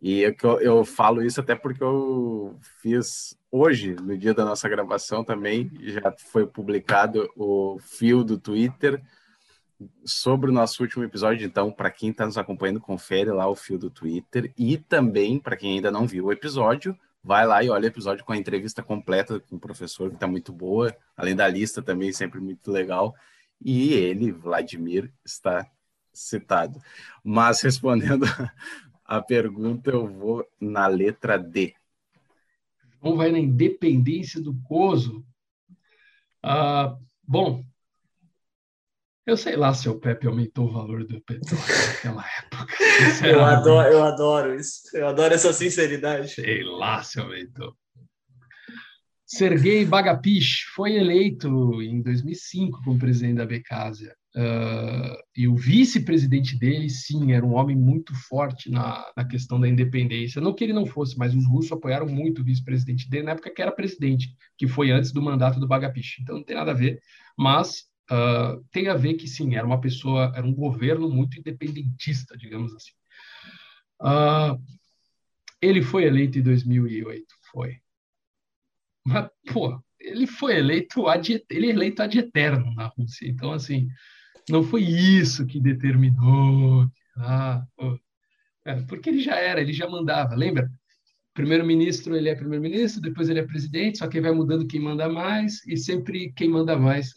E 0.00 0.22
eu, 0.22 0.34
eu 0.60 0.84
falo 0.84 1.22
isso 1.22 1.40
até 1.40 1.54
porque 1.54 1.82
eu 1.82 2.58
fiz 2.80 3.36
hoje, 3.50 3.94
no 3.94 4.16
dia 4.16 4.32
da 4.32 4.44
nossa 4.44 4.68
gravação 4.68 5.22
também, 5.22 5.70
já 5.80 6.14
foi 6.16 6.46
publicado 6.46 7.30
o 7.36 7.78
fio 7.78 8.24
do 8.24 8.38
Twitter 8.38 9.02
sobre 10.04 10.50
o 10.50 10.52
nosso 10.52 10.82
último 10.82 11.04
episódio. 11.04 11.46
Então, 11.46 11.70
para 11.70 11.90
quem 11.90 12.10
está 12.10 12.26
nos 12.26 12.38
acompanhando, 12.38 12.80
confere 12.80 13.30
lá 13.30 13.48
o 13.48 13.54
fio 13.54 13.78
do 13.78 13.90
Twitter. 13.90 14.52
E 14.56 14.76
também, 14.76 15.38
para 15.38 15.56
quem 15.56 15.74
ainda 15.74 15.90
não 15.90 16.06
viu 16.06 16.26
o 16.26 16.32
episódio, 16.32 16.98
vai 17.22 17.46
lá 17.46 17.62
e 17.62 17.70
olha 17.70 17.84
o 17.84 17.88
episódio 17.88 18.24
com 18.24 18.32
a 18.32 18.36
entrevista 18.36 18.82
completa 18.82 19.40
com 19.40 19.56
o 19.56 19.60
professor, 19.60 20.08
que 20.08 20.16
está 20.16 20.26
muito 20.26 20.52
boa, 20.52 20.94
além 21.16 21.34
da 21.34 21.48
lista 21.48 21.82
também, 21.82 22.12
sempre 22.12 22.40
muito 22.40 22.70
legal. 22.70 23.14
E 23.60 23.94
ele, 23.94 24.30
Vladimir, 24.30 25.12
está 25.24 25.66
citado. 26.12 26.80
Mas 27.22 27.60
respondendo 27.62 28.26
a 29.04 29.20
pergunta, 29.20 29.90
eu 29.90 30.06
vou 30.06 30.46
na 30.60 30.86
letra 30.86 31.38
D. 31.38 31.74
João 33.02 33.16
vai 33.16 33.30
na 33.30 33.38
independência 33.38 34.40
do 34.40 34.54
Coso. 34.62 35.24
Ah, 36.42 36.96
bom, 37.22 37.64
Eu 39.26 39.38
sei 39.38 39.56
lá 39.56 39.72
se 39.72 39.88
o 39.88 39.98
Pepe 39.98 40.26
aumentou 40.26 40.68
o 40.68 40.72
valor 40.72 41.04
do 41.06 41.18
petróleo 41.22 41.64
naquela 41.88 42.24
época. 42.38 42.74
Eu 43.26 43.42
adoro, 43.42 43.88
eu 43.88 44.04
adoro 44.04 44.54
isso. 44.54 44.82
Eu 44.92 45.08
adoro 45.08 45.32
essa 45.32 45.52
sinceridade. 45.52 46.28
Sei 46.28 46.62
lá 46.62 47.02
se 47.02 47.18
aumentou. 47.18 47.74
Sergei 49.24 49.84
Bagapich 49.86 50.66
foi 50.74 50.96
eleito 50.96 51.48
em 51.82 52.02
2005 52.02 52.82
como 52.84 52.98
presidente 52.98 53.36
da 53.36 53.46
Becásia. 53.46 54.14
Uh, 54.36 55.16
e 55.34 55.48
o 55.48 55.56
vice-presidente 55.56 56.58
dele, 56.58 56.90
sim, 56.90 57.32
era 57.32 57.46
um 57.46 57.54
homem 57.54 57.76
muito 57.76 58.12
forte 58.28 58.70
na, 58.70 59.10
na 59.16 59.24
questão 59.24 59.58
da 59.58 59.68
independência. 59.68 60.40
Não 60.40 60.52
que 60.52 60.62
ele 60.62 60.72
não 60.72 60.84
fosse, 60.84 61.16
mas 61.16 61.34
os 61.34 61.46
russos 61.46 61.72
apoiaram 61.72 62.06
muito 62.06 62.42
o 62.42 62.44
vice-presidente 62.44 63.08
dele 63.08 63.24
na 63.24 63.32
época 63.32 63.52
que 63.52 63.62
era 63.62 63.72
presidente, 63.72 64.36
que 64.58 64.68
foi 64.68 64.90
antes 64.90 65.12
do 65.12 65.22
mandato 65.22 65.58
do 65.58 65.66
Bagapich. 65.66 66.20
Então 66.20 66.36
não 66.36 66.44
tem 66.44 66.56
nada 66.56 66.72
a 66.72 66.74
ver, 66.74 67.00
mas 67.38 67.84
uh, 68.10 68.64
tem 68.70 68.88
a 68.88 68.94
ver 68.94 69.14
que, 69.14 69.26
sim, 69.26 69.54
era 69.54 69.66
uma 69.66 69.80
pessoa, 69.80 70.32
era 70.34 70.46
um 70.46 70.54
governo 70.54 71.08
muito 71.08 71.38
independentista, 71.38 72.36
digamos 72.36 72.74
assim. 72.74 72.92
Uh, 74.00 74.62
ele 75.60 75.82
foi 75.82 76.04
eleito 76.04 76.38
em 76.38 76.42
2008, 76.42 77.26
foi. 77.50 77.78
Mas, 79.06 79.28
pô, 79.52 79.82
ele 80.00 80.26
foi 80.26 80.58
eleito 80.58 81.08
ad, 81.08 81.44
ele 81.50 81.66
é 81.66 81.70
eleito 81.70 82.02
ad 82.02 82.18
eterno 82.18 82.74
na 82.74 82.86
Rússia. 82.86 83.26
Então, 83.28 83.52
assim, 83.52 83.88
não 84.48 84.62
foi 84.62 84.82
isso 84.82 85.46
que 85.46 85.60
determinou. 85.60 86.86
Ah, 87.16 87.64
é, 88.64 88.80
porque 88.82 89.10
ele 89.10 89.20
já 89.20 89.36
era, 89.36 89.60
ele 89.60 89.72
já 89.72 89.88
mandava, 89.88 90.34
lembra? 90.34 90.70
Primeiro-ministro, 91.34 92.16
ele 92.16 92.28
é 92.28 92.34
primeiro-ministro, 92.34 93.00
depois 93.00 93.28
ele 93.28 93.40
é 93.40 93.46
presidente, 93.46 93.98
só 93.98 94.06
que 94.08 94.20
vai 94.20 94.32
mudando 94.32 94.66
quem 94.66 94.80
manda 94.80 95.08
mais, 95.08 95.66
e 95.66 95.76
sempre 95.76 96.32
quem 96.32 96.48
manda 96.48 96.78
mais 96.78 97.12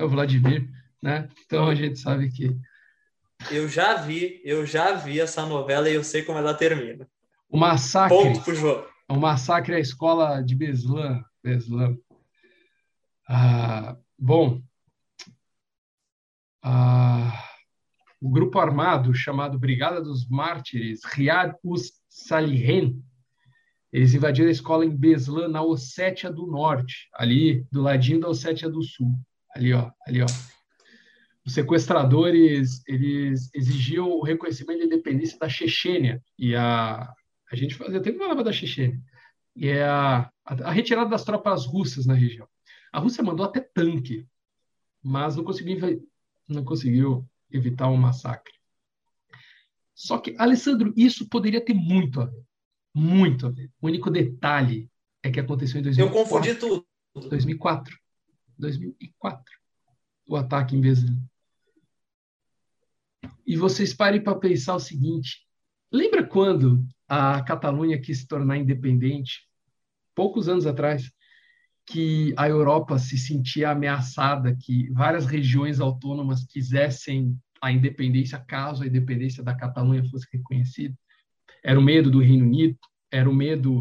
é 0.00 0.04
o 0.04 0.08
Vladimir, 0.08 0.68
né? 1.02 1.28
Então 1.44 1.68
a 1.68 1.74
gente 1.74 1.98
sabe 1.98 2.30
que. 2.30 2.56
Eu 3.50 3.68
já 3.68 3.94
vi, 3.94 4.40
eu 4.44 4.66
já 4.66 4.94
vi 4.94 5.20
essa 5.20 5.46
novela 5.46 5.88
e 5.88 5.94
eu 5.94 6.04
sei 6.04 6.22
como 6.22 6.38
ela 6.38 6.54
termina. 6.54 7.08
O 7.48 7.58
massacre. 7.58 8.16
Ponto 8.16 8.42
pro 8.42 8.54
João. 8.54 8.84
O 9.08 9.16
massacre 9.16 9.74
à 9.74 9.78
escola 9.80 10.42
de 10.42 10.54
Beslan. 10.54 11.24
Beslan. 11.42 11.96
Ah, 13.28 13.96
bom, 14.18 14.60
ah, 16.62 17.44
o 18.20 18.28
grupo 18.28 18.58
armado 18.58 19.14
chamado 19.14 19.58
Brigada 19.58 20.02
dos 20.02 20.28
Mártires, 20.28 21.00
Riad 21.04 21.54
us 21.64 21.92
Salihen, 22.08 23.02
eles 23.92 24.14
invadiram 24.14 24.48
a 24.48 24.52
escola 24.52 24.84
em 24.84 24.94
Beslan, 24.94 25.48
na 25.48 25.62
Ossétia 25.62 26.30
do 26.30 26.46
Norte, 26.46 27.08
ali 27.14 27.66
do 27.72 27.80
ladinho 27.82 28.20
da 28.20 28.28
Ossétia 28.28 28.68
do 28.68 28.82
Sul. 28.82 29.14
Ali, 29.54 29.72
ó, 29.72 29.90
ali, 30.06 30.22
ó. 30.22 30.26
Os 31.44 31.54
sequestradores, 31.54 32.82
eles 32.86 33.50
exigiam 33.54 34.10
o 34.10 34.22
reconhecimento 34.22 34.80
da 34.80 34.84
independência 34.84 35.38
da 35.38 35.48
Chechênia, 35.48 36.22
e 36.38 36.54
a, 36.54 37.12
a 37.50 37.56
gente 37.56 37.74
fazia 37.74 38.00
tempo 38.00 38.18
que 38.18 38.24
falava 38.24 38.44
da 38.44 38.52
Chechênia, 38.52 39.00
e 39.56 39.68
é 39.68 39.84
a, 39.84 40.30
a, 40.44 40.54
a 40.64 40.70
retirada 40.70 41.10
das 41.10 41.24
tropas 41.24 41.66
russas 41.66 42.06
na 42.06 42.14
região. 42.14 42.46
A 42.92 42.98
Rússia 42.98 43.22
mandou 43.22 43.46
até 43.46 43.60
tanque, 43.60 44.26
mas 45.02 45.36
não 45.36 45.44
conseguiu 45.44 45.78
não 46.48 46.64
conseguiu 46.64 47.24
evitar 47.50 47.88
um 47.88 47.96
massacre. 47.96 48.52
Só 49.94 50.18
que, 50.18 50.34
Alessandro, 50.38 50.92
isso 50.96 51.28
poderia 51.28 51.64
ter 51.64 51.74
muito 51.74 52.20
a 52.20 52.24
ver. 52.24 52.42
Muito 52.92 53.46
a 53.46 53.50
ver. 53.50 53.70
O 53.80 53.86
único 53.86 54.10
detalhe 54.10 54.90
é 55.22 55.30
que 55.30 55.38
aconteceu 55.38 55.78
em 55.78 55.82
2004. 55.82 56.18
Eu 56.18 56.24
confundi 56.24 56.54
tudo. 56.54 56.86
2004. 57.28 57.96
2004. 58.60 59.42
O 60.26 60.36
ataque 60.36 60.76
em 60.76 60.80
Vezes. 60.80 61.10
E 63.46 63.56
vocês 63.56 63.92
parem 63.92 64.22
para 64.22 64.38
pensar 64.38 64.76
o 64.76 64.80
seguinte: 64.80 65.44
lembra 65.90 66.24
quando 66.24 66.86
a 67.08 67.42
Catalunha 67.42 68.00
quis 68.00 68.18
se 68.18 68.28
tornar 68.28 68.56
independente? 68.56 69.48
Poucos 70.14 70.48
anos 70.48 70.66
atrás 70.66 71.10
que 71.86 72.32
a 72.36 72.48
Europa 72.48 72.98
se 72.98 73.18
sentia 73.18 73.70
ameaçada, 73.70 74.54
que 74.54 74.88
várias 74.92 75.26
regiões 75.26 75.80
autônomas 75.80 76.44
quisessem 76.44 77.36
a 77.60 77.72
independência 77.72 78.38
caso 78.38 78.82
a 78.82 78.86
independência 78.86 79.42
da 79.42 79.54
Catalunha 79.54 80.04
fosse 80.08 80.26
reconhecida. 80.32 80.96
Era 81.62 81.78
o 81.78 81.82
medo 81.82 82.10
do 82.10 82.20
Reino 82.20 82.46
Unido, 82.46 82.78
era 83.10 83.28
o 83.28 83.34
medo, 83.34 83.80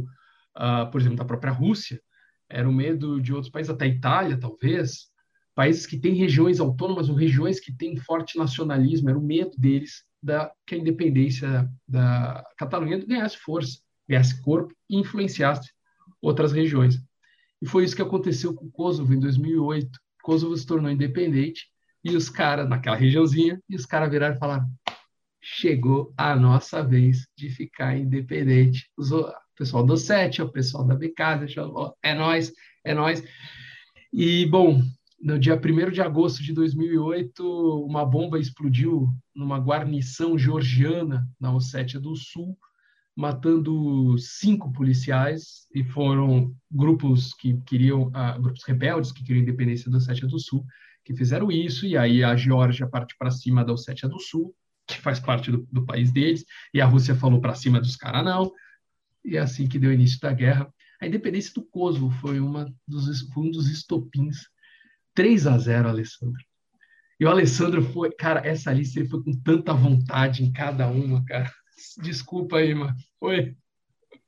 uh, 0.57 0.89
por 0.91 0.99
exemplo, 0.99 1.17
da 1.17 1.25
própria 1.25 1.51
Rússia, 1.51 2.01
era 2.49 2.67
o 2.67 2.73
medo 2.73 3.21
de 3.21 3.33
outros 3.33 3.51
países, 3.51 3.69
até 3.69 3.87
Itália, 3.87 4.39
talvez, 4.39 5.07
países 5.53 5.85
que 5.85 5.97
têm 5.97 6.13
regiões 6.15 6.59
autônomas 6.59 7.09
ou 7.09 7.15
regiões 7.15 7.59
que 7.59 7.71
têm 7.71 7.97
forte 7.97 8.37
nacionalismo, 8.37 9.09
era 9.09 9.19
o 9.19 9.23
medo 9.23 9.51
deles 9.57 10.03
da 10.21 10.51
que 10.65 10.75
a 10.75 10.77
independência 10.77 11.69
da 11.87 12.43
Catalunha 12.57 12.97
ganhasse 13.05 13.37
força, 13.37 13.79
ganhasse 14.07 14.41
corpo 14.41 14.73
e 14.89 14.97
influenciasse 14.97 15.71
outras 16.21 16.51
regiões. 16.51 16.99
E 17.61 17.67
foi 17.67 17.83
isso 17.83 17.95
que 17.95 18.01
aconteceu 18.01 18.53
com 18.53 18.65
o 18.65 18.71
Kosovo 18.71 19.13
em 19.13 19.19
2008. 19.19 19.87
O 19.87 20.23
Kosovo 20.23 20.55
se 20.55 20.65
tornou 20.65 20.91
independente 20.91 21.67
e 22.03 22.15
os 22.15 22.29
caras, 22.29 22.67
naquela 22.69 22.95
regiãozinha, 22.95 23.61
e 23.69 23.75
os 23.75 23.85
caras 23.85 24.09
viraram 24.09 24.35
e 24.35 24.39
falaram: 24.39 24.67
chegou 25.41 26.13
a 26.17 26.35
nossa 26.35 26.83
vez 26.83 27.27
de 27.35 27.49
ficar 27.49 27.97
independente. 27.97 28.89
o 28.97 29.03
pessoal 29.59 29.85
do 29.85 29.97
SET, 29.97 30.41
o 30.41 30.47
pessoal 30.47 30.85
da 30.85 30.95
Becada, 30.95 31.45
é 32.01 32.15
nós, 32.15 32.53
é 32.81 32.93
nós. 32.93 33.21
E, 34.11 34.45
bom, 34.45 34.81
no 35.21 35.37
dia 35.37 35.59
1 35.59 35.91
de 35.91 36.01
agosto 36.01 36.41
de 36.41 36.53
2008, 36.53 37.85
uma 37.85 38.05
bomba 38.05 38.39
explodiu 38.39 39.09
numa 39.35 39.59
guarnição 39.59 40.37
georgiana 40.37 41.27
na 41.37 41.53
Ossétia 41.53 41.99
do 41.99 42.15
Sul, 42.15 42.57
matando 43.13 44.17
cinco 44.17 44.71
policiais 44.71 45.67
e 45.75 45.83
foram 45.83 46.55
grupos 46.71 47.33
que 47.33 47.59
queriam 47.65 48.03
uh, 48.03 48.41
grupos 48.41 48.63
rebeldes 48.63 49.11
que 49.11 49.25
queriam 49.25 49.43
independência 49.43 49.91
da 49.91 49.97
Ossétia 49.97 50.25
do 50.25 50.39
Sul 50.39 50.65
que 51.03 51.13
fizeram 51.13 51.51
isso 51.51 51.85
e 51.85 51.97
aí 51.97 52.23
a 52.23 52.33
Geórgia 52.37 52.87
parte 52.87 53.17
para 53.17 53.29
cima 53.29 53.65
da 53.65 53.73
Ossétia 53.73 54.07
do 54.07 54.19
Sul 54.19 54.55
que 54.87 55.01
faz 55.01 55.19
parte 55.19 55.51
do, 55.51 55.67
do 55.69 55.85
país 55.85 56.13
deles 56.13 56.45
e 56.73 56.79
a 56.79 56.85
Rússia 56.85 57.13
falou 57.13 57.41
para 57.41 57.55
cima 57.55 57.81
dos 57.81 57.97
caras 57.97 58.23
não 58.23 58.53
e 59.23 59.37
é 59.37 59.39
assim 59.39 59.67
que 59.67 59.79
deu 59.79 59.93
início 59.93 60.19
da 60.19 60.33
guerra 60.33 60.73
a 61.01 61.07
independência 61.07 61.53
do 61.53 61.63
Kosovo 61.63 62.09
foi 62.19 62.39
uma 62.39 62.73
dos 62.87 63.21
foi 63.33 63.43
um 63.43 63.51
dos 63.51 63.69
estopins 63.69 64.47
3 65.13 65.47
a 65.47 65.57
0 65.57 65.89
Alessandro 65.89 66.43
e 67.19 67.25
o 67.25 67.29
Alessandro 67.29 67.81
foi 67.81 68.11
cara 68.11 68.45
essa 68.45 68.71
lista 68.71 68.99
ele 68.99 69.09
foi 69.09 69.23
com 69.23 69.33
tanta 69.41 69.73
vontade 69.73 70.43
em 70.43 70.51
cada 70.51 70.87
uma 70.87 71.23
cara 71.25 71.51
Desculpa 71.97 72.57
aí, 72.57 72.73
mano. 72.73 72.95
Oi. 73.21 73.55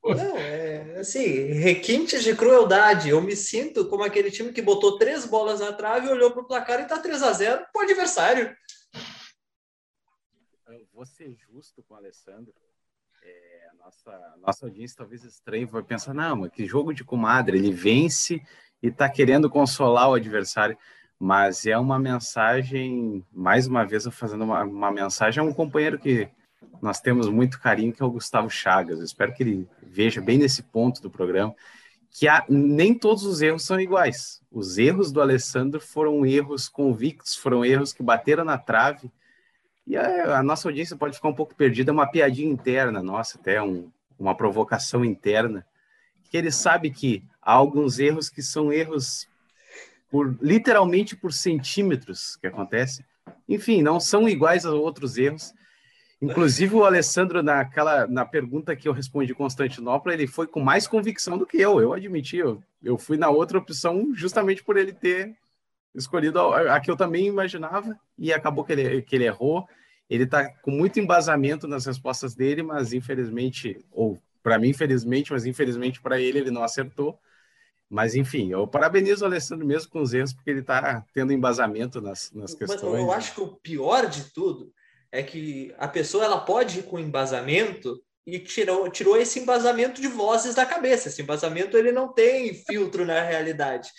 Não, 0.04 0.38
é 0.38 1.00
assim, 1.00 1.26
requintes 1.54 2.24
de 2.24 2.36
crueldade. 2.36 3.10
Eu 3.10 3.22
me 3.22 3.36
sinto 3.36 3.88
como 3.88 4.04
aquele 4.04 4.32
time 4.32 4.52
que 4.52 4.62
botou 4.62 4.98
três 4.98 5.26
bolas 5.26 5.60
na 5.60 5.74
trave, 5.74 6.10
olhou 6.10 6.32
para 6.32 6.42
o 6.42 6.48
placar 6.48 6.80
e 6.80 6.88
tá 6.88 6.98
3 7.00 7.22
a 7.22 7.34
0 7.34 7.66
pro 7.72 7.84
adversário. 7.84 8.56
Eu 10.68 10.88
vou 10.92 11.06
ser 11.06 11.36
justo 11.36 11.84
com 11.84 11.94
o 11.94 11.98
Alessandro. 11.98 12.54
É, 13.72 13.84
nossa, 13.84 14.36
nossa 14.46 14.66
audiência 14.66 14.98
talvez 14.98 15.24
estranha 15.24 15.66
vai 15.66 15.84
pensar, 15.84 16.14
não, 16.14 16.36
mas 16.36 16.52
que 16.52 16.66
jogo 16.66 16.94
de 16.94 17.04
comadre, 17.04 17.58
ele 17.58 17.72
vence 17.72 18.42
e 18.84 18.88
está 18.88 19.08
querendo 19.08 19.50
consolar 19.50 20.10
o 20.10 20.16
adversário. 20.16 20.78
Mas 21.18 21.66
é 21.66 21.78
uma 21.78 22.00
mensagem, 22.00 23.24
mais 23.32 23.68
uma 23.68 23.86
vez, 23.86 24.06
eu 24.06 24.12
fazendo 24.12 24.44
uma, 24.44 24.64
uma 24.64 24.92
mensagem 24.92 25.42
a 25.42 25.46
um 25.46 25.54
companheiro 25.54 26.00
que 26.00 26.28
nós 26.82 27.00
temos 27.00 27.30
muito 27.30 27.60
carinho, 27.60 27.94
que 27.94 28.02
é 28.02 28.06
o 28.06 28.12
Gustavo 28.12 28.50
Chagas. 28.50 28.98
Eu 28.98 29.06
espero 29.06 29.34
que 29.34 29.44
ele 29.44 29.70
veja 29.84 30.20
bem 30.20 30.38
nesse 30.38 30.64
ponto 30.64 31.02
do 31.02 31.12
programa 31.12 31.56
que 32.10 32.28
há, 32.28 32.44
nem 32.50 32.94
todos 32.94 33.24
os 33.24 33.42
erros 33.42 33.64
são 33.64 33.80
iguais. 33.80 34.42
Os 34.52 34.78
erros 34.78 35.12
do 35.12 35.22
Alessandro 35.22 35.80
foram 35.80 36.26
erros 36.26 36.68
convictos, 36.68 37.36
foram 37.36 37.64
erros 37.64 37.94
que 37.94 38.04
bateram 38.04 38.44
na 38.44 38.58
trave. 38.58 39.10
E 39.86 39.98
a, 39.98 40.40
a 40.40 40.44
nossa 40.44 40.68
audiência 40.68 40.96
pode 40.96 41.16
ficar 41.16 41.30
um 41.30 41.36
pouco 41.36 41.56
perdida, 41.56 41.92
é 41.92 41.94
uma 41.94 42.10
piadinha 42.10 42.52
interna, 42.52 43.02
nossa, 43.02 43.38
até 43.38 43.62
um, 43.62 43.92
uma 44.18 44.36
provocação 44.36 45.04
interna, 45.04 45.66
que 46.30 46.38
ele 46.38 46.52
sabe 46.52 46.92
que 46.92 47.24
há 47.42 47.54
alguns 47.54 48.00
erros 48.00 48.30
que 48.30 48.42
são 48.42 48.72
erros 48.72 49.28
por 50.10 50.38
literalmente 50.42 51.16
por 51.16 51.34
centímetros 51.34 52.36
que 52.36 52.48
acontecem. 52.48 53.06
Enfim, 53.48 53.82
não 53.82 54.00
são 54.00 54.28
iguais 54.28 54.66
a 54.66 54.72
outros 54.72 55.18
erros, 55.18 55.54
Inclusive, 56.22 56.76
o 56.76 56.86
Alessandro, 56.86 57.42
naquela, 57.42 58.06
na 58.06 58.24
pergunta 58.24 58.76
que 58.76 58.88
eu 58.88 58.94
respondi 58.94 59.34
Constantinopla, 59.34 60.14
ele 60.14 60.28
foi 60.28 60.46
com 60.46 60.60
mais 60.60 60.86
convicção 60.86 61.36
do 61.36 61.48
que 61.48 61.58
eu. 61.58 61.82
Eu 61.82 61.94
admiti, 61.94 62.38
eu, 62.38 62.62
eu 62.84 62.96
fui 62.96 63.18
na 63.18 63.30
outra 63.30 63.58
opção 63.58 64.14
justamente 64.14 64.64
por 64.64 64.78
ele 64.78 64.94
ter 64.94 65.36
escolhido 65.96 66.40
a, 66.40 66.76
a 66.76 66.80
que 66.80 66.90
eu 66.90 66.98
também 66.98 67.28
imaginava 67.28 67.98
e 68.18 68.32
acabou 68.34 68.64
que 68.64 68.74
ele, 68.74 69.02
que 69.02 69.16
ele 69.16 69.26
errou. 69.26 69.68
Ele 70.10 70.24
está 70.24 70.50
com 70.62 70.72
muito 70.72 71.00
embasamento 71.00 71.68
nas 71.68 71.86
respostas 71.86 72.36
dele, 72.36 72.64
mas 72.64 72.94
infelizmente, 72.94 73.84
ou 73.92 74.22
para 74.44 74.60
mim, 74.60 74.70
infelizmente, 74.70 75.32
mas 75.32 75.46
infelizmente 75.46 76.02
para 76.02 76.20
ele, 76.20 76.40
ele 76.40 76.52
não 76.52 76.64
acertou. 76.64 77.18
Mas, 77.90 78.16
enfim, 78.16 78.52
eu 78.52 78.66
parabenizo 78.66 79.24
o 79.24 79.28
Alessandro 79.28 79.68
mesmo 79.68 79.92
com 79.92 80.02
os 80.02 80.14
erros, 80.14 80.32
porque 80.32 80.50
ele 80.50 80.62
está 80.62 81.06
tendo 81.14 81.34
embasamento 81.34 82.00
nas, 82.00 82.32
nas 82.32 82.54
questões. 82.54 82.82
Mas 82.82 83.02
eu 83.02 83.12
acho 83.12 83.36
que 83.36 83.42
o 83.42 83.56
pior 83.56 84.08
de 84.08 84.32
tudo 84.32 84.72
é 85.12 85.22
que 85.22 85.76
a 85.78 85.90
pessoa 85.90 86.24
ela 86.24 86.40
pode 86.40 86.80
ir 86.80 86.84
com 86.84 86.98
embasamento 86.98 88.02
e 88.26 88.40
tirou, 88.40 88.90
tirou 88.90 89.18
esse 89.18 89.40
embasamento 89.40 90.00
de 90.00 90.08
vozes 90.08 90.56
da 90.56 90.66
cabeça. 90.66 91.10
Esse 91.10 91.22
embasamento 91.22 91.76
ele 91.76 91.92
não 91.92 92.14
tem 92.14 92.54
filtro 92.54 93.06
na 93.06 93.22
realidade. 93.22 93.90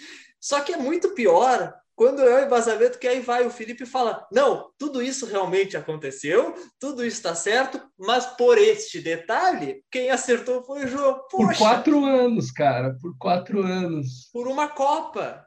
Só 0.40 0.60
que 0.60 0.72
é 0.72 0.76
muito 0.78 1.10
pior 1.10 1.74
quando 1.94 2.22
é 2.22 2.42
o 2.42 2.46
embasamento 2.46 2.98
que 2.98 3.06
aí 3.06 3.20
vai 3.20 3.46
o 3.46 3.50
Felipe 3.50 3.84
e 3.84 3.86
fala: 3.86 4.26
não, 4.32 4.70
tudo 4.78 5.02
isso 5.02 5.26
realmente 5.26 5.76
aconteceu, 5.76 6.54
tudo 6.78 7.04
isso 7.04 7.16
está 7.16 7.34
certo, 7.34 7.80
mas 7.98 8.26
por 8.26 8.58
este 8.58 9.00
detalhe, 9.00 9.82
quem 9.90 10.10
acertou 10.10 10.62
foi 10.64 10.84
o 10.84 10.88
João. 10.88 11.20
Poxa, 11.30 11.46
por 11.46 11.56
quatro 11.56 12.04
anos, 12.04 12.50
cara, 12.50 12.96
por 13.00 13.16
quatro 13.18 13.62
anos. 13.62 14.30
Por 14.32 14.48
uma 14.48 14.68
Copa. 14.68 15.46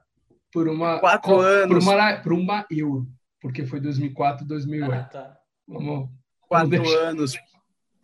Por 0.51 0.67
uma 0.67 0.99
quatro 0.99 1.31
Copa, 1.31 1.45
anos. 1.45 1.83
Por 1.83 1.93
uma, 1.93 2.17
por 2.21 2.33
uma 2.33 2.65
Euro, 2.71 3.07
porque 3.41 3.65
foi 3.65 3.79
2004, 3.79 4.45
2008. 4.45 4.93
Ah, 4.93 5.03
tá. 5.03 5.37
Vamos, 5.67 6.09
quatro 6.47 6.69
vamos 6.69 6.95
anos 6.95 7.35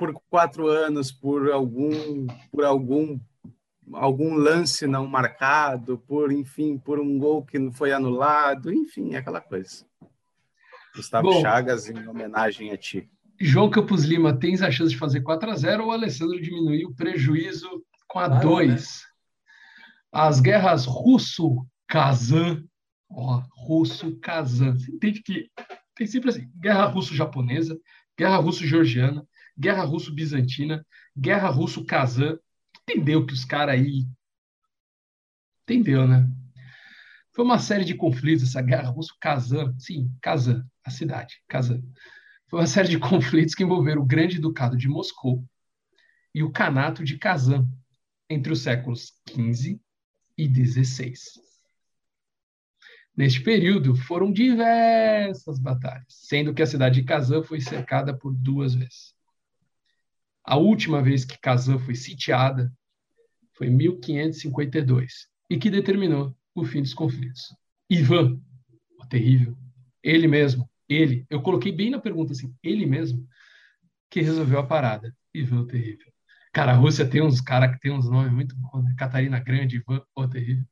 por 0.02 0.20
quatro 0.32 0.68
anos 0.68 1.12
por 1.12 1.52
algum 1.52 2.26
por 2.52 2.66
algum 2.66 3.20
algum 3.94 4.34
lance 4.34 4.88
não 4.88 5.08
marcado, 5.08 5.98
por 6.08 6.32
enfim, 6.32 6.78
por 6.78 7.00
um 7.00 7.18
gol 7.18 7.46
que 7.46 7.60
não 7.60 7.72
foi 7.72 7.92
anulado, 7.92 8.74
enfim, 8.74 9.16
aquela 9.16 9.42
coisa. 9.42 9.86
Gustavo 10.96 11.30
Bom, 11.30 11.42
Chagas 11.42 11.90
em 11.90 12.08
homenagem 12.08 12.72
a 12.72 12.78
ti. 12.78 13.10
João 13.40 13.70
Campos 13.70 14.04
Lima, 14.04 14.38
tens 14.38 14.62
a 14.62 14.70
chance 14.70 14.92
de 14.92 14.98
fazer 14.98 15.22
4 15.22 15.50
a 15.50 15.56
0 15.56 15.84
ou 15.84 15.90
o 15.90 15.92
Alessandro 15.92 16.42
diminuiu 16.42 16.90
o 16.90 16.96
prejuízo 16.96 17.84
com 18.08 18.20
a 18.20 18.28
2? 18.28 18.70
Né? 18.70 18.80
As 20.12 20.40
guerras 20.40 20.86
russo-kazan, 20.86 22.64
ó, 23.10 23.42
russo-kazan. 23.52 24.74
Você 24.74 24.92
entende 24.92 25.24
que 25.24 25.50
tem 25.96 26.06
sempre 26.06 26.30
assim, 26.30 26.52
guerra 26.60 26.86
russo-japonesa, 26.86 27.80
guerra 28.18 28.38
russo-georgiana, 28.38 29.26
Guerra 29.58 29.84
Russo-Bizantina, 29.84 30.86
Guerra 31.18 31.50
Russo-Kazan. 31.50 32.40
Entendeu 32.84 33.26
que 33.26 33.34
os 33.34 33.46
caras 33.46 33.76
aí. 33.76 34.06
Entendeu, 35.64 36.08
né? 36.08 36.28
Foi 37.34 37.46
uma 37.46 37.60
série 37.60 37.86
de 37.86 37.96
conflitos, 37.96 38.50
essa 38.50 38.62
Guerra 38.62 38.90
Russo-Kazan. 38.90 39.74
Sim, 39.80 40.14
Kazan, 40.22 40.68
a 40.84 40.90
cidade, 40.90 41.42
Kazan. 41.48 41.82
Foi 42.50 42.60
uma 42.60 42.68
série 42.68 42.90
de 42.90 43.00
conflitos 43.00 43.56
que 43.56 43.64
envolveram 43.64 44.02
o 44.02 44.06
Grande 44.06 44.40
Ducado 44.40 44.76
de 44.76 44.88
Moscou 44.88 45.46
e 46.36 46.44
o 46.44 46.52
Kanato 46.52 47.04
de 47.04 47.18
Kazan 47.18 47.68
entre 48.30 48.52
os 48.52 48.62
séculos 48.62 49.14
XV 49.30 49.80
e 50.38 50.48
XVI. 50.48 51.14
Neste 53.16 53.42
período, 53.42 53.96
foram 53.96 54.32
diversas 54.32 55.60
batalhas, 55.60 56.06
sendo 56.08 56.54
que 56.54 56.62
a 56.62 56.68
cidade 56.68 57.02
de 57.02 57.06
Kazan 57.06 57.44
foi 57.44 57.60
cercada 57.60 58.18
por 58.18 58.34
duas 58.34 58.74
vezes. 58.74 59.14
A 60.44 60.58
última 60.58 61.02
vez 61.02 61.24
que 61.24 61.40
Kazan 61.40 61.80
foi 61.80 61.96
sitiada 61.96 62.72
foi 63.54 63.68
em 63.68 63.76
1552 63.76 65.28
e 65.50 65.58
que 65.58 65.70
determinou 65.70 66.36
o 66.56 66.66
fim 66.66 66.82
dos 66.82 66.94
conflitos. 66.94 67.56
Ivan, 67.90 68.40
o 69.00 69.06
terrível, 69.06 69.58
ele 70.02 70.28
mesmo, 70.28 70.70
ele, 70.88 71.26
eu 71.30 71.42
coloquei 71.42 71.72
bem 71.72 71.90
na 71.90 72.00
pergunta 72.00 72.34
assim, 72.34 72.56
ele 72.64 72.86
mesmo, 72.86 73.28
que 74.10 74.22
resolveu 74.22 74.60
a 74.60 74.66
parada. 74.66 75.16
Ivan, 75.34 75.62
o 75.62 75.68
terrível. 75.68 76.12
Cara, 76.52 76.74
a 76.74 76.76
Rússia 76.76 77.08
tem 77.08 77.22
uns 77.22 77.40
caras 77.40 77.72
que 77.72 77.80
tem 77.80 77.92
uns 77.92 78.10
nomes 78.10 78.32
muito 78.32 78.56
bons, 78.56 78.84
né? 78.84 78.94
Catarina 78.98 79.40
Grande, 79.40 79.78
Ivan, 79.78 80.02
o 80.14 80.28
terrível. 80.28 80.66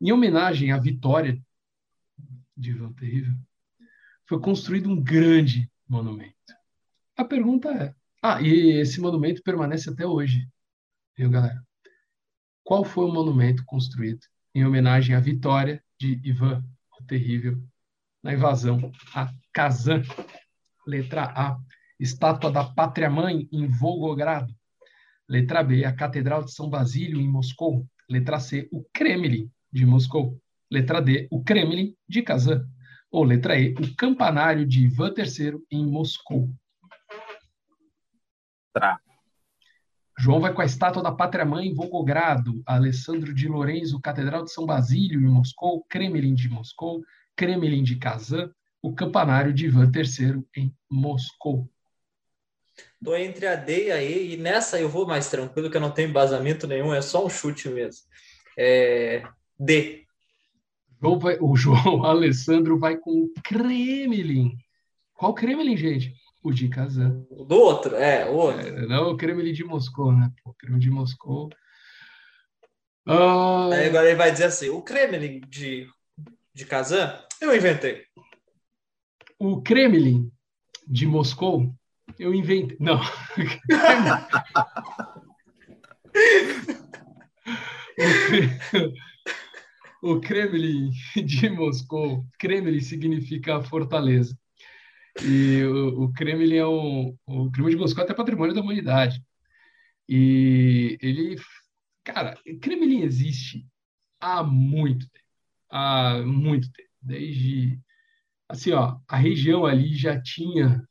Em 0.00 0.10
homenagem 0.10 0.72
à 0.72 0.78
vitória 0.78 1.40
de 2.56 2.70
Ivan 2.70 2.88
o 2.88 2.94
terrível, 2.94 3.34
foi 4.26 4.40
construído 4.40 4.90
um 4.90 5.00
grande 5.00 5.70
monumento. 5.88 6.34
A 7.16 7.24
pergunta 7.24 7.70
é: 7.70 7.94
ah, 8.22 8.42
e 8.42 8.80
esse 8.80 9.00
monumento 9.00 9.42
permanece 9.42 9.90
até 9.90 10.04
hoje, 10.04 10.48
viu, 11.16 11.30
galera? 11.30 11.62
Qual 12.64 12.84
foi 12.84 13.04
o 13.04 13.12
monumento 13.12 13.64
construído 13.64 14.20
em 14.54 14.64
homenagem 14.64 15.14
à 15.14 15.20
vitória 15.20 15.82
de 15.98 16.20
Ivan 16.24 16.62
o 17.00 17.04
Terrível 17.04 17.62
na 18.22 18.34
invasão 18.34 18.92
a 19.14 19.32
Kazan? 19.52 20.02
Letra 20.86 21.24
A, 21.24 21.58
estátua 22.00 22.50
da 22.50 22.64
Pátria-Mãe 22.64 23.48
em 23.52 23.66
Volgogrado. 23.68 24.52
Letra 25.28 25.62
B, 25.62 25.84
a 25.84 25.92
Catedral 25.92 26.44
de 26.44 26.52
São 26.52 26.68
Basílio 26.68 27.20
em 27.20 27.28
Moscou. 27.28 27.86
Letra 28.08 28.40
C, 28.40 28.68
o 28.72 28.84
Kremlin 28.92 29.50
de 29.70 29.86
Moscou. 29.86 30.40
Letra 30.70 31.00
D, 31.00 31.28
o 31.30 31.44
Kremlin 31.44 31.94
de 32.08 32.22
Kazan. 32.22 32.66
Ou 33.10 33.24
letra 33.24 33.58
E, 33.58 33.74
o 33.74 33.94
campanário 33.96 34.66
de 34.66 34.84
Ivan 34.84 35.14
III 35.16 35.58
em 35.70 35.86
Moscou. 35.86 36.50
João 40.18 40.40
vai 40.40 40.52
com 40.52 40.60
a 40.60 40.64
estátua 40.64 41.02
da 41.02 41.12
Pátria-Mãe 41.12 41.68
em 41.68 41.74
Volgogrado, 41.74 42.60
Alessandro 42.66 43.32
de 43.32 43.46
Lorenzo, 43.46 44.00
Catedral 44.00 44.44
de 44.44 44.52
São 44.52 44.66
Basílio 44.66 45.20
em 45.20 45.28
Moscou, 45.28 45.84
Kremlin 45.88 46.34
de 46.34 46.48
Moscou, 46.48 47.04
Kremlin 47.36 47.84
de 47.84 47.96
Kazan, 47.96 48.50
o 48.82 48.92
campanário 48.92 49.52
de 49.52 49.66
Ivan 49.66 49.90
III 49.94 50.42
em 50.56 50.74
Moscou. 50.90 51.70
Estou 53.00 53.16
entre 53.16 53.46
a 53.46 53.54
D 53.54 53.86
e 53.86 53.92
a 53.92 54.02
E, 54.02 54.34
e 54.34 54.36
nessa 54.36 54.80
eu 54.80 54.88
vou 54.88 55.06
mais 55.06 55.30
tranquilo, 55.30 55.70
que 55.70 55.76
eu 55.76 55.80
não 55.80 55.90
tenho 55.90 56.10
embasamento 56.10 56.66
nenhum, 56.66 56.92
é 56.92 57.00
só 57.00 57.24
um 57.24 57.30
chute 57.30 57.68
mesmo. 57.68 58.02
É... 58.56 59.22
D. 59.58 60.04
João 61.00 61.18
vai, 61.18 61.38
o 61.40 61.56
João 61.56 62.02
Alessandro 62.04 62.76
vai 62.76 62.96
com 62.96 63.10
o 63.10 63.32
Kremlin. 63.44 64.56
Qual 65.14 65.32
Kremlin, 65.32 65.76
gente? 65.76 66.12
O 66.42 66.52
de 66.52 66.68
Kazan. 66.68 67.26
Do 67.30 67.56
outro, 67.56 67.96
é, 67.96 68.26
o 68.26 68.34
outro. 68.34 68.60
É, 68.66 68.86
não, 68.86 69.10
o 69.10 69.16
Kremlin 69.16 69.52
de 69.52 69.64
Moscou, 69.64 70.12
né? 70.12 70.30
O 70.44 70.54
Kremlin 70.54 70.78
de 70.78 70.90
Moscou. 70.90 71.50
Ah... 73.06 73.70
Aí 73.72 73.88
agora 73.88 74.06
ele 74.06 74.16
vai 74.16 74.30
dizer 74.30 74.44
assim: 74.44 74.68
o 74.68 74.82
Kremlin 74.82 75.40
de, 75.48 75.88
de 76.54 76.64
Kazan, 76.64 77.18
eu 77.40 77.56
inventei. 77.56 78.04
O 79.38 79.62
Kremlin 79.62 80.30
de 80.86 81.06
Moscou, 81.06 81.74
eu 82.18 82.34
inventei. 82.34 82.76
Não. 82.78 83.00
o 90.02 90.20
Kremlin 90.20 90.90
de 91.16 91.48
Moscou, 91.50 92.24
Kremlin 92.38 92.80
significa 92.80 93.62
fortaleza. 93.62 94.38
E 95.24 95.62
o, 95.64 96.04
o 96.04 96.12
Kremlin 96.12 96.54
é 96.54 96.66
um, 96.66 97.16
o 97.26 97.50
Kremlin 97.50 97.72
de 97.72 97.76
Moscou 97.76 98.04
até 98.04 98.14
patrimônio 98.14 98.54
da 98.54 98.60
humanidade. 98.60 99.22
E 100.08 100.98
ele, 101.02 101.36
cara, 102.04 102.38
o 102.46 102.58
Kremlin 102.58 103.02
existe 103.02 103.66
há 104.20 104.42
muito 104.42 105.08
tempo, 105.10 105.24
há 105.70 106.22
muito 106.24 106.70
tempo, 106.72 106.88
desde 107.02 107.78
assim, 108.48 108.72
ó, 108.72 108.98
a 109.06 109.16
região 109.16 109.66
ali 109.66 109.94
já 109.94 110.20
tinha 110.20 110.82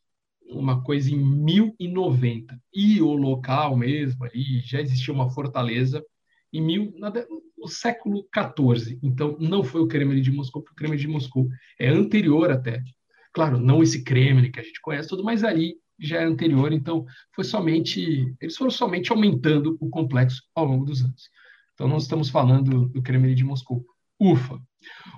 uma 0.50 0.82
coisa 0.84 1.12
em 1.12 1.18
1090 1.18 2.60
e 2.74 3.02
o 3.02 3.14
local 3.14 3.76
mesmo 3.76 4.24
ali 4.24 4.62
já 4.62 4.80
existia 4.80 5.14
uma 5.14 5.30
fortaleza 5.30 6.04
em 6.54 6.62
mil, 6.62 6.94
no 7.58 7.68
século 7.68 8.28
14. 8.32 9.00
Então 9.02 9.36
não 9.40 9.64
foi 9.64 9.82
o 9.82 9.88
Kremlin 9.88 10.22
de 10.22 10.32
Moscou, 10.32 10.62
porque 10.62 10.74
o 10.74 10.78
Kremlin 10.78 11.02
de 11.02 11.08
Moscou 11.08 11.48
é 11.80 11.90
anterior 11.90 12.52
até 12.52 12.82
Claro, 13.38 13.60
não 13.60 13.84
esse 13.84 14.04
Kremlin 14.04 14.50
que 14.50 14.60
a 14.60 14.64
gente 14.64 14.82
conhece 14.82 15.08
tudo, 15.08 15.24
mas 15.24 15.44
ali 15.44 15.76
já 16.00 16.22
é 16.22 16.24
anterior, 16.24 16.74
então 16.74 17.06
foi 17.36 17.44
somente 17.44 18.36
eles 18.42 18.58
foram 18.58 18.72
somente 18.72 19.12
aumentando 19.12 19.78
o 19.80 19.92
complexo 19.92 20.42
ao 20.56 20.66
longo 20.66 20.84
dos 20.84 21.04
anos. 21.04 21.30
Então 21.76 21.88
não 21.88 21.98
estamos 21.98 22.32
falando 22.32 22.90
do 22.90 23.00
Kremlin 23.00 23.36
de 23.36 23.44
Moscou. 23.44 23.86
Ufa. 24.20 24.60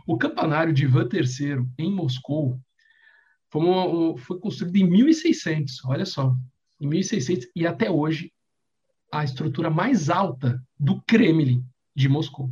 O 0.05 0.17
campanário 0.17 0.73
de 0.73 0.83
Ivan 0.83 1.07
III 1.09 1.65
em 1.77 1.89
Moscou 1.89 2.59
foi, 3.49 3.61
uma, 3.61 4.17
foi 4.17 4.37
construído 4.37 4.75
em 4.75 4.89
1600, 4.89 5.85
olha 5.85 6.05
só, 6.05 6.35
em 6.77 6.87
1600 6.87 7.47
e 7.55 7.65
até 7.65 7.89
hoje 7.89 8.33
a 9.13 9.23
estrutura 9.23 9.69
mais 9.69 10.09
alta 10.09 10.61
do 10.77 11.01
Kremlin 11.03 11.65
de 11.95 12.09
Moscou. 12.09 12.51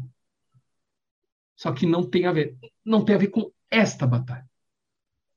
Só 1.57 1.74
que 1.74 1.86
não 1.86 2.09
tem 2.09 2.26
a 2.26 2.32
ver, 2.32 2.57
não 2.86 3.03
tem 3.03 3.15
a 3.15 3.20
ver 3.20 3.28
com 3.28 3.51
esta 3.70 4.07
batalha. 4.07 4.46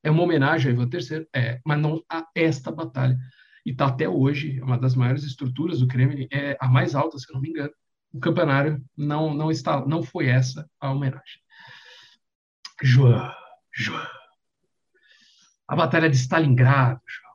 É 0.03 0.11
uma 0.11 0.23
homenagem 0.23 0.71
a 0.71 0.75
Ivan 0.75 0.89
III, 0.93 1.29
é, 1.35 1.61
mas 1.65 1.79
não 1.79 2.03
a 2.09 2.27
esta 2.35 2.71
batalha. 2.73 3.19
E 3.65 3.71
está 3.71 3.87
até 3.87 4.09
hoje, 4.09 4.61
uma 4.63 4.79
das 4.79 4.95
maiores 4.95 5.25
estruturas 5.25 5.81
do 5.81 5.87
Kremlin, 5.87 6.27
é 6.33 6.57
a 6.61 6.69
mais 6.69 6.95
alta, 6.95 7.19
se 7.19 7.31
eu 7.31 7.35
não 7.35 7.43
me 7.43 7.51
engano. 7.51 7.73
O 8.13 8.19
campanário 8.19 8.83
não, 8.97 9.35
não, 9.35 9.51
está, 9.51 9.85
não 9.87 10.03
foi 10.03 10.27
essa 10.27 10.69
a 10.81 10.91
homenagem. 10.91 11.41
João, 12.83 13.31
João. 13.73 14.07
A 15.69 15.77
Batalha 15.77 16.09
de 16.09 16.17
Stalingrado, 16.17 17.01
João. 17.07 17.31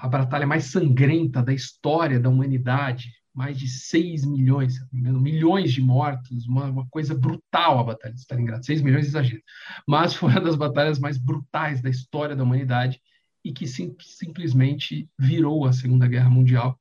A 0.00 0.08
batalha 0.08 0.46
mais 0.46 0.64
sangrenta 0.64 1.42
da 1.42 1.52
história 1.52 2.18
da 2.18 2.30
humanidade, 2.30 3.12
mais 3.40 3.58
de 3.58 3.66
6 3.66 4.26
milhões, 4.26 4.74
milhões 4.92 5.72
de 5.72 5.80
mortos, 5.80 6.46
uma, 6.46 6.66
uma, 6.66 6.86
coisa 6.90 7.14
brutal 7.14 7.78
a 7.78 7.84
Batalha 7.84 8.12
de 8.12 8.20
Stalingrado. 8.20 8.66
6 8.66 8.82
milhões 8.82 9.06
exagero. 9.06 9.42
Mas 9.88 10.12
foi 10.12 10.28
uma 10.28 10.42
das 10.42 10.56
batalhas 10.56 10.98
mais 10.98 11.16
brutais 11.16 11.80
da 11.80 11.88
história 11.88 12.36
da 12.36 12.42
humanidade 12.42 13.00
e 13.42 13.50
que 13.50 13.66
sim, 13.66 13.96
simplesmente 13.98 15.08
virou 15.18 15.64
a 15.64 15.72
Segunda 15.72 16.06
Guerra 16.06 16.28
Mundial 16.28 16.78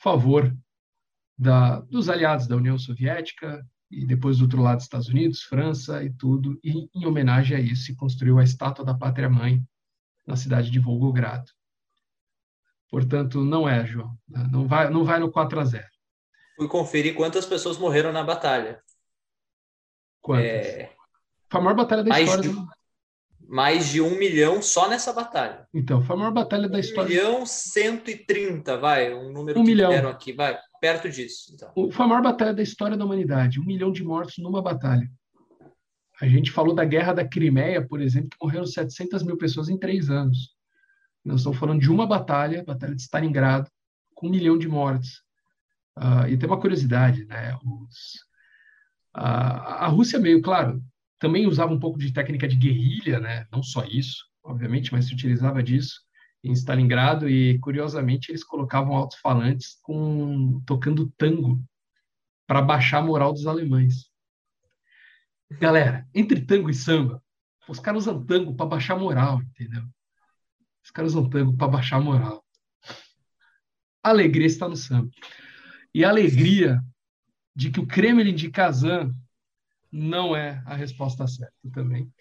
a 0.00 0.02
favor 0.02 0.52
da, 1.38 1.78
dos 1.82 2.08
aliados 2.08 2.48
da 2.48 2.56
União 2.56 2.76
Soviética 2.76 3.64
e 3.88 4.04
depois 4.04 4.38
do 4.38 4.46
outro 4.46 4.60
lado 4.60 4.80
Estados 4.80 5.06
Unidos, 5.06 5.44
França 5.44 6.02
e 6.02 6.12
tudo. 6.12 6.58
E 6.64 6.88
em 6.92 7.06
homenagem 7.06 7.56
a 7.56 7.60
isso 7.60 7.84
se 7.84 7.94
construiu 7.94 8.40
a 8.40 8.42
estátua 8.42 8.84
da 8.84 8.94
Pátria-Mãe 8.94 9.62
na 10.26 10.34
cidade 10.34 10.72
de 10.72 10.80
Volgogrado. 10.80 11.52
Portanto, 12.94 13.40
não 13.40 13.68
é, 13.68 13.84
João. 13.84 14.16
Não 14.52 14.68
vai, 14.68 14.88
não 14.88 15.02
vai 15.02 15.18
no 15.18 15.28
4 15.28 15.58
a 15.58 15.64
0. 15.64 15.84
Fui 16.56 16.68
conferir 16.68 17.16
quantas 17.16 17.44
pessoas 17.44 17.76
morreram 17.76 18.12
na 18.12 18.22
batalha. 18.22 18.80
Quantas? 20.22 20.46
É... 20.46 20.92
Foi 21.50 21.60
a 21.60 21.64
maior 21.64 21.74
batalha 21.74 22.04
da 22.04 22.10
mais 22.10 22.28
história. 22.28 22.50
De, 22.50 22.66
mais 23.48 23.88
de 23.88 24.00
um 24.00 24.16
milhão 24.16 24.62
só 24.62 24.88
nessa 24.88 25.12
batalha. 25.12 25.66
Então, 25.74 26.04
foi 26.04 26.14
a 26.14 26.18
maior 26.20 26.30
batalha 26.30 26.68
da 26.68 26.78
história. 26.78 27.06
Um 27.06 27.08
milhão 27.08 27.44
cento 27.44 28.12
e 28.12 28.16
trinta, 28.16 28.78
vai, 28.78 29.12
um 29.12 29.32
número 29.32 29.58
um 29.58 29.64
que 29.64 29.70
milhão. 29.70 29.90
deram 29.90 30.10
aqui, 30.10 30.32
vai, 30.32 30.56
perto 30.80 31.10
disso. 31.10 31.52
Então. 31.52 31.90
Foi 31.90 32.06
a 32.06 32.08
maior 32.08 32.22
batalha 32.22 32.54
da 32.54 32.62
história 32.62 32.96
da 32.96 33.04
humanidade. 33.04 33.58
Um 33.58 33.64
milhão 33.64 33.90
de 33.90 34.04
mortos 34.04 34.38
numa 34.38 34.62
batalha. 34.62 35.10
A 36.20 36.28
gente 36.28 36.52
falou 36.52 36.72
da 36.72 36.84
Guerra 36.84 37.12
da 37.12 37.26
Crimeia, 37.26 37.84
por 37.84 38.00
exemplo, 38.00 38.30
que 38.30 38.36
morreram 38.40 38.64
700 38.64 39.24
mil 39.24 39.36
pessoas 39.36 39.68
em 39.68 39.76
três 39.76 40.10
anos. 40.10 40.53
Nós 41.24 41.40
estamos 41.40 41.58
falando 41.58 41.80
de 41.80 41.90
uma 41.90 42.06
batalha, 42.06 42.60
a 42.60 42.64
Batalha 42.64 42.94
de 42.94 43.00
Stalingrado, 43.00 43.70
com 44.14 44.26
um 44.26 44.30
milhão 44.30 44.58
de 44.58 44.68
mortes. 44.68 45.22
Uh, 45.96 46.28
e 46.28 46.36
tem 46.36 46.48
uma 46.48 46.60
curiosidade, 46.60 47.24
né? 47.24 47.56
Os, 47.64 48.24
a, 49.14 49.84
a 49.84 49.88
Rússia 49.88 50.18
meio, 50.18 50.42
claro, 50.42 50.82
também 51.18 51.46
usava 51.46 51.72
um 51.72 51.78
pouco 51.78 51.98
de 51.98 52.12
técnica 52.12 52.46
de 52.46 52.56
guerrilha, 52.56 53.20
né? 53.20 53.46
Não 53.50 53.62
só 53.62 53.84
isso, 53.84 54.24
obviamente, 54.42 54.92
mas 54.92 55.06
se 55.06 55.14
utilizava 55.14 55.62
disso 55.62 56.00
em 56.42 56.52
Stalingrado 56.52 57.28
e 57.28 57.58
curiosamente 57.60 58.30
eles 58.30 58.44
colocavam 58.44 58.94
alto-falantes 58.94 59.78
com 59.82 60.60
tocando 60.66 61.10
tango 61.16 61.58
para 62.46 62.60
baixar 62.60 62.98
a 62.98 63.02
moral 63.02 63.32
dos 63.32 63.46
alemães. 63.46 64.10
Galera, 65.58 66.06
entre 66.14 66.42
tango 66.44 66.68
e 66.68 66.74
samba, 66.74 67.22
os 67.66 67.78
caras 67.78 68.02
usam 68.02 68.24
tango 68.26 68.54
para 68.54 68.66
baixar 68.66 68.94
a 68.94 68.98
moral, 68.98 69.40
entendeu? 69.40 69.82
Os 70.84 70.90
caras 70.90 71.12
usam 71.12 71.28
tango 71.28 71.56
para 71.56 71.68
baixar 71.68 71.96
a 71.96 72.00
moral. 72.00 72.44
A 74.02 74.10
alegria 74.10 74.46
está 74.46 74.68
no 74.68 74.76
samba. 74.76 75.10
E 75.94 76.04
a 76.04 76.10
alegria 76.10 76.80
de 77.56 77.70
que 77.70 77.80
o 77.80 77.86
Kremlin 77.86 78.34
de 78.34 78.50
Kazan 78.50 79.14
não 79.90 80.36
é 80.36 80.62
a 80.66 80.74
resposta 80.74 81.26
certa 81.26 81.54
também. 81.72 82.12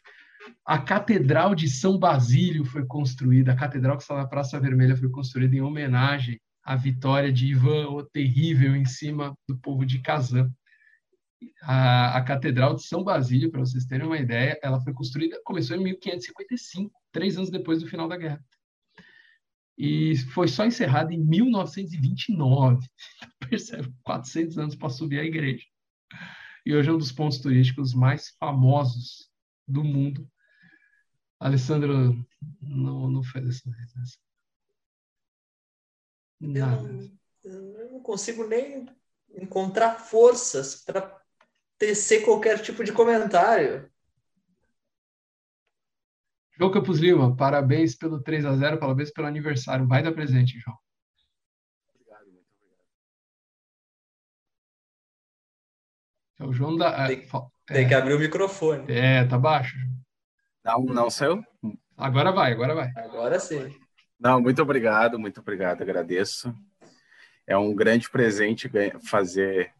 A 0.65 0.77
Catedral 0.77 1.55
de 1.55 1.69
São 1.69 1.97
Basílio 1.97 2.63
foi 2.63 2.85
construída, 2.85 3.51
a 3.51 3.55
catedral 3.55 3.97
que 3.97 4.03
está 4.03 4.15
na 4.15 4.27
Praça 4.27 4.59
Vermelha 4.59 4.95
foi 4.95 5.09
construída 5.09 5.55
em 5.55 5.61
homenagem 5.61 6.39
à 6.63 6.75
vitória 6.75 7.31
de 7.31 7.47
Ivan 7.47 7.89
o 7.89 8.03
Terrível 8.03 8.75
em 8.75 8.85
cima 8.85 9.37
do 9.47 9.57
povo 9.57 9.85
de 9.85 9.99
Kazan. 9.99 10.51
A, 11.61 12.17
a 12.17 12.23
Catedral 12.23 12.75
de 12.75 12.83
São 12.83 13.03
Basílio, 13.03 13.51
para 13.51 13.59
vocês 13.61 13.85
terem 13.85 14.05
uma 14.05 14.17
ideia, 14.17 14.57
ela 14.61 14.79
foi 14.79 14.93
construída, 14.93 15.41
começou 15.43 15.75
em 15.75 15.83
1555, 15.83 16.93
três 17.13 17.37
anos 17.37 17.49
depois 17.49 17.79
do 17.79 17.87
final 17.87 18.09
da 18.09 18.17
guerra 18.17 18.43
e 19.77 20.15
foi 20.33 20.47
só 20.47 20.65
encerrado 20.65 21.11
em 21.11 21.19
1929. 21.19 22.87
Percebe? 23.49 23.93
400 24.03 24.57
anos 24.57 24.75
para 24.75 24.89
subir 24.89 25.19
a 25.19 25.25
igreja. 25.25 25.65
E 26.65 26.73
hoje 26.73 26.89
é 26.89 26.93
um 26.93 26.97
dos 26.97 27.11
pontos 27.11 27.39
turísticos 27.39 27.93
mais 27.93 28.29
famosos 28.39 29.29
do 29.67 29.83
mundo. 29.83 30.29
Alessandro 31.39 32.25
não, 32.61 33.09
não 33.09 33.23
fez 33.23 33.47
essa 33.47 33.69
resenha. 33.69 34.05
Nada. 36.39 37.11
Eu, 37.43 37.77
eu 37.77 37.91
não 37.91 37.99
consigo 38.01 38.47
nem 38.47 38.85
encontrar 39.35 39.95
forças 39.95 40.75
para 40.83 41.21
tecer 41.77 42.23
qualquer 42.23 42.61
tipo 42.61 42.83
de 42.83 42.93
comentário. 42.93 43.91
João 46.57 46.71
Campos 46.71 46.99
Lima, 46.99 47.35
parabéns 47.35 47.95
pelo 47.95 48.21
3 48.21 48.45
a 48.45 48.55
0 48.55 48.77
parabéns 48.77 49.11
pelo 49.11 49.27
aniversário. 49.27 49.87
Vai 49.87 50.03
dar 50.03 50.11
presente, 50.11 50.59
João. 50.59 50.77
Obrigado, 51.95 52.25
muito 52.31 52.47
obrigado. 52.55 52.85
É 56.39 56.45
o 56.45 56.53
João 56.53 56.77
da. 56.77 57.07
Tem, 57.07 57.19
é, 57.19 57.73
tem 57.73 57.87
que 57.87 57.93
abrir 57.93 58.13
o 58.13 58.19
microfone. 58.19 58.91
É, 58.91 59.25
tá 59.25 59.37
baixo. 59.37 59.75
Não, 60.63 60.83
não 60.83 61.09
saiu? 61.09 61.43
Agora 61.97 62.31
vai, 62.31 62.51
agora 62.51 62.75
vai. 62.75 62.91
Agora 62.97 63.39
sim. 63.39 63.75
Não, 64.19 64.39
muito 64.39 64.61
obrigado, 64.61 65.19
muito 65.19 65.41
obrigado, 65.41 65.81
agradeço. 65.81 66.53
É 67.45 67.57
um 67.57 67.75
grande 67.75 68.09
presente 68.09 68.71
fazer 69.09 69.73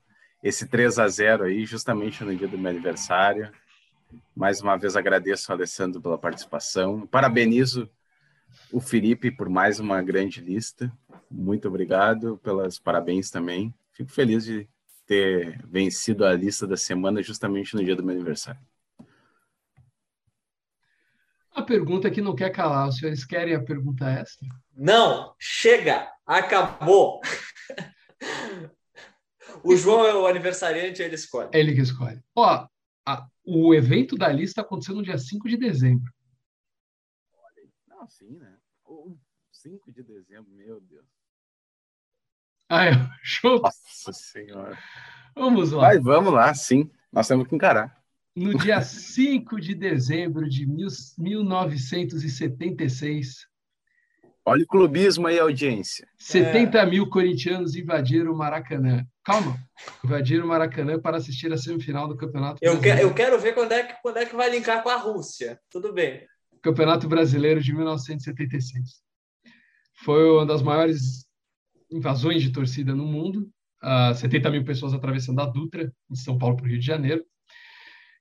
esse 0.43 0.67
3 0.67 0.99
a 0.99 1.07
0 1.07 1.45
aí, 1.45 1.65
justamente 1.65 2.23
no 2.23 2.35
dia 2.35 2.47
do 2.47 2.57
meu 2.57 2.69
aniversário. 2.69 3.49
Mais 4.35 4.61
uma 4.61 4.77
vez 4.77 4.95
agradeço 4.95 5.51
ao 5.51 5.57
Alessandro 5.57 6.01
pela 6.01 6.17
participação. 6.17 7.05
Parabenizo 7.07 7.89
o 8.71 8.79
Felipe 8.79 9.31
por 9.31 9.49
mais 9.49 9.79
uma 9.79 10.01
grande 10.01 10.41
lista. 10.41 10.91
Muito 11.29 11.67
obrigado 11.67 12.37
pelas 12.37 12.79
parabéns 12.79 13.29
também. 13.29 13.73
Fico 13.91 14.11
feliz 14.11 14.45
de 14.45 14.67
ter 15.05 15.59
vencido 15.67 16.25
a 16.25 16.33
lista 16.33 16.65
da 16.65 16.77
semana 16.77 17.21
justamente 17.21 17.75
no 17.75 17.83
dia 17.83 17.95
do 17.95 18.03
meu 18.03 18.15
aniversário. 18.15 18.61
A 21.55 21.61
pergunta 21.61 22.09
que 22.09 22.21
não 22.21 22.35
quer 22.35 22.49
calar, 22.49 22.87
os 22.87 22.97
senhores 22.97 23.23
querem 23.23 23.53
a 23.53 23.63
pergunta 23.63 24.09
extra? 24.09 24.49
Não, 24.75 25.35
chega, 25.37 26.11
acabou. 26.25 27.21
o 29.63 29.75
João 29.75 30.05
é 30.05 30.15
o 30.15 30.25
aniversariante, 30.25 31.03
ele 31.03 31.13
escolhe. 31.13 31.49
Ele 31.53 31.75
que 31.75 31.81
escolhe. 31.81 32.19
Ó, 32.35 32.67
a, 33.05 33.27
o 33.43 33.73
evento 33.73 34.15
da 34.15 34.29
lista 34.29 34.61
aconteceu 34.61 34.95
no 34.95 35.03
dia 35.03 35.17
5 35.17 35.47
de 35.47 35.57
dezembro. 35.57 36.11
Olha, 37.33 37.67
não, 37.87 38.07
sim, 38.07 38.37
né? 38.37 38.57
O 38.85 39.17
5 39.51 39.91
de 39.91 40.03
dezembro, 40.03 40.51
meu 40.51 40.79
Deus. 40.81 41.05
Ah, 42.69 42.85
é, 42.85 42.91
show. 43.21 43.61
Nossa 43.61 44.13
Senhora. 44.13 44.77
Vamos 45.35 45.71
lá. 45.71 45.87
Vai, 45.87 45.99
vamos 45.99 46.33
lá, 46.33 46.53
sim. 46.53 46.89
Nós 47.11 47.27
temos 47.27 47.47
que 47.47 47.55
encarar. 47.55 48.01
No 48.35 48.57
dia 48.57 48.81
5 48.81 49.61
de 49.61 49.75
dezembro 49.75 50.49
de 50.49 50.65
mil, 50.65 50.87
1976, 51.17 53.47
Olha 54.45 54.63
o 54.63 54.67
clubismo 54.67 55.27
aí, 55.27 55.39
audiência. 55.39 56.05
70 56.17 56.77
é. 56.77 56.85
mil 56.85 57.09
corintianos 57.09 57.75
invadiram 57.75 58.33
o 58.33 58.37
Maracanã. 58.37 59.05
Calma, 59.23 59.57
invadiram 60.03 60.43
o 60.43 60.47
Maracanã 60.49 60.99
para 60.99 61.15
assistir 61.15 61.51
a 61.53 61.57
semifinal 61.57 62.09
do 62.09 62.17
Campeonato 62.17 62.59
eu 62.61 62.73
Brasileiro. 62.73 62.99
Que, 62.99 63.05
eu 63.05 63.13
quero 63.13 63.39
ver 63.39 63.53
quando 63.53 63.71
é, 63.71 63.83
que, 63.83 63.93
quando 64.01 64.17
é 64.17 64.25
que 64.25 64.35
vai 64.35 64.49
linkar 64.49 64.83
com 64.83 64.89
a 64.89 64.97
Rússia. 64.97 65.57
Tudo 65.69 65.93
bem. 65.93 66.27
Campeonato 66.61 67.07
Brasileiro 67.07 67.61
de 67.61 67.73
1976. 67.73 69.01
Foi 70.03 70.29
uma 70.29 70.45
das 70.45 70.61
maiores 70.61 71.25
invasões 71.89 72.41
de 72.41 72.51
torcida 72.51 72.93
no 72.93 73.05
mundo. 73.05 73.49
Uh, 73.81 74.13
70 74.13 74.49
mil 74.49 74.65
pessoas 74.65 74.93
atravessando 74.93 75.39
a 75.39 75.45
Dutra, 75.45 75.91
de 76.09 76.19
São 76.19 76.37
Paulo 76.37 76.57
para 76.57 76.65
o 76.65 76.69
Rio 76.69 76.79
de 76.79 76.85
Janeiro. 76.85 77.23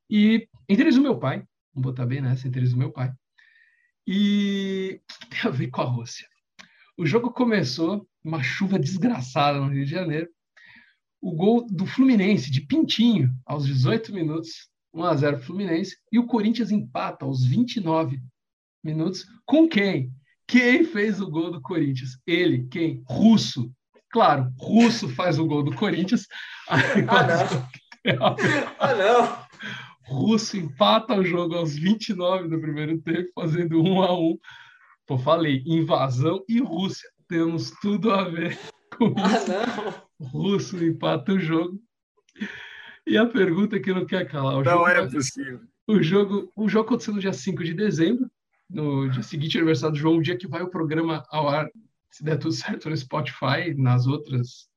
E 0.09 0.47
entre 0.69 0.85
eles 0.85 0.97
o 0.97 1.03
meu 1.03 1.19
pai, 1.19 1.43
vamos 1.75 1.91
botar 1.91 2.07
bem 2.07 2.21
nessa, 2.21 2.47
entre 2.47 2.61
eles 2.61 2.73
o 2.73 2.79
meu 2.79 2.93
pai. 2.93 3.13
E 4.07 5.01
o 5.01 5.21
que 5.21 5.27
tem 5.29 5.51
a 5.51 5.53
ver 5.53 5.69
com 5.69 5.83
a 5.83 5.85
Rússia? 5.85 6.27
O 6.97 7.07
jogo 7.07 7.31
começou 7.31 8.07
uma 8.25 8.43
chuva 8.43 8.79
desgraçada 8.79 9.59
no 9.59 9.69
Rio 9.69 9.85
de 9.85 9.91
Janeiro. 9.91 10.29
O 11.21 11.33
gol 11.33 11.67
do 11.71 11.87
Fluminense, 11.87 12.51
de 12.51 12.61
Pintinho, 12.61 13.33
aos 13.47 13.67
18 13.67 14.13
minutos, 14.13 14.69
1 14.93 15.05
a 15.05 15.17
0 15.17 15.39
Fluminense, 15.41 15.97
e 16.11 16.19
o 16.19 16.27
Corinthians 16.27 16.71
empata 16.71 17.25
aos 17.25 17.45
29 17.45 18.21
minutos. 18.83 19.25
Com 19.47 19.69
quem? 19.69 20.13
Quem 20.47 20.85
fez 20.85 21.21
o 21.21 21.31
gol 21.31 21.51
do 21.51 21.63
Corinthians? 21.63 22.19
Ele, 22.27 22.67
quem? 22.69 23.03
Russo. 23.07 23.73
Claro, 24.11 24.53
Russo 24.59 25.09
faz 25.09 25.39
o 25.39 25.47
gol 25.47 25.63
do 25.63 25.75
Corinthians. 25.75 26.27
Ah, 26.69 27.27
não. 27.27 27.69
ah, 28.79 28.95
não. 28.95 29.42
Russo 30.13 30.57
empata 30.57 31.15
o 31.15 31.25
jogo 31.25 31.55
aos 31.55 31.75
29 31.75 32.49
do 32.49 32.61
primeiro 32.61 33.01
tempo, 33.01 33.31
fazendo 33.35 33.83
um 33.83 34.03
a 34.03 34.19
um. 34.19 34.39
Pô, 35.07 35.19
falei, 35.19 35.63
invasão 35.67 36.45
e 36.49 36.61
Rússia. 36.61 37.09
Temos 37.29 37.71
tudo 37.81 38.11
a 38.13 38.25
ver 38.29 38.59
com 38.97 39.15
ah, 39.17 39.33
isso. 39.33 39.49
Não. 39.49 40.29
Russo 40.29 40.85
empata 40.85 41.33
o 41.33 41.39
jogo. 41.39 41.81
E 43.07 43.17
a 43.17 43.27
pergunta 43.27 43.81
que 43.81 43.93
não 43.93 44.07
quer 44.07 44.29
calar. 44.29 44.59
O 44.59 44.63
não 44.63 44.73
jogo, 44.73 44.89
é 44.89 45.11
possível. 45.11 45.61
O 45.89 46.03
jogo, 46.03 46.53
o 46.57 46.69
jogo 46.69 46.87
aconteceu 46.87 47.15
no 47.15 47.21
dia 47.21 47.33
5 47.33 47.65
de 47.65 47.75
dezembro, 47.75 48.31
no 48.71 49.09
dia 49.09 49.23
seguinte, 49.23 49.59
aniversário 49.59 49.95
do 49.95 49.99
João, 49.99 50.17
o 50.19 50.23
dia 50.23 50.37
que 50.37 50.47
vai 50.47 50.63
o 50.63 50.71
programa 50.71 51.25
ao 51.31 51.49
ar, 51.49 51.69
se 52.11 52.23
der 52.23 52.39
tudo 52.39 52.53
certo 52.53 52.89
no 52.89 52.97
Spotify, 52.97 53.75
nas 53.77 54.07
outras 54.07 54.71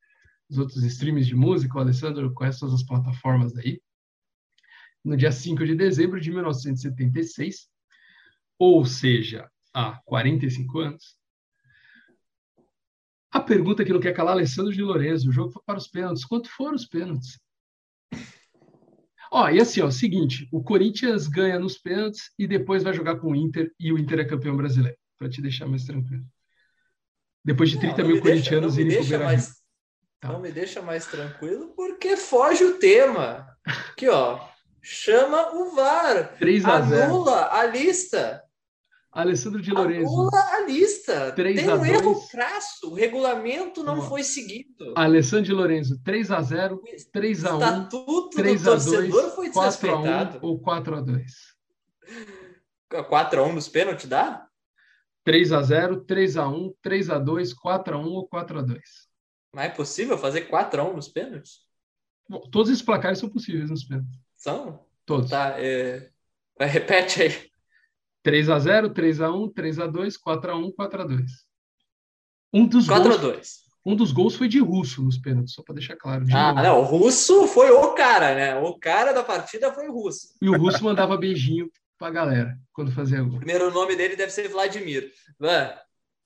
os 0.50 0.58
outros 0.60 0.84
streams 0.84 1.28
de 1.28 1.36
música, 1.36 1.78
o 1.78 1.82
Alessandro 1.82 2.32
conhece 2.34 2.60
todas 2.60 2.76
as 2.76 2.84
plataformas 2.84 3.52
daí. 3.54 3.82
No 5.06 5.16
dia 5.16 5.32
5 5.32 5.64
de 5.64 5.76
dezembro 5.76 6.20
de 6.20 6.32
1976, 6.32 7.70
ou 8.58 8.84
seja, 8.84 9.48
há 9.72 10.02
45 10.04 10.80
anos, 10.80 11.16
a 13.32 13.40
pergunta 13.40 13.86
que 13.86 13.94
não 13.94 14.00
quer 14.00 14.14
calar, 14.14 14.34
Alessandro 14.34 14.74
de 14.74 14.82
Lourenço, 14.82 15.30
o 15.30 15.32
jogo 15.32 15.52
foi 15.52 15.62
para 15.64 15.78
os 15.78 15.88
pênaltis. 15.88 16.26
Quanto 16.26 16.50
foram 16.50 16.74
os 16.74 16.88
pênaltis? 16.88 17.40
Ó, 19.32 19.48
e 19.50 19.60
assim, 19.60 19.82
ó, 19.82 19.92
seguinte, 19.92 20.48
o 20.52 20.64
Corinthians 20.64 21.28
ganha 21.28 21.60
nos 21.60 21.78
pênaltis 21.78 22.32
e 22.40 22.48
depois 22.48 22.82
vai 22.82 22.94
jogar 22.94 23.18
com 23.18 23.32
o 23.32 23.36
Inter 23.36 23.72
e 23.80 23.92
o 23.94 24.00
Inter 24.00 24.22
é 24.22 24.26
campeão 24.26 24.58
brasileiro, 24.58 24.98
para 25.20 25.30
te 25.30 25.40
deixar 25.40 25.68
mais 25.68 25.84
tranquilo. 25.84 26.26
Depois 27.44 27.70
de 27.70 27.80
30 27.80 27.98
não, 27.98 28.04
não 28.04 28.14
mil 28.16 28.24
corintianos 28.24 28.78
irem 28.78 29.06
pro 29.06 29.20
mais, 29.20 29.62
tá. 30.20 30.32
Não 30.32 30.40
me 30.40 30.52
deixa 30.52 30.82
mais 30.82 31.06
tranquilo 31.06 31.74
porque 31.76 32.18
foge 32.18 32.64
o 32.64 32.80
tema. 32.80 33.56
Aqui, 33.64 34.08
ó, 34.08 34.55
chama 34.86 35.56
o 35.56 35.72
VAR. 35.72 36.38
3 36.38 36.66
a 36.66 36.82
0. 36.82 37.04
Anula 37.06 37.50
a 37.52 37.66
lista. 37.66 38.44
Alessandro 39.12 39.62
de 39.62 39.72
Lourenço. 39.72 40.14
Anula 40.14 40.40
a 40.54 40.60
lista. 40.62 41.32
3 41.32 41.56
Tem 41.56 41.74
um 41.74 41.78
2. 41.78 41.90
erro 41.90 42.28
crasso. 42.30 42.92
O 42.92 42.94
regulamento 42.94 43.84
não 43.84 44.02
foi 44.02 44.24
seguido. 44.24 44.94
Alessandro 44.96 45.46
de 45.46 45.54
Lourenço, 45.54 46.00
3 46.04 46.32
a 46.32 46.42
0 46.42 46.82
3 47.12 47.46
a 47.46 47.56
1 47.56 47.60
Estatuto 47.60 48.30
3 48.38 48.62
do 48.62 48.70
torcedor 48.70 49.08
2, 49.08 49.34
foi 49.34 49.50
4 49.50 49.92
a 49.92 50.00
1 50.00 50.40
ou 50.42 50.60
4 50.60 50.96
a 50.96 51.02
2 51.02 51.32
4 53.10 53.40
a 53.40 53.44
1 53.44 53.54
nos 53.54 53.68
pênaltis 53.68 54.06
dá? 54.06 54.48
3 55.24 55.52
a 55.52 55.62
0 55.64 56.02
3 56.02 56.38
a 56.38 56.48
1 56.48 56.74
3 56.82 57.10
a 57.10 57.18
2 57.18 57.54
4 57.54 57.96
a 57.96 58.00
1 58.00 58.06
ou 58.06 58.28
4 58.28 58.60
a 58.60 58.62
2 58.62 58.82
Mas 59.52 59.66
é 59.66 59.70
possível 59.70 60.18
fazer 60.18 60.42
4 60.42 60.82
a 60.82 60.84
1 60.84 60.94
nos 60.94 61.08
pênaltis? 61.08 61.62
Bom, 62.30 62.42
todos 62.52 62.70
esses 62.70 62.84
placares 62.84 63.18
são 63.20 63.30
possíveis 63.30 63.70
nos 63.70 63.84
pênaltis. 63.84 64.25
São? 64.36 64.86
Todos. 65.06 65.30
Tá, 65.30 65.56
é... 65.58 66.10
repete 66.60 67.22
aí. 67.22 67.50
3 68.24 68.50
a 68.50 68.60
0 68.60 68.90
3 68.90 69.22
a 69.22 69.32
1 69.32 69.50
3 69.50 69.80
a 69.80 69.88
2 69.88 70.18
4 70.18 70.52
a 70.52 70.56
1 70.56 70.72
4 70.72 71.02
a 71.02 71.06
2 71.06 71.32
Um 72.52 72.66
dos 72.66 72.88
4 72.88 73.04
gols, 73.04 73.20
a 73.20 73.22
2 73.22 73.66
um 73.86 73.96
dos 73.96 74.12
gols 74.12 74.36
foi 74.36 74.48
de 74.48 74.60
Russo 74.60 75.04
nos 75.04 75.20
pênaltis, 75.20 75.54
só 75.54 75.62
para 75.62 75.76
deixar 75.76 75.96
claro. 75.96 76.26
ah, 76.34 76.54
novo. 76.54 76.64
não, 76.64 76.80
o 76.80 76.84
Russo 76.84 77.46
foi 77.48 77.70
o 77.70 77.94
cara, 77.94 78.34
né? 78.34 78.56
O 78.56 78.80
cara 78.80 79.14
da 79.14 79.24
partida 79.24 79.72
foi 79.72 79.88
o 79.88 79.94
Russo. 79.94 80.30
E 80.42 80.50
o 80.50 80.58
Russo 80.58 80.84
mandava 80.84 81.16
beijinho 81.16 81.70
para 81.96 82.08
a 82.08 82.12
galera 82.12 82.58
quando 82.74 82.92
fazia 82.92 83.22
gol. 83.22 83.36
O 83.36 83.38
primeiro 83.38 83.72
nome 83.72 83.96
dele 83.96 84.16
deve 84.16 84.32
ser 84.32 84.48
Vladimir. 84.48 85.12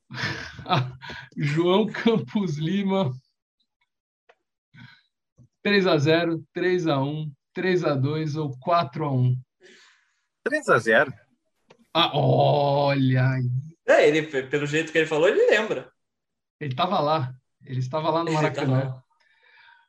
João 1.36 1.86
Campos 1.86 2.58
Lima. 2.58 3.12
3 5.62 5.88
a 5.88 5.98
0 5.98 6.42
3 6.54 6.88
a 6.88 7.02
1 7.02 7.30
3 7.60 7.84
a 7.84 7.94
2 7.94 8.38
ou 8.38 8.58
4 8.58 9.04
a 9.04 9.12
1 9.12 9.38
3 10.46 10.70
a 10.70 10.78
0 10.78 11.14
ah, 11.94 12.12
olha 12.18 13.32
aí. 13.32 13.50
É, 13.86 14.08
ele, 14.08 14.22
pelo 14.44 14.66
jeito 14.66 14.92
que 14.94 14.98
ele 14.98 15.08
falou, 15.08 15.28
ele 15.28 15.46
lembra. 15.50 15.92
Ele 16.58 16.72
estava 16.72 17.00
lá. 17.02 17.34
Ele 17.66 17.80
estava 17.80 18.10
lá 18.12 18.24
no 18.24 18.32
Maracanã. 18.32 19.04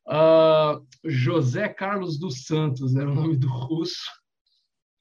Uh, 0.09 0.85
José 1.05 1.69
Carlos 1.69 2.19
dos 2.19 2.45
Santos 2.45 2.97
era 2.97 3.09
o 3.09 3.15
nome 3.15 3.37
do 3.37 3.47
russo. 3.47 4.11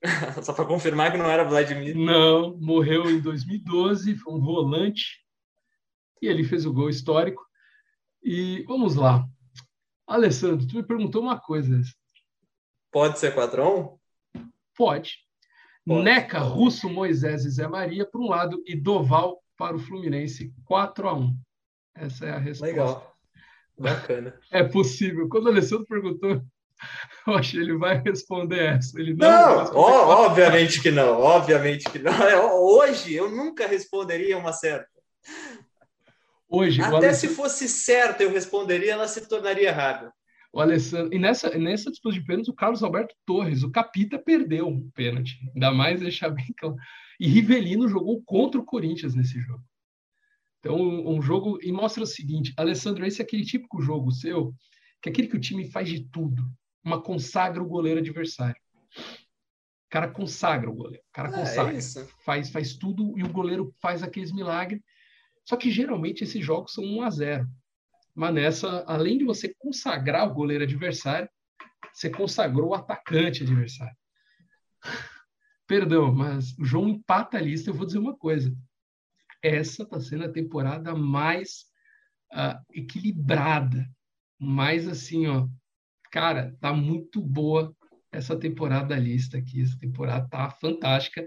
Só 0.43 0.53
para 0.53 0.65
confirmar 0.65 1.11
que 1.11 1.17
não 1.17 1.25
era 1.25 1.43
Vladimir. 1.43 1.97
Não, 1.97 2.55
morreu 2.59 3.09
em 3.09 3.19
2012, 3.19 4.15
foi 4.17 4.33
um 4.33 4.41
volante. 4.41 5.25
E 6.21 6.27
ele 6.27 6.43
fez 6.43 6.67
o 6.67 6.73
gol 6.73 6.89
histórico. 6.89 7.43
E 8.21 8.63
vamos 8.67 8.95
lá. 8.95 9.25
Alessandro, 10.05 10.67
tu 10.67 10.75
me 10.75 10.83
perguntou 10.83 11.23
uma 11.23 11.39
coisa. 11.39 11.81
Pode 12.91 13.19
ser 13.19 13.35
4x1? 13.35 13.97
Pode. 14.75 15.17
Pode. 15.85 16.03
Neca, 16.03 16.39
Russo, 16.39 16.89
Moisés 16.89 17.45
e 17.45 17.49
Zé 17.49 17.67
Maria 17.67 18.05
para 18.05 18.21
um 18.21 18.27
lado 18.27 18.61
e 18.65 18.75
Doval 18.75 19.41
para 19.57 19.75
o 19.75 19.79
Fluminense 19.79 20.53
4 20.65 21.07
a 21.07 21.13
1 21.13 21.35
Essa 21.95 22.25
é 22.25 22.31
a 22.31 22.37
resposta. 22.37 22.65
Legal. 22.65 23.15
Bacana. 23.77 24.39
É 24.51 24.63
possível. 24.63 25.27
Quando 25.29 25.45
o 25.45 25.49
Alessandro 25.49 25.85
perguntou, 25.85 26.41
eu 27.27 27.33
acho 27.33 27.51
que 27.51 27.57
ele 27.57 27.77
vai 27.77 28.01
responder 28.01 28.75
essa. 28.75 28.99
Ele 28.99 29.13
não, 29.13 29.65
não 29.65 29.75
ó, 29.75 30.25
obviamente 30.25 30.81
que 30.81 30.91
não. 30.91 31.19
Obviamente 31.19 31.89
que 31.89 31.99
não. 31.99 32.11
É, 32.11 32.39
hoje 32.39 33.13
eu 33.13 33.29
nunca 33.29 33.67
responderia 33.67 34.37
uma 34.37 34.53
certa. 34.53 34.89
Hoje, 36.47 36.81
Até 36.81 36.95
Alessandro... 36.95 37.15
se 37.15 37.35
fosse 37.35 37.69
certa 37.69 38.23
eu 38.23 38.31
responderia, 38.31 38.93
ela 38.93 39.07
se 39.07 39.27
tornaria 39.27 39.69
errada. 39.69 40.11
O 40.51 40.59
Alessandro, 40.59 41.13
e 41.13 41.19
nessa, 41.19 41.55
nessa 41.57 41.91
disputa 41.91 42.15
de 42.15 42.25
pênaltis, 42.25 42.49
o 42.49 42.55
Carlos 42.55 42.81
Alberto 42.81 43.13
Torres, 43.25 43.61
o 43.61 43.71
Capita, 43.71 44.17
perdeu 44.17 44.67
um 44.67 44.89
pênalti. 44.91 45.39
Ainda 45.53 45.71
mais 45.71 45.99
deixar 45.99 46.29
bem 46.29 46.47
claro. 46.57 46.75
E 47.19 47.27
Rivelino 47.27 47.87
jogou 47.87 48.21
contra 48.23 48.59
o 48.59 48.65
Corinthians 48.65 49.13
nesse 49.13 49.39
jogo. 49.39 49.63
Então, 50.59 50.75
um, 50.75 51.17
um 51.17 51.21
jogo. 51.21 51.59
E 51.61 51.71
mostra 51.71 52.03
o 52.03 52.07
seguinte: 52.07 52.53
Alessandro, 52.57 53.05
esse 53.05 53.21
é 53.21 53.25
aquele 53.25 53.45
típico 53.45 53.81
jogo 53.81 54.11
seu, 54.11 54.53
que 55.01 55.09
é 55.09 55.11
aquele 55.11 55.27
que 55.27 55.37
o 55.37 55.41
time 55.41 55.69
faz 55.69 55.87
de 55.87 56.09
tudo. 56.09 56.43
Uma 56.83 57.01
consagra 57.01 57.61
o 57.61 57.67
goleiro 57.67 57.99
adversário. 57.99 58.59
O 58.97 59.89
cara 59.89 60.07
consagra 60.07 60.69
o 60.69 60.75
goleiro. 60.75 61.03
O 61.09 61.13
cara 61.13 61.29
ah, 61.29 61.31
é 61.31 61.39
consagra. 61.39 61.77
É 61.77 61.81
faz, 62.25 62.49
faz 62.49 62.75
tudo 62.75 63.17
e 63.17 63.23
o 63.23 63.31
goleiro 63.31 63.73
faz 63.79 64.01
aqueles 64.01 64.31
milagres. 64.31 64.81
Só 65.45 65.55
que 65.55 65.69
geralmente 65.69 66.23
esses 66.23 66.43
jogos 66.43 66.73
são 66.73 66.83
1 66.83 67.01
a 67.01 67.09
0 67.09 67.47
mas 68.19 68.33
nessa, 68.33 68.83
além 68.85 69.17
de 69.17 69.23
você 69.23 69.55
consagrar 69.57 70.27
o 70.27 70.33
goleiro 70.33 70.65
adversário, 70.65 71.29
você 71.93 72.09
consagrou 72.09 72.71
o 72.71 72.73
atacante 72.73 73.43
adversário. 73.43 73.95
Perdão, 75.65 76.13
mas 76.13 76.51
o 76.59 76.65
João 76.65 76.89
empata 76.89 77.37
a 77.37 77.41
lista. 77.41 77.69
Eu 77.69 77.73
vou 77.73 77.85
dizer 77.85 77.97
uma 77.97 78.13
coisa: 78.13 78.53
essa 79.41 79.83
está 79.83 80.01
sendo 80.01 80.25
a 80.25 80.31
temporada 80.33 80.93
mais 80.93 81.63
uh, 82.33 82.61
equilibrada, 82.73 83.89
mais 84.37 84.85
assim, 84.85 85.25
ó, 85.27 85.47
cara, 86.11 86.53
tá 86.59 86.73
muito 86.73 87.21
boa 87.21 87.73
essa 88.11 88.37
temporada 88.37 88.89
da 88.89 88.97
lista 88.97 89.37
aqui. 89.37 89.61
Essa 89.61 89.79
temporada 89.79 90.27
tá 90.27 90.49
fantástica. 90.49 91.25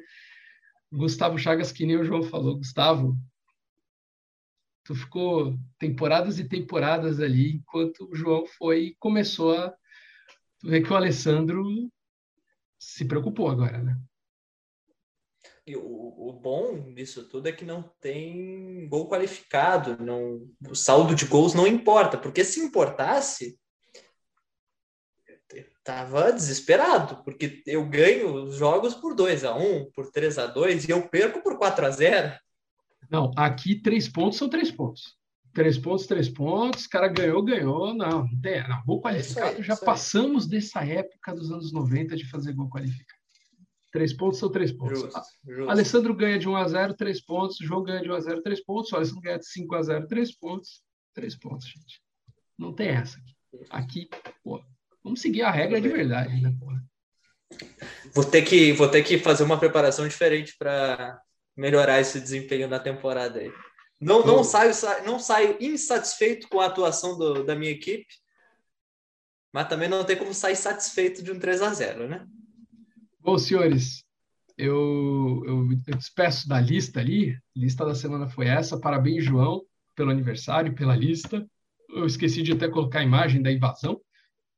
Gustavo 0.92 1.38
Chagas, 1.38 1.72
que 1.72 1.86
nem 1.86 1.96
o 1.96 2.04
João 2.04 2.22
falou, 2.22 2.58
Gustavo, 2.58 3.16
Tu 4.84 4.94
ficou 4.94 5.56
temporadas 5.78 6.38
e 6.38 6.48
temporadas 6.48 7.20
ali, 7.20 7.56
enquanto 7.56 8.08
o 8.10 8.14
João 8.14 8.46
foi 8.46 8.84
e 8.84 8.94
começou 8.96 9.56
a. 9.56 9.70
Tu 10.58 10.68
vê 10.68 10.82
que 10.82 10.92
o 10.92 10.96
Alessandro 10.96 11.64
se 12.78 13.04
preocupou 13.04 13.48
agora, 13.48 13.78
né? 13.82 13.96
E 15.64 15.76
o, 15.76 15.82
o 15.82 16.32
bom 16.32 16.92
disso 16.92 17.28
tudo 17.28 17.48
é 17.48 17.52
que 17.52 17.64
não 17.64 17.82
tem 18.00 18.88
gol 18.88 19.08
qualificado, 19.08 20.02
não, 20.02 20.48
o 20.68 20.74
saldo 20.74 21.14
de 21.14 21.24
gols 21.26 21.54
não 21.54 21.66
importa, 21.68 22.18
porque 22.18 22.44
se 22.44 22.58
importasse, 22.58 23.56
tava 25.84 26.32
desesperado, 26.32 27.22
porque 27.24 27.62
eu 27.66 27.88
ganho 27.88 28.34
os 28.34 28.56
jogos 28.56 28.94
por 28.94 29.14
2 29.14 29.44
a 29.44 29.54
1 29.54 29.90
por 29.92 30.10
3 30.10 30.38
a 30.38 30.46
2 30.46 30.88
e 30.88 30.90
eu 30.90 31.08
perco 31.08 31.42
por 31.42 31.58
4 31.58 31.86
a 31.86 31.90
0 31.90 32.32
não, 33.12 33.30
aqui 33.36 33.74
três 33.74 34.08
pontos 34.08 34.38
são 34.38 34.48
três 34.48 34.70
pontos. 34.70 35.18
Três 35.52 35.76
pontos, 35.76 36.06
três 36.06 36.30
pontos, 36.30 36.86
cara 36.86 37.08
ganhou, 37.08 37.42
ganhou. 37.44 37.92
Não, 37.92 38.24
não 38.24 38.40
tem. 38.40 38.66
Não, 38.66 38.82
gol 38.86 39.02
qualificado, 39.02 39.56
é 39.56 39.56
aí, 39.58 39.62
já 39.62 39.76
passamos 39.76 40.44
aí. 40.44 40.50
dessa 40.52 40.82
época 40.82 41.34
dos 41.34 41.52
anos 41.52 41.74
90 41.74 42.16
de 42.16 42.24
fazer 42.30 42.54
gol 42.54 42.70
qualificado. 42.70 43.20
Três 43.92 44.14
pontos 44.14 44.38
são 44.38 44.50
três 44.50 44.72
pontos. 44.72 44.98
Justo, 44.98 45.20
justo. 45.46 45.70
Alessandro 45.70 46.14
ganha 46.14 46.38
de 46.38 46.48
1 46.48 46.56
a 46.56 46.66
0 46.66 46.94
três 46.94 47.20
pontos. 47.20 47.58
João 47.60 47.82
ganha 47.82 48.00
de 48.00 48.10
1 48.10 48.14
a 48.14 48.20
0 48.20 48.42
três 48.42 48.64
pontos. 48.64 48.90
O 48.90 48.96
Alessandro 48.96 49.20
ganha 49.20 49.38
de 49.38 49.46
5 49.46 49.74
a 49.74 49.82
0 49.82 50.06
três 50.06 50.34
pontos. 50.34 50.82
Três 51.12 51.36
pontos, 51.36 51.66
gente. 51.66 52.00
Não 52.58 52.72
tem 52.72 52.88
essa 52.88 53.18
aqui. 53.18 53.36
Aqui, 53.68 54.08
pô, 54.42 54.64
vamos 55.04 55.20
seguir 55.20 55.42
a 55.42 55.50
regra 55.50 55.78
de 55.78 55.88
verdade, 55.88 56.40
né, 56.40 56.50
pô? 56.58 56.72
Vou 58.14 58.24
ter 58.24 58.40
que, 58.40 58.72
vou 58.72 58.88
ter 58.88 59.02
que 59.02 59.18
fazer 59.18 59.44
uma 59.44 59.58
preparação 59.58 60.08
diferente 60.08 60.56
para 60.58 61.20
melhorar 61.56 62.00
esse 62.00 62.20
desempenho 62.20 62.68
na 62.68 62.78
temporada 62.78 63.40
aí. 63.40 63.52
Não, 64.00 64.26
não, 64.26 64.42
saio, 64.42 64.72
não 65.04 65.18
saio 65.18 65.56
insatisfeito 65.60 66.48
com 66.48 66.60
a 66.60 66.66
atuação 66.66 67.16
do, 67.16 67.44
da 67.44 67.54
minha 67.54 67.70
equipe, 67.70 68.06
mas 69.52 69.68
também 69.68 69.88
não 69.88 70.04
tem 70.04 70.16
como 70.16 70.34
sair 70.34 70.56
satisfeito 70.56 71.22
de 71.22 71.30
um 71.30 71.38
3 71.38 71.62
a 71.62 71.72
0 71.72 72.08
né? 72.08 72.26
Bom, 73.20 73.38
senhores, 73.38 74.04
eu, 74.56 75.42
eu, 75.46 75.68
eu 75.86 75.96
despeço 75.96 76.48
da 76.48 76.60
lista 76.60 77.00
ali. 77.00 77.32
A 77.32 77.38
lista 77.54 77.84
da 77.84 77.94
semana 77.94 78.28
foi 78.28 78.46
essa. 78.46 78.80
Parabéns, 78.80 79.24
João, 79.24 79.62
pelo 79.94 80.10
aniversário, 80.10 80.74
pela 80.74 80.96
lista. 80.96 81.46
Eu 81.88 82.06
esqueci 82.06 82.42
de 82.42 82.52
até 82.52 82.68
colocar 82.68 83.00
a 83.00 83.04
imagem 83.04 83.42
da 83.42 83.52
invasão. 83.52 84.00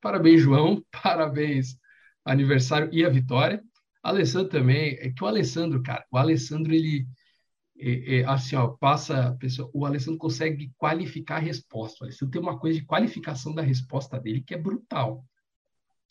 Parabéns, 0.00 0.40
João. 0.40 0.82
Parabéns, 1.02 1.76
aniversário 2.24 2.88
e 2.92 3.04
a 3.04 3.08
vitória. 3.08 3.62
Alessandro 4.08 4.48
também, 4.48 4.96
é 5.00 5.10
que 5.10 5.24
o 5.24 5.26
Alessandro, 5.26 5.82
cara, 5.82 6.04
o 6.10 6.18
Alessandro, 6.18 6.74
ele, 6.74 7.06
é, 7.78 8.20
é, 8.20 8.24
assim, 8.24 8.54
ó, 8.54 8.68
passa 8.68 9.36
pessoa, 9.40 9.70
o 9.72 9.86
Alessandro 9.86 10.18
consegue 10.18 10.72
qualificar 10.76 11.36
a 11.36 11.40
resposta. 11.40 12.04
O 12.04 12.06
Alessandro 12.06 12.30
tem 12.30 12.40
uma 12.40 12.58
coisa 12.58 12.78
de 12.78 12.84
qualificação 12.84 13.54
da 13.54 13.62
resposta 13.62 14.20
dele 14.20 14.42
que 14.42 14.54
é 14.54 14.58
brutal. 14.58 15.24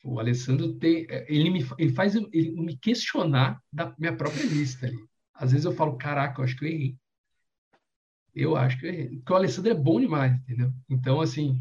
O 0.03 0.19
Alessandro 0.19 0.73
tem, 0.75 1.05
é, 1.09 1.25
ele 1.29 1.49
me 1.49 1.65
ele 1.77 1.93
faz 1.93 2.15
ele 2.15 2.51
me 2.51 2.75
questionar 2.77 3.61
da 3.71 3.95
minha 3.97 4.15
própria 4.15 4.43
lista 4.43 4.87
ali. 4.87 4.97
Às 5.33 5.51
vezes 5.51 5.65
eu 5.65 5.73
falo, 5.73 5.97
caraca, 5.97 6.41
eu 6.41 6.45
acho 6.45 6.57
que 6.57 6.65
eu 6.65 6.69
errei. 6.69 6.97
Eu 8.35 8.55
acho 8.55 8.79
que 8.79 8.85
eu 8.85 8.89
errei. 8.89 9.09
Porque 9.17 9.33
o 9.33 9.35
Alessandro 9.35 9.71
é 9.71 9.75
bom 9.75 9.99
demais, 9.99 10.33
entendeu? 10.41 10.71
Então, 10.89 11.21
assim, 11.21 11.59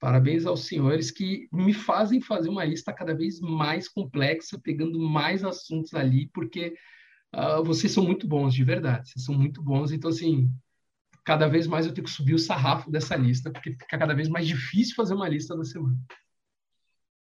parabéns 0.00 0.46
aos 0.46 0.66
senhores 0.66 1.10
que 1.10 1.46
me 1.52 1.74
fazem 1.74 2.22
fazer 2.22 2.48
uma 2.48 2.64
lista 2.64 2.92
cada 2.92 3.14
vez 3.14 3.38
mais 3.38 3.86
complexa, 3.86 4.58
pegando 4.58 4.98
mais 4.98 5.44
assuntos 5.44 5.92
ali, 5.92 6.28
porque 6.32 6.74
uh, 7.34 7.62
vocês 7.62 7.92
são 7.92 8.02
muito 8.02 8.26
bons, 8.26 8.54
de 8.54 8.64
verdade. 8.64 9.10
Vocês 9.10 9.24
são 9.26 9.34
muito 9.34 9.62
bons. 9.62 9.92
Então, 9.92 10.08
assim, 10.08 10.50
cada 11.22 11.46
vez 11.46 11.66
mais 11.66 11.84
eu 11.84 11.92
tenho 11.92 12.06
que 12.06 12.12
subir 12.12 12.34
o 12.34 12.38
sarrafo 12.38 12.90
dessa 12.90 13.14
lista, 13.14 13.50
porque 13.52 13.72
fica 13.72 13.98
cada 13.98 14.14
vez 14.14 14.26
mais 14.26 14.46
difícil 14.46 14.94
fazer 14.96 15.14
uma 15.14 15.28
lista 15.28 15.54
da 15.54 15.64
semana. 15.64 15.98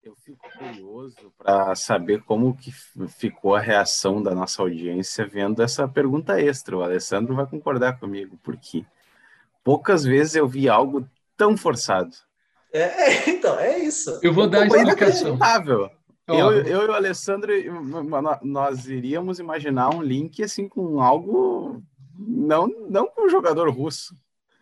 Eu 0.04 0.16
fico 0.16 0.48
curioso 0.58 1.34
para 1.38 1.76
saber 1.76 2.24
como 2.24 2.56
que 2.56 2.72
ficou 3.08 3.56
a 3.56 3.60
reação 3.60 4.22
da 4.22 4.34
nossa 4.34 4.62
audiência 4.62 5.28
vendo 5.28 5.62
essa 5.62 5.88
pergunta 5.88 6.40
extra. 6.40 6.78
O 6.78 6.84
Alessandro 6.84 7.36
vai 7.36 7.48
concordar 7.48 8.00
comigo, 8.00 8.40
porque 8.44 8.86
poucas 9.64 10.04
vezes 10.04 10.36
eu 10.36 10.48
vi 10.48 10.70
algo 10.70 11.08
tão 11.36 11.58
forçado. 11.58 12.16
É, 12.74 13.30
então, 13.30 13.60
é 13.60 13.80
isso. 13.80 14.20
Eu 14.22 14.34
vou 14.34 14.48
dar 14.48 14.64
a 14.64 14.68
explicação. 14.68 15.38
Eu, 16.28 16.52
eu 16.52 16.84
e 16.84 16.88
o 16.88 16.94
Alessandro, 16.94 17.52
nós 18.42 18.88
iríamos 18.88 19.40
imaginar 19.40 19.90
um 19.94 20.02
link 20.02 20.42
assim 20.42 20.70
com 20.70 21.02
algo 21.02 21.84
não, 22.18 22.68
não 22.90 23.08
com 23.08 23.26
o 23.26 23.30
jogador 23.30 23.70
russo. 23.70 24.16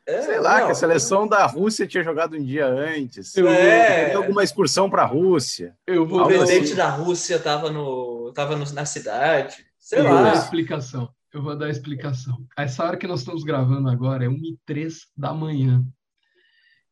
É, 0.06 0.24
Sei 0.24 0.40
lá, 0.40 0.60
não, 0.60 0.66
que 0.66 0.72
a 0.72 0.76
seleção 0.76 1.28
da 1.28 1.46
Rússia 1.46 1.86
tinha 1.86 2.04
jogado 2.04 2.36
um 2.36 2.44
dia 2.44 2.66
antes. 2.66 3.38
É. 3.38 4.14
alguma 4.16 4.44
excursão 4.44 4.90
para 4.90 5.04
a 5.04 5.06
Rússia. 5.06 5.76
Eu 5.86 6.06
vou 6.08 6.24
o 6.24 6.26
presidente 6.26 6.64
assim. 6.64 6.76
da 6.76 6.90
Rússia 6.90 7.36
estava 7.36 7.70
no, 7.70 8.32
tava 8.34 8.56
no, 8.56 8.66
na 8.74 8.86
cidade. 8.86 9.64
Sei 9.78 10.00
eu 10.00 10.06
lá. 10.06 10.10
Vou 10.10 10.24
dar 10.24 10.32
a 10.32 10.36
explicação. 10.36 11.10
Eu 11.32 11.44
vou 11.44 11.56
dar 11.56 11.68
a 11.68 11.70
explicação. 11.70 12.44
Essa 12.58 12.84
hora 12.84 12.98
que 12.98 13.06
nós 13.06 13.20
estamos 13.20 13.44
gravando 13.44 13.88
agora 13.88 14.26
é 14.26 14.30
1 14.30 14.34
e 14.34 14.58
3 14.66 15.06
da 15.16 15.32
manhã. 15.32 15.86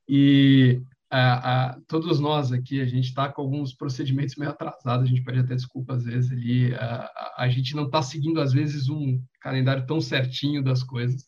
E 0.07 0.79
a, 1.09 1.69
a, 1.69 1.79
todos 1.87 2.19
nós 2.19 2.51
aqui, 2.51 2.81
a 2.81 2.85
gente 2.85 3.05
está 3.05 3.31
com 3.31 3.41
alguns 3.41 3.73
procedimentos 3.73 4.35
meio 4.35 4.51
atrasados, 4.51 5.05
a 5.05 5.09
gente 5.09 5.23
pede 5.23 5.39
até 5.39 5.55
desculpa 5.55 5.93
às 5.93 6.03
vezes 6.03 6.31
ali. 6.31 6.73
A, 6.75 7.33
a 7.37 7.49
gente 7.49 7.75
não 7.75 7.85
está 7.85 8.01
seguindo, 8.01 8.41
às 8.41 8.53
vezes, 8.53 8.89
um 8.89 9.21
calendário 9.39 9.85
tão 9.85 10.01
certinho 10.01 10.63
das 10.63 10.83
coisas 10.83 11.25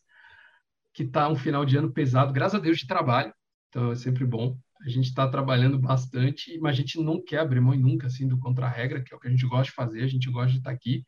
que 0.93 1.03
está 1.03 1.29
um 1.29 1.35
final 1.35 1.65
de 1.65 1.77
ano 1.77 1.91
pesado, 1.91 2.33
graças 2.33 2.59
a 2.59 2.61
Deus, 2.61 2.79
de 2.79 2.87
trabalho, 2.87 3.33
então 3.69 3.91
é 3.91 3.95
sempre 3.95 4.25
bom. 4.25 4.57
A 4.85 4.89
gente 4.89 5.05
está 5.05 5.27
trabalhando 5.27 5.77
bastante, 5.79 6.57
mas 6.59 6.73
a 6.73 6.75
gente 6.75 7.01
não 7.01 7.23
quer 7.23 7.39
abrir 7.39 7.61
mão 7.61 7.75
nunca 7.75 8.07
assim 8.07 8.27
do 8.27 8.39
contra-regra, 8.39 9.01
que 9.01 9.13
é 9.13 9.17
o 9.17 9.19
que 9.19 9.27
a 9.27 9.31
gente 9.31 9.45
gosta 9.47 9.65
de 9.65 9.71
fazer, 9.71 10.03
a 10.03 10.07
gente 10.07 10.29
gosta 10.29 10.51
de 10.51 10.57
estar 10.57 10.71
tá 10.71 10.75
aqui. 10.75 11.05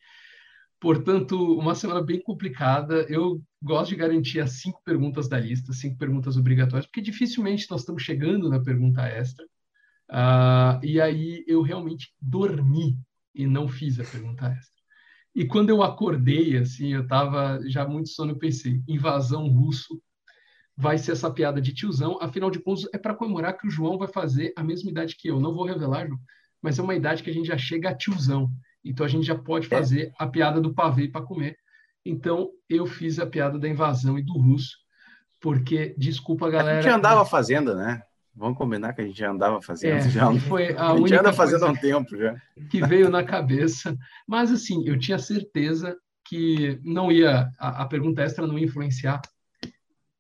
Portanto, 0.82 1.38
uma 1.60 1.76
semana 1.76 2.02
bem 2.02 2.20
complicada. 2.20 3.06
Eu 3.08 3.40
gosto 3.62 3.90
de 3.90 3.96
garantir 3.96 4.40
as 4.40 4.54
cinco 4.54 4.82
perguntas 4.84 5.30
da 5.30 5.40
lista, 5.40 5.72
cinco 5.72 5.96
perguntas 5.96 6.36
obrigatórias, 6.38 6.88
porque 6.88 7.02
dificilmente 7.02 7.68
nós 7.70 7.82
estamos 7.82 8.02
chegando 8.02 8.50
na 8.50 8.60
pergunta 8.60 9.04
extra. 9.04 9.46
Uh, 10.10 10.84
e 10.84 11.00
aí 11.00 11.46
eu 11.48 11.62
realmente 11.62 12.12
dormi 12.20 12.98
e 13.34 13.46
não 13.46 13.68
fiz 13.68 14.00
a 14.00 14.04
pergunta 14.04 14.48
extra. 14.48 14.82
E 15.36 15.46
quando 15.46 15.70
eu 15.70 15.84
acordei, 15.84 16.58
assim, 16.58 16.94
eu 16.94 17.04
estava 17.04 17.60
já 17.70 17.88
muito 17.88 18.10
sono, 18.10 18.32
eu 18.32 18.40
pensei, 18.40 18.82
invasão 18.88 19.48
russo 19.48 20.02
vai 20.76 20.98
ser 20.98 21.12
essa 21.12 21.32
piada 21.32 21.62
de 21.62 21.74
tiozão, 21.76 22.18
afinal 22.20 22.50
de 22.50 22.60
contas 22.60 22.90
é 22.92 22.98
para 22.98 23.14
comemorar 23.14 23.56
que 23.56 23.68
o 23.68 23.70
João 23.70 24.00
vai 24.00 24.08
fazer 24.08 24.52
a 24.58 24.64
mesma 24.64 24.90
idade 24.90 25.16
que 25.16 25.28
eu. 25.28 25.40
Não 25.40 25.54
vou 25.54 25.64
revelar, 25.64 26.08
João, 26.08 26.20
mas 26.60 26.80
é 26.80 26.82
uma 26.82 26.96
idade 26.96 27.22
que 27.22 27.30
a 27.30 27.34
gente 27.34 27.48
já 27.48 27.58
chega 27.58 27.90
a 27.90 27.96
tiozão. 27.96 28.52
Então 28.84 29.06
a 29.06 29.10
gente 29.10 29.26
já 29.26 29.36
pode 29.36 29.68
é. 29.68 29.70
fazer 29.70 30.14
a 30.18 30.28
piada 30.28 30.60
do 30.60 30.74
pavê 30.74 31.08
para 31.08 31.26
comer. 31.26 31.58
Então 32.06 32.50
eu 32.70 32.86
fiz 32.86 33.20
a 33.20 33.26
piada 33.26 33.60
da 33.60 33.68
invasão 33.68 34.18
e 34.18 34.24
do 34.24 34.34
russo, 34.34 34.78
porque 35.40 35.96
desculpa 35.98 36.50
galera. 36.50 36.80
A 36.80 36.82
gente 36.82 36.92
andava 36.92 37.26
fazendo, 37.26 37.76
né? 37.76 38.02
Vamos 38.34 38.58
combinar 38.58 38.94
que 38.94 39.02
a 39.02 39.06
gente 39.06 39.20
já 39.20 39.30
andava 39.30 39.62
fazendo. 39.62 39.98
É, 39.98 40.10
já. 40.10 40.34
Foi 40.40 40.74
a, 40.76 40.92
a 40.92 40.98
gente 40.98 41.14
anda 41.14 41.34
fazendo 41.34 41.66
há 41.66 41.70
um 41.70 41.76
tempo 41.76 42.18
já. 42.18 42.36
Que 42.70 42.82
veio 42.86 43.10
na 43.10 43.24
cabeça. 43.24 43.98
Mas, 44.26 44.52
assim, 44.52 44.88
eu 44.88 44.98
tinha 44.98 45.20
certeza 45.20 45.98
que 46.26 46.80
não 46.84 47.12
ia, 47.12 47.52
a, 47.60 47.84
a 47.84 47.86
pergunta 47.86 48.22
extra 48.22 48.48
não 48.48 48.58
ia 48.58 48.66
influenciar 48.66 49.22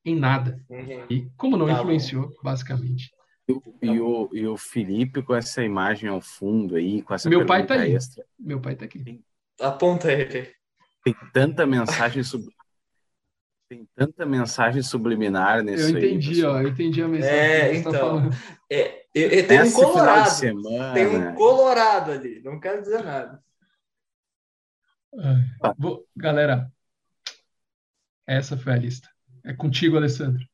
em 0.03 0.15
nada. 0.15 0.59
Uhum. 0.69 1.05
E 1.09 1.29
como 1.37 1.55
não 1.55 1.67
tá 1.67 1.73
influenciou, 1.73 2.27
bom. 2.27 2.35
basicamente. 2.43 3.11
E, 3.81 3.99
o, 3.99 4.29
e 4.31 4.47
o 4.47 4.57
Felipe 4.57 5.21
com 5.21 5.35
essa 5.35 5.63
imagem 5.63 6.09
ao 6.09 6.21
fundo 6.21 6.75
aí, 6.75 7.01
com 7.01 7.13
essa 7.13 7.29
Meu 7.29 7.45
pai 7.45 7.65
tá 7.65 7.75
aí. 7.75 7.93
extra. 7.93 8.25
Meu 8.39 8.59
pai 8.59 8.75
tá 8.75 8.85
aqui. 8.85 9.23
Aponta 9.59 10.11
ele. 10.11 10.53
Tem 11.03 11.15
tanta 11.33 11.65
mensagem 11.65 12.23
sobre 12.23 12.53
tem 13.71 13.87
tanta 13.95 14.25
mensagem 14.25 14.83
subliminar 14.83 15.63
nesse 15.63 15.93
Eu 15.93 15.97
entendi, 15.97 16.33
aí, 16.33 16.43
ó, 16.43 16.59
eu 16.59 16.67
entendi 16.67 17.01
a 17.01 17.07
mensagem. 17.07 17.39
É, 17.39 17.69
tá 17.69 17.89
então. 17.89 18.29
Tá 18.29 18.37
é, 18.69 19.07
é, 19.15 19.43
tem 19.43 19.61
um 19.61 19.71
colorado. 19.71 20.29
Semana, 20.29 20.93
tem 20.93 21.07
um 21.07 21.33
colorado 21.35 22.11
ali, 22.11 22.41
não 22.43 22.59
quero 22.59 22.81
dizer 22.81 23.01
nada. 23.01 23.41
Ah, 25.63 25.73
vou, 25.77 26.05
galera, 26.13 26.69
essa 28.27 28.57
foi 28.57 28.73
a 28.73 28.77
lista. 28.77 29.09
É 29.45 29.53
contigo, 29.53 29.95
Alessandro. 29.95 30.45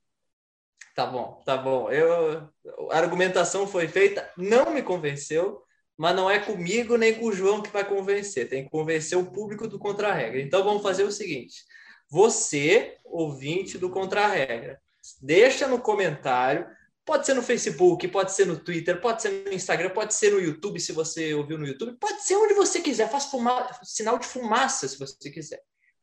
Tá 0.97 1.05
bom, 1.05 1.43
tá 1.45 1.55
bom. 1.55 1.91
Eu, 1.91 2.49
a 2.89 2.97
argumentação 2.97 3.67
foi 3.67 3.87
feita, 3.87 4.27
não 4.35 4.71
me 4.73 4.81
convenceu, 4.81 5.61
mas 5.95 6.15
não 6.15 6.27
é 6.27 6.39
comigo 6.39 6.97
nem 6.97 7.13
com 7.13 7.25
o 7.27 7.31
João 7.31 7.61
que 7.61 7.69
vai 7.69 7.87
convencer. 7.87 8.49
Tem 8.49 8.63
que 8.63 8.71
convencer 8.71 9.15
o 9.15 9.31
público 9.31 9.67
do 9.67 9.77
contra-regra. 9.77 10.41
Então 10.41 10.63
vamos 10.63 10.81
fazer 10.81 11.03
o 11.03 11.11
seguinte: 11.11 11.63
você, 12.09 12.97
ouvinte 13.05 13.77
do 13.77 13.91
Contra-Regra. 13.91 14.81
Deixa 15.21 15.67
no 15.67 15.79
comentário, 15.79 16.67
pode 17.05 17.27
ser 17.27 17.35
no 17.35 17.43
Facebook, 17.43 18.07
pode 18.07 18.33
ser 18.33 18.47
no 18.47 18.57
Twitter, 18.57 18.99
pode 18.99 19.21
ser 19.21 19.45
no 19.45 19.53
Instagram, 19.53 19.91
pode 19.91 20.15
ser 20.15 20.31
no 20.31 20.39
YouTube, 20.39 20.79
se 20.79 20.93
você 20.93 21.31
ouviu 21.35 21.59
no 21.59 21.67
YouTube, 21.67 21.95
pode 21.99 22.23
ser 22.23 22.37
onde 22.37 22.55
você 22.55 22.81
quiser, 22.81 23.07
faz 23.07 23.25
fuma... 23.25 23.69
sinal 23.83 24.17
de 24.17 24.25
fumaça, 24.25 24.87
se 24.87 24.97
você 24.97 25.29
quiser. 25.29 25.61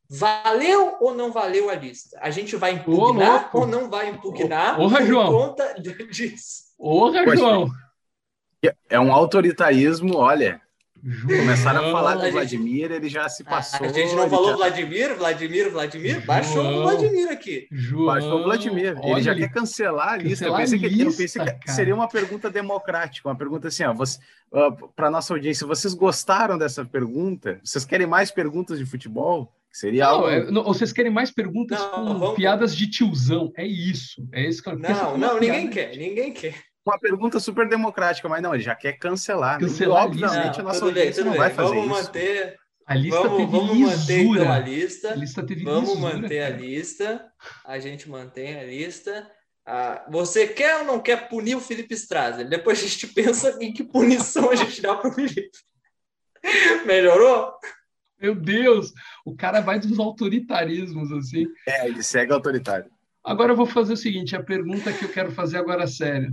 Valeu 0.08 0.96
ou 1.00 1.14
não 1.14 1.32
valeu 1.32 1.70
a 1.70 1.74
lista? 1.74 2.18
A 2.20 2.30
gente 2.30 2.56
vai 2.56 2.72
impugnar 2.72 3.50
Ô, 3.52 3.60
ou 3.60 3.66
não 3.66 3.88
vai 3.88 4.10
impugnar 4.10 4.78
Ô, 4.80 4.88
por 4.88 5.02
João. 5.02 5.32
conta 5.32 5.74
disso. 6.10 6.64
Porra, 6.76 7.36
João! 7.36 7.70
É 8.88 8.98
um 8.98 9.12
autoritarismo, 9.12 10.16
olha, 10.16 10.60
Começaram 11.26 11.86
a 11.86 11.92
falar 11.92 12.14
do 12.14 12.32
Vladimir, 12.32 12.90
ele 12.90 13.10
já 13.10 13.28
se 13.28 13.44
passou. 13.44 13.86
A 13.86 13.92
gente 13.92 14.14
não 14.14 14.28
falou 14.30 14.50
já... 14.50 14.56
Vladimir, 14.56 15.14
Vladimir, 15.16 15.70
Vladimir. 15.70 16.14
João, 16.14 16.26
Baixou 16.26 16.64
o 16.64 16.82
Vladimir 16.82 17.30
aqui. 17.30 17.68
João, 17.70 18.06
Baixou 18.06 18.40
o 18.40 18.44
Vladimir. 18.44 18.96
Ele 19.02 19.22
já 19.22 19.34
quer 19.34 19.52
cancelar 19.52 20.14
a 20.14 20.16
lista. 20.16 20.46
eu 20.46 20.56
pensei, 20.56 20.78
que, 20.78 20.88
lista, 20.88 21.04
eu 21.04 21.16
pensei 21.16 21.44
que 21.44 21.70
seria 21.70 21.94
uma 21.94 22.08
pergunta 22.08 22.50
democrática, 22.50 23.28
uma 23.28 23.36
pergunta 23.36 23.68
assim, 23.68 23.84
uh, 23.84 24.88
para 24.96 25.10
nossa 25.10 25.34
audiência, 25.34 25.66
vocês 25.66 25.92
gostaram 25.92 26.56
dessa 26.56 26.86
pergunta? 26.86 27.60
Vocês 27.62 27.84
querem 27.84 28.06
mais 28.06 28.30
perguntas 28.30 28.78
de 28.78 28.86
futebol? 28.86 29.52
Seria 29.74 30.04
não, 30.04 30.10
algo... 30.10 30.28
é, 30.28 30.50
não, 30.50 30.62
vocês 30.62 30.92
querem 30.92 31.10
mais 31.10 31.32
perguntas 31.32 31.78
não, 31.78 31.90
com 31.90 32.18
vamos... 32.18 32.36
piadas 32.36 32.76
de 32.76 32.88
tiozão? 32.88 33.52
É 33.56 33.66
isso. 33.66 34.26
É 34.32 34.48
isso 34.48 34.62
que 34.62 34.68
eu... 34.68 34.78
Não, 34.78 35.18
não, 35.18 35.40
ninguém 35.40 35.68
quer, 35.68 35.96
ninguém 35.96 36.32
quer 36.32 36.54
uma 36.86 36.98
pergunta 36.98 37.40
super 37.40 37.66
democrática, 37.66 38.28
mas 38.28 38.42
não, 38.42 38.54
ele 38.54 38.62
já 38.62 38.74
quer 38.74 38.92
cancelar. 38.94 39.58
Né? 39.58 39.66
Cancelar 39.66 40.04
obviamente, 40.04 40.58
não, 40.58 40.66
a 40.66 40.72
nossa 40.72 40.84
audiência 40.84 41.24
não 41.24 41.34
vai 41.34 41.50
fazer 41.50 41.74
vamos 41.74 41.98
isso. 41.98 42.06
Manter, 42.06 42.58
a 42.86 42.94
lista 42.94 43.22
vamos, 43.22 43.38
teve 43.38 43.50
vamos 43.50 43.78
manter 43.78 44.20
então 44.20 44.52
a 44.52 44.58
lista. 44.58 45.10
A 45.10 45.14
lista 45.14 45.46
teve 45.46 45.64
vamos 45.64 45.94
lisura, 45.94 46.12
manter 46.12 46.42
cara. 46.42 46.54
a 46.54 46.58
lista. 46.58 47.32
A 47.64 47.78
gente 47.78 48.10
mantém 48.10 48.58
a 48.58 48.64
lista. 48.64 49.30
Ah, 49.66 50.04
você 50.10 50.46
quer 50.46 50.80
ou 50.80 50.84
não 50.84 51.00
quer 51.00 51.28
punir 51.28 51.54
o 51.54 51.60
Felipe 51.60 51.94
Strasser? 51.94 52.46
Depois 52.46 52.78
a 52.78 52.86
gente 52.86 53.06
pensa 53.14 53.56
em 53.60 53.72
que 53.72 53.82
punição 53.82 54.50
a 54.50 54.54
gente 54.54 54.82
dá 54.82 54.94
para 54.94 55.08
o 55.10 55.12
Felipe. 55.12 55.50
Melhorou? 56.84 57.54
Meu 58.20 58.34
Deus, 58.34 58.92
o 59.24 59.34
cara 59.34 59.60
vai 59.60 59.78
dos 59.78 59.98
autoritarismos 59.98 61.12
assim. 61.12 61.46
É, 61.66 61.88
ele 61.88 62.02
segue 62.02 62.32
autoritário. 62.32 62.90
Agora 63.22 63.52
eu 63.52 63.56
vou 63.56 63.66
fazer 63.66 63.94
o 63.94 63.96
seguinte, 63.96 64.36
a 64.36 64.42
pergunta 64.42 64.92
que 64.92 65.04
eu 65.04 65.08
quero 65.08 65.32
fazer 65.32 65.58
agora 65.58 65.86
sério. 65.86 66.32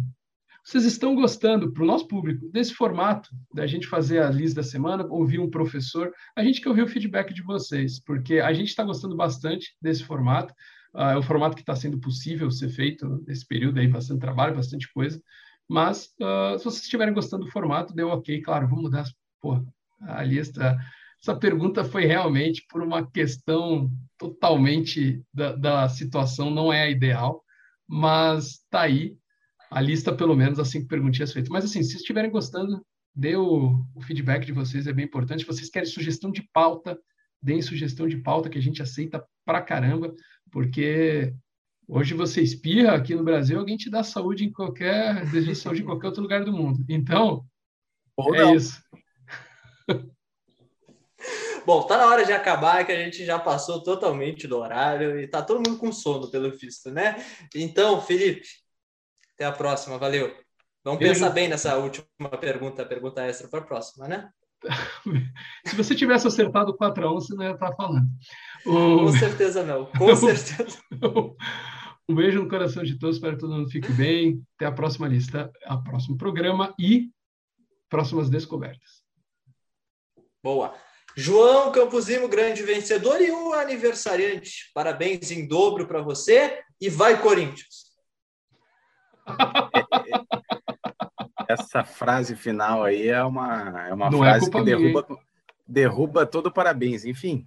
Vocês 0.63 0.85
estão 0.85 1.15
gostando, 1.15 1.71
para 1.71 1.83
o 1.83 1.85
nosso 1.85 2.07
público, 2.07 2.47
desse 2.49 2.73
formato, 2.73 3.29
da 3.53 3.65
gente 3.65 3.87
fazer 3.87 4.21
a 4.21 4.29
lista 4.29 4.61
da 4.61 4.67
semana, 4.67 5.05
ouvir 5.09 5.39
um 5.39 5.49
professor? 5.49 6.13
A 6.35 6.43
gente 6.43 6.61
quer 6.61 6.69
ouvir 6.69 6.83
o 6.83 6.87
feedback 6.87 7.33
de 7.33 7.41
vocês, 7.41 7.99
porque 7.99 8.39
a 8.39 8.53
gente 8.53 8.67
está 8.67 8.83
gostando 8.83 9.15
bastante 9.15 9.75
desse 9.81 10.03
formato. 10.03 10.53
Uh, 10.93 11.01
é 11.01 11.17
o 11.17 11.23
formato 11.23 11.55
que 11.55 11.61
está 11.61 11.75
sendo 11.75 11.99
possível 11.99 12.51
ser 12.51 12.69
feito 12.69 13.23
nesse 13.25 13.47
período 13.47 13.79
aí, 13.79 13.87
bastante 13.87 14.19
trabalho, 14.19 14.55
bastante 14.55 14.91
coisa. 14.93 15.19
Mas, 15.67 16.13
uh, 16.21 16.59
se 16.59 16.65
vocês 16.65 16.83
estiverem 16.83 17.13
gostando 17.13 17.45
do 17.45 17.51
formato, 17.51 17.95
deu 17.95 18.09
ok, 18.09 18.41
claro, 18.41 18.67
vamos 18.67 18.83
mudar 18.83 19.05
pô, 19.41 19.65
a 20.01 20.23
lista. 20.23 20.77
Essa 21.21 21.35
pergunta 21.35 21.83
foi 21.83 22.05
realmente 22.05 22.65
por 22.67 22.81
uma 22.81 23.09
questão 23.09 23.91
totalmente 24.17 25.23
da, 25.33 25.55
da 25.55 25.89
situação, 25.89 26.49
não 26.49 26.73
é 26.73 26.83
a 26.83 26.89
ideal, 26.89 27.43
mas 27.87 28.59
tá 28.69 28.81
aí 28.81 29.15
a 29.69 29.79
lista, 29.79 30.13
pelo 30.13 30.35
menos, 30.35 30.59
as 30.59 30.67
cinco 30.69 30.87
perguntinhas 30.87 31.31
feitas. 31.31 31.49
Mas, 31.49 31.63
assim, 31.63 31.81
se 31.81 31.95
estiverem 31.95 32.29
gostando, 32.29 32.85
dê 33.15 33.35
o, 33.35 33.85
o, 33.95 34.01
feedback 34.01 34.45
de 34.45 34.51
vocês, 34.51 34.85
é 34.87 34.93
bem 34.93 35.05
importante. 35.05 35.41
Se 35.41 35.47
vocês 35.47 35.69
querem 35.69 35.87
sugestão 35.87 36.31
de 36.31 36.43
pauta, 36.51 36.99
deem 37.41 37.61
sugestão 37.61 38.07
de 38.07 38.17
pauta 38.17 38.49
que 38.49 38.57
a 38.57 38.61
gente 38.61 38.81
aceita 38.81 39.23
pra 39.45 39.61
caramba, 39.61 40.13
porque 40.51 41.33
hoje 41.87 42.13
você 42.13 42.41
espirra 42.41 42.95
aqui 42.95 43.15
no 43.15 43.23
Brasil, 43.23 43.59
alguém 43.59 43.77
te 43.77 43.89
dá 43.89 44.03
saúde 44.03 44.43
em 44.43 44.51
qualquer, 44.51 45.25
desejo 45.29 45.55
saúde 45.55 45.83
em 45.83 45.85
qualquer 45.85 46.07
outro 46.07 46.21
lugar 46.21 46.43
do 46.43 46.51
mundo. 46.51 46.83
Então, 46.89 47.45
Ou 48.17 48.35
é 48.35 48.41
não. 48.41 48.55
isso. 48.55 48.81
Bom, 51.65 51.83
tá 51.83 51.97
na 51.97 52.07
hora 52.07 52.25
de 52.25 52.31
acabar, 52.31 52.85
que 52.85 52.91
a 52.91 53.03
gente 53.03 53.25
já 53.25 53.37
passou 53.37 53.83
totalmente 53.83 54.47
do 54.47 54.57
horário 54.57 55.19
e 55.19 55.27
tá 55.27 55.41
todo 55.41 55.57
mundo 55.57 55.77
com 55.77 55.91
sono, 55.91 56.29
pelo 56.29 56.51
visto, 56.51 56.89
né? 56.89 57.23
Então, 57.55 58.01
Felipe, 58.01 58.47
até 59.35 59.45
a 59.45 59.51
próxima, 59.51 59.97
valeu. 59.97 60.35
Vamos 60.83 60.99
Beijo. 60.99 61.13
pensar 61.13 61.29
bem 61.29 61.47
nessa 61.47 61.77
última 61.77 62.05
pergunta, 62.39 62.85
pergunta 62.85 63.21
extra 63.23 63.47
para 63.47 63.59
a 63.59 63.63
próxima, 63.63 64.07
né? 64.07 64.29
Se 65.65 65.75
você 65.75 65.95
tivesse 65.95 66.27
acertado 66.27 66.75
4 66.75 67.07
a 67.07 67.11
1, 67.11 67.13
você 67.15 67.35
não 67.35 67.43
ia 67.43 67.51
estar 67.51 67.71
falando. 67.73 68.07
O... 68.65 69.05
Com 69.05 69.11
certeza 69.13 69.63
não, 69.63 69.85
com 69.85 70.13
certeza. 70.15 70.79
um 72.09 72.15
beijo 72.15 72.41
no 72.41 72.49
coração 72.49 72.83
de 72.83 72.97
todos, 72.97 73.17
espero 73.17 73.35
que 73.35 73.41
todo 73.41 73.55
mundo 73.55 73.69
fique 73.69 73.91
bem. 73.93 74.43
Até 74.55 74.65
a 74.65 74.71
próxima 74.71 75.07
lista, 75.07 75.51
a 75.65 75.77
próximo 75.77 76.17
programa 76.17 76.73
e 76.79 77.11
próximas 77.89 78.29
descobertas. 78.29 79.03
Boa. 80.43 80.73
João 81.15 81.71
Campuzimo, 81.71 82.27
grande 82.27 82.63
vencedor 82.63 83.21
e 83.21 83.31
um 83.31 83.53
aniversariante. 83.53 84.71
Parabéns 84.73 85.31
em 85.31 85.47
dobro 85.47 85.87
para 85.87 86.01
você 86.01 86.59
e 86.79 86.89
vai 86.89 87.21
Corinthians. 87.21 87.91
Essa 91.47 91.83
frase 91.83 92.35
final 92.35 92.83
aí 92.83 93.09
é 93.09 93.23
uma, 93.23 93.87
é 93.87 93.93
uma 93.93 94.09
Não 94.09 94.25
é 94.25 94.29
frase 94.31 94.47
é 94.47 94.51
que 94.51 94.63
derruba, 94.63 95.07
derruba 95.67 96.25
todo 96.25 96.51
parabéns. 96.51 97.03
Enfim, 97.03 97.45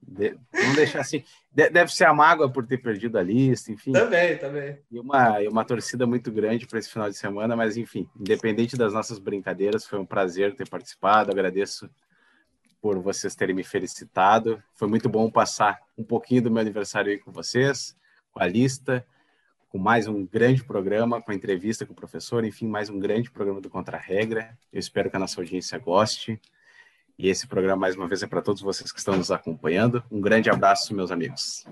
de, 0.00 0.36
vamos 0.52 0.76
deixar 0.76 1.00
assim. 1.00 1.22
De, 1.50 1.68
deve 1.68 1.94
ser 1.94 2.04
a 2.04 2.14
mágoa 2.14 2.50
por 2.50 2.66
ter 2.66 2.78
perdido 2.78 3.18
a 3.18 3.22
lista, 3.22 3.70
enfim. 3.70 3.92
Também, 3.92 4.38
também. 4.38 4.78
E 4.90 4.98
uma, 4.98 5.42
e 5.42 5.48
uma 5.48 5.64
torcida 5.64 6.06
muito 6.06 6.32
grande 6.32 6.66
para 6.66 6.78
esse 6.78 6.90
final 6.90 7.10
de 7.10 7.16
semana, 7.16 7.54
mas 7.54 7.76
enfim, 7.76 8.08
independente 8.18 8.76
das 8.76 8.92
nossas 8.92 9.18
brincadeiras, 9.18 9.86
foi 9.86 9.98
um 9.98 10.06
prazer 10.06 10.54
ter 10.54 10.68
participado. 10.68 11.30
Agradeço 11.30 11.88
por 12.82 12.98
vocês 12.98 13.34
terem 13.34 13.54
me 13.54 13.64
felicitado. 13.64 14.62
Foi 14.74 14.86
muito 14.86 15.08
bom 15.08 15.30
passar 15.30 15.80
um 15.96 16.04
pouquinho 16.04 16.42
do 16.42 16.50
meu 16.50 16.60
aniversário 16.60 17.10
aí 17.10 17.18
com 17.18 17.32
vocês, 17.32 17.96
com 18.32 18.42
a 18.42 18.46
lista 18.46 19.06
com 19.72 19.78
mais 19.78 20.06
um 20.06 20.26
grande 20.26 20.62
programa, 20.62 21.22
com 21.22 21.32
a 21.32 21.34
entrevista 21.34 21.86
com 21.86 21.94
o 21.94 21.96
professor, 21.96 22.44
enfim, 22.44 22.66
mais 22.66 22.90
um 22.90 22.98
grande 22.98 23.30
programa 23.30 23.58
do 23.58 23.70
Contra-Regra. 23.70 24.54
Eu 24.70 24.78
espero 24.78 25.08
que 25.08 25.16
a 25.16 25.18
nossa 25.18 25.40
audiência 25.40 25.78
goste. 25.78 26.38
E 27.18 27.30
esse 27.30 27.46
programa, 27.46 27.80
mais 27.80 27.96
uma 27.96 28.06
vez, 28.06 28.22
é 28.22 28.26
para 28.26 28.42
todos 28.42 28.60
vocês 28.60 28.92
que 28.92 28.98
estão 28.98 29.16
nos 29.16 29.30
acompanhando. 29.30 30.04
Um 30.10 30.20
grande 30.20 30.50
abraço, 30.50 30.94
meus 30.94 31.10
amigos. 31.10 31.64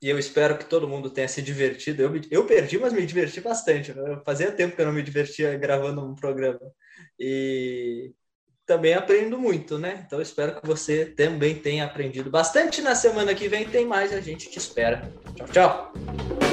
E 0.00 0.08
eu 0.08 0.16
espero 0.20 0.56
que 0.56 0.66
todo 0.66 0.86
mundo 0.86 1.10
tenha 1.10 1.26
se 1.26 1.42
divertido. 1.42 2.00
Eu, 2.00 2.20
eu 2.30 2.46
perdi, 2.46 2.78
mas 2.78 2.92
me 2.92 3.04
diverti 3.04 3.40
bastante. 3.40 3.92
Né? 3.92 4.20
Fazia 4.24 4.52
tempo 4.52 4.76
que 4.76 4.82
eu 4.82 4.86
não 4.86 4.92
me 4.92 5.02
divertia 5.02 5.58
gravando 5.58 6.00
um 6.00 6.14
programa. 6.14 6.60
E 7.18 8.12
também 8.66 8.94
aprendo 8.94 9.38
muito, 9.38 9.78
né? 9.78 10.04
Então 10.06 10.20
espero 10.20 10.60
que 10.60 10.66
você 10.66 11.04
também 11.04 11.54
tenha 11.54 11.84
aprendido 11.84 12.30
bastante. 12.30 12.80
Na 12.80 12.94
semana 12.94 13.34
que 13.34 13.48
vem 13.48 13.66
tem 13.66 13.86
mais, 13.86 14.12
a 14.12 14.20
gente 14.20 14.50
te 14.50 14.58
espera. 14.58 15.10
Tchau, 15.36 15.48
tchau. 15.48 16.43